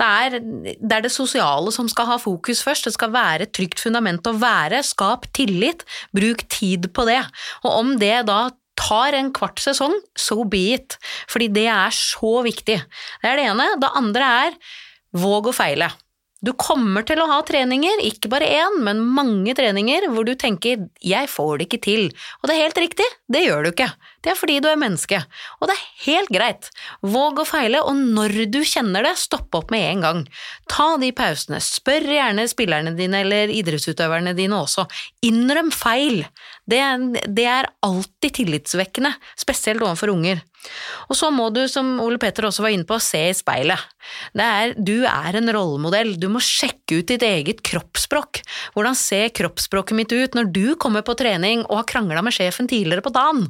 Det 0.00 0.08
er, 0.08 0.38
det 0.78 0.96
er 0.98 1.06
det 1.06 1.12
sosiale 1.14 1.72
som 1.74 1.90
skal 1.90 2.10
ha 2.12 2.18
fokus 2.22 2.64
først. 2.64 2.88
Det 2.88 2.96
skal 2.96 3.14
være 3.14 3.48
et 3.48 3.54
trygt 3.56 3.82
fundament 3.82 4.26
å 4.28 4.36
være. 4.38 4.82
Skap 4.86 5.28
tillit. 5.36 5.86
Bruk 6.16 6.46
tid 6.52 6.92
på 6.96 7.06
det. 7.08 7.20
Og 7.64 7.70
om 7.72 7.96
det 8.00 8.16
da 8.28 8.46
tar 8.78 9.16
en 9.16 9.30
kvart 9.34 9.60
sesong, 9.62 9.94
so 10.18 10.44
be 10.48 10.72
it. 10.76 10.96
Fordi 11.30 11.50
det 11.52 11.68
er 11.70 11.92
så 11.96 12.40
viktig. 12.44 12.78
Det 13.22 13.28
er 13.28 13.38
det 13.38 13.50
ene. 13.52 13.68
Det 13.80 13.92
andre 13.98 14.32
er 14.46 14.56
våg 15.22 15.50
å 15.50 15.56
feile. 15.56 15.90
Du 16.42 16.50
kommer 16.58 17.04
til 17.06 17.20
å 17.22 17.28
ha 17.30 17.36
treninger, 17.46 18.00
ikke 18.02 18.26
bare 18.32 18.48
én, 18.50 18.80
men 18.82 18.98
mange 19.14 19.54
treninger, 19.54 20.08
hvor 20.10 20.26
du 20.26 20.34
tenker 20.34 20.88
'jeg 20.98 21.28
får 21.30 21.58
det 21.58 21.68
ikke 21.68 21.84
til', 21.86 22.10
og 22.42 22.48
det 22.48 22.56
er 22.56 22.64
helt 22.66 22.80
riktig, 22.82 23.06
det 23.30 23.46
gjør 23.46 23.62
du 23.62 23.70
ikke. 23.70 23.92
Det 24.22 24.30
er 24.32 24.34
fordi 24.34 24.60
du 24.60 24.68
er 24.68 24.76
menneske, 24.76 25.24
og 25.60 25.68
det 25.68 25.76
er 25.76 25.86
helt 26.06 26.30
greit. 26.30 26.70
Våg 27.02 27.38
å 27.38 27.46
feile, 27.46 27.82
og 27.82 27.94
når 27.94 28.50
du 28.50 28.58
kjenner 28.62 29.02
det, 29.02 29.18
stopp 29.18 29.54
opp 29.54 29.70
med 29.70 29.82
en 29.82 30.00
gang. 30.00 30.28
Ta 30.68 30.96
de 30.96 31.12
pausene, 31.12 31.60
spør 31.62 32.02
gjerne 32.10 32.48
spillerne 32.50 32.96
dine 32.96 33.22
eller 33.22 33.46
idrettsutøverne 33.46 34.34
dine 34.34 34.58
også. 34.58 34.86
Innrøm 35.22 35.70
feil. 35.70 36.26
Det, 36.68 36.78
det 37.26 37.46
er 37.50 37.70
alltid 37.82 38.36
tillitsvekkende, 38.38 39.10
spesielt 39.38 39.82
overfor 39.82 40.12
unger. 40.14 40.42
Og 41.10 41.16
så 41.18 41.30
må 41.34 41.48
du, 41.50 41.64
som 41.70 41.96
Ole 42.02 42.20
Petter 42.22 42.46
også 42.46 42.62
var 42.62 42.74
inne 42.74 42.86
på, 42.86 42.98
se 43.02 43.18
i 43.30 43.34
speilet. 43.34 43.80
Er, 44.38 44.74
du 44.78 45.02
er 45.08 45.38
en 45.38 45.50
rollemodell, 45.54 46.14
du 46.22 46.28
må 46.30 46.42
sjekke 46.42 47.00
ut 47.00 47.10
ditt 47.10 47.24
eget 47.26 47.62
kroppsspråk. 47.66 48.42
Hvordan 48.76 48.96
ser 48.98 49.34
kroppsspråket 49.34 49.98
mitt 49.98 50.14
ut 50.14 50.38
når 50.38 50.52
du 50.54 50.66
kommer 50.80 51.02
på 51.06 51.16
trening 51.18 51.64
og 51.66 51.80
har 51.80 51.90
krangla 51.90 52.22
med 52.24 52.36
sjefen 52.36 52.70
tidligere 52.70 53.04
på 53.04 53.14
dagen? 53.14 53.48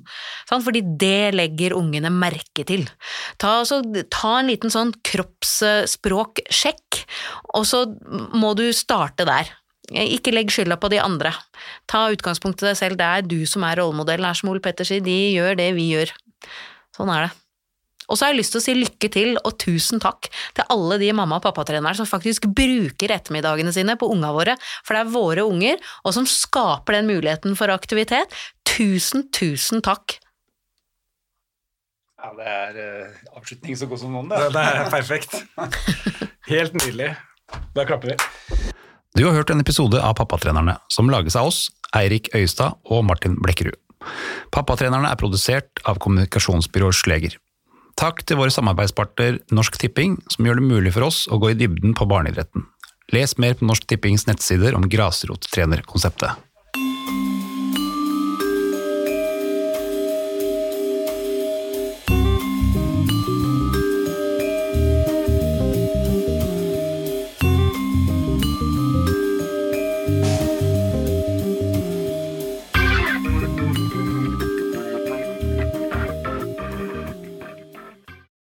Sånn, 0.49 0.65
fordi 0.65 0.85
det 1.01 1.35
legger 1.37 1.77
ungene 1.77 2.13
merke 2.13 2.65
til. 2.69 2.89
Ta, 3.37 3.59
altså, 3.61 3.83
ta 4.13 4.39
en 4.41 4.49
liten 4.49 4.73
sånn 4.73 4.95
kroppsspråksjekk, 5.13 7.03
og 7.59 7.69
så 7.69 7.85
må 8.33 8.57
du 8.57 8.71
starte 8.77 9.29
der. 9.29 9.53
Ikke 9.93 10.33
legg 10.33 10.53
skylda 10.53 10.79
på 10.81 10.91
de 10.93 11.01
andre. 11.03 11.35
Ta 11.91 12.07
utgangspunkt 12.15 12.63
i 12.63 12.71
deg 12.71 12.79
selv, 12.79 12.99
det 13.01 13.07
er 13.09 13.27
du 13.27 13.41
som 13.49 13.65
er 13.69 13.81
rollemodellen. 13.83 14.27
Her 14.29 14.39
som 14.39 14.53
Ole 14.53 14.63
Petter 14.65 14.89
sier, 14.89 15.05
de 15.05 15.19
gjør 15.35 15.59
det 15.61 15.71
vi 15.77 15.93
gjør. 15.93 16.15
Sånn 16.97 17.13
er 17.13 17.27
det. 17.27 17.33
Og 18.11 18.19
så 18.19 18.27
har 18.27 18.33
jeg 18.33 18.43
lyst 18.43 18.53
til 18.53 18.61
å 18.61 18.65
si 18.65 18.75
lykke 18.77 19.09
til 19.15 19.37
og 19.41 19.55
tusen 19.63 20.03
takk 20.03 20.27
til 20.57 20.67
alle 20.75 20.99
de 21.01 21.13
mamma- 21.17 21.39
og 21.39 21.47
pappatrenerne 21.47 21.95
som 21.97 22.09
faktisk 22.09 22.49
bruker 22.51 23.15
ettermiddagene 23.15 23.73
sine 23.73 23.95
på 23.97 24.11
unga 24.13 24.33
våre, 24.35 24.57
for 24.85 24.97
det 24.97 25.05
er 25.05 25.15
våre 25.15 25.47
unger, 25.49 25.81
og 26.05 26.17
som 26.19 26.29
skaper 26.29 26.99
den 26.99 27.09
muligheten 27.09 27.57
for 27.57 27.73
aktivitet. 27.73 28.35
Tusen, 28.69 29.29
tusen 29.33 29.81
takk. 29.85 30.19
Ja, 32.23 32.35
det 32.37 32.51
er 32.51 32.77
uh, 32.79 33.23
avslutning 33.41 33.79
så 33.79 33.89
god 33.91 34.03
som 34.03 34.13
noen, 34.15 34.29
det. 34.31 34.45
Det, 34.45 34.53
det 34.55 34.85
er 34.85 34.93
perfekt. 34.93 35.41
Helt 36.53 36.79
nydelig. 36.79 37.15
Da 37.75 37.89
klapper 37.89 38.13
vi. 38.13 38.72
Du 39.13 39.27
har 39.27 39.35
hørt 39.37 39.51
en 39.53 39.61
episode 39.61 39.99
av 40.01 40.15
Pappatrenerne, 40.17 40.79
som 40.89 41.11
lages 41.13 41.35
av 41.37 41.51
oss, 41.51 41.67
Eirik 41.93 42.31
Øyestad 42.33 42.79
og 42.89 43.03
Martin 43.05 43.35
Blekkerud. 43.45 43.77
Pappatrenerne 44.57 45.11
er 45.13 45.19
produsert 45.21 45.83
av 45.85 45.99
kommunikasjonsbyrået 46.01 46.97
Sleger. 46.97 47.35
Takk 48.01 48.23
til 48.25 48.41
våre 48.41 48.55
samarbeidspartner 48.55 49.37
Norsk 49.53 49.77
Tipping, 49.83 50.17
som 50.33 50.49
gjør 50.49 50.63
det 50.63 50.71
mulig 50.71 50.95
for 50.97 51.05
oss 51.11 51.27
å 51.29 51.37
gå 51.43 51.53
i 51.53 51.59
dybden 51.61 51.93
på 51.99 52.09
barneidretten. 52.09 52.65
Les 53.13 53.37
mer 53.37 53.59
på 53.61 53.69
Norsk 53.69 53.85
Tippings 53.93 54.25
nettsider 54.31 54.73
om 54.79 54.89
grasrottrenerkonseptet. 54.89 56.41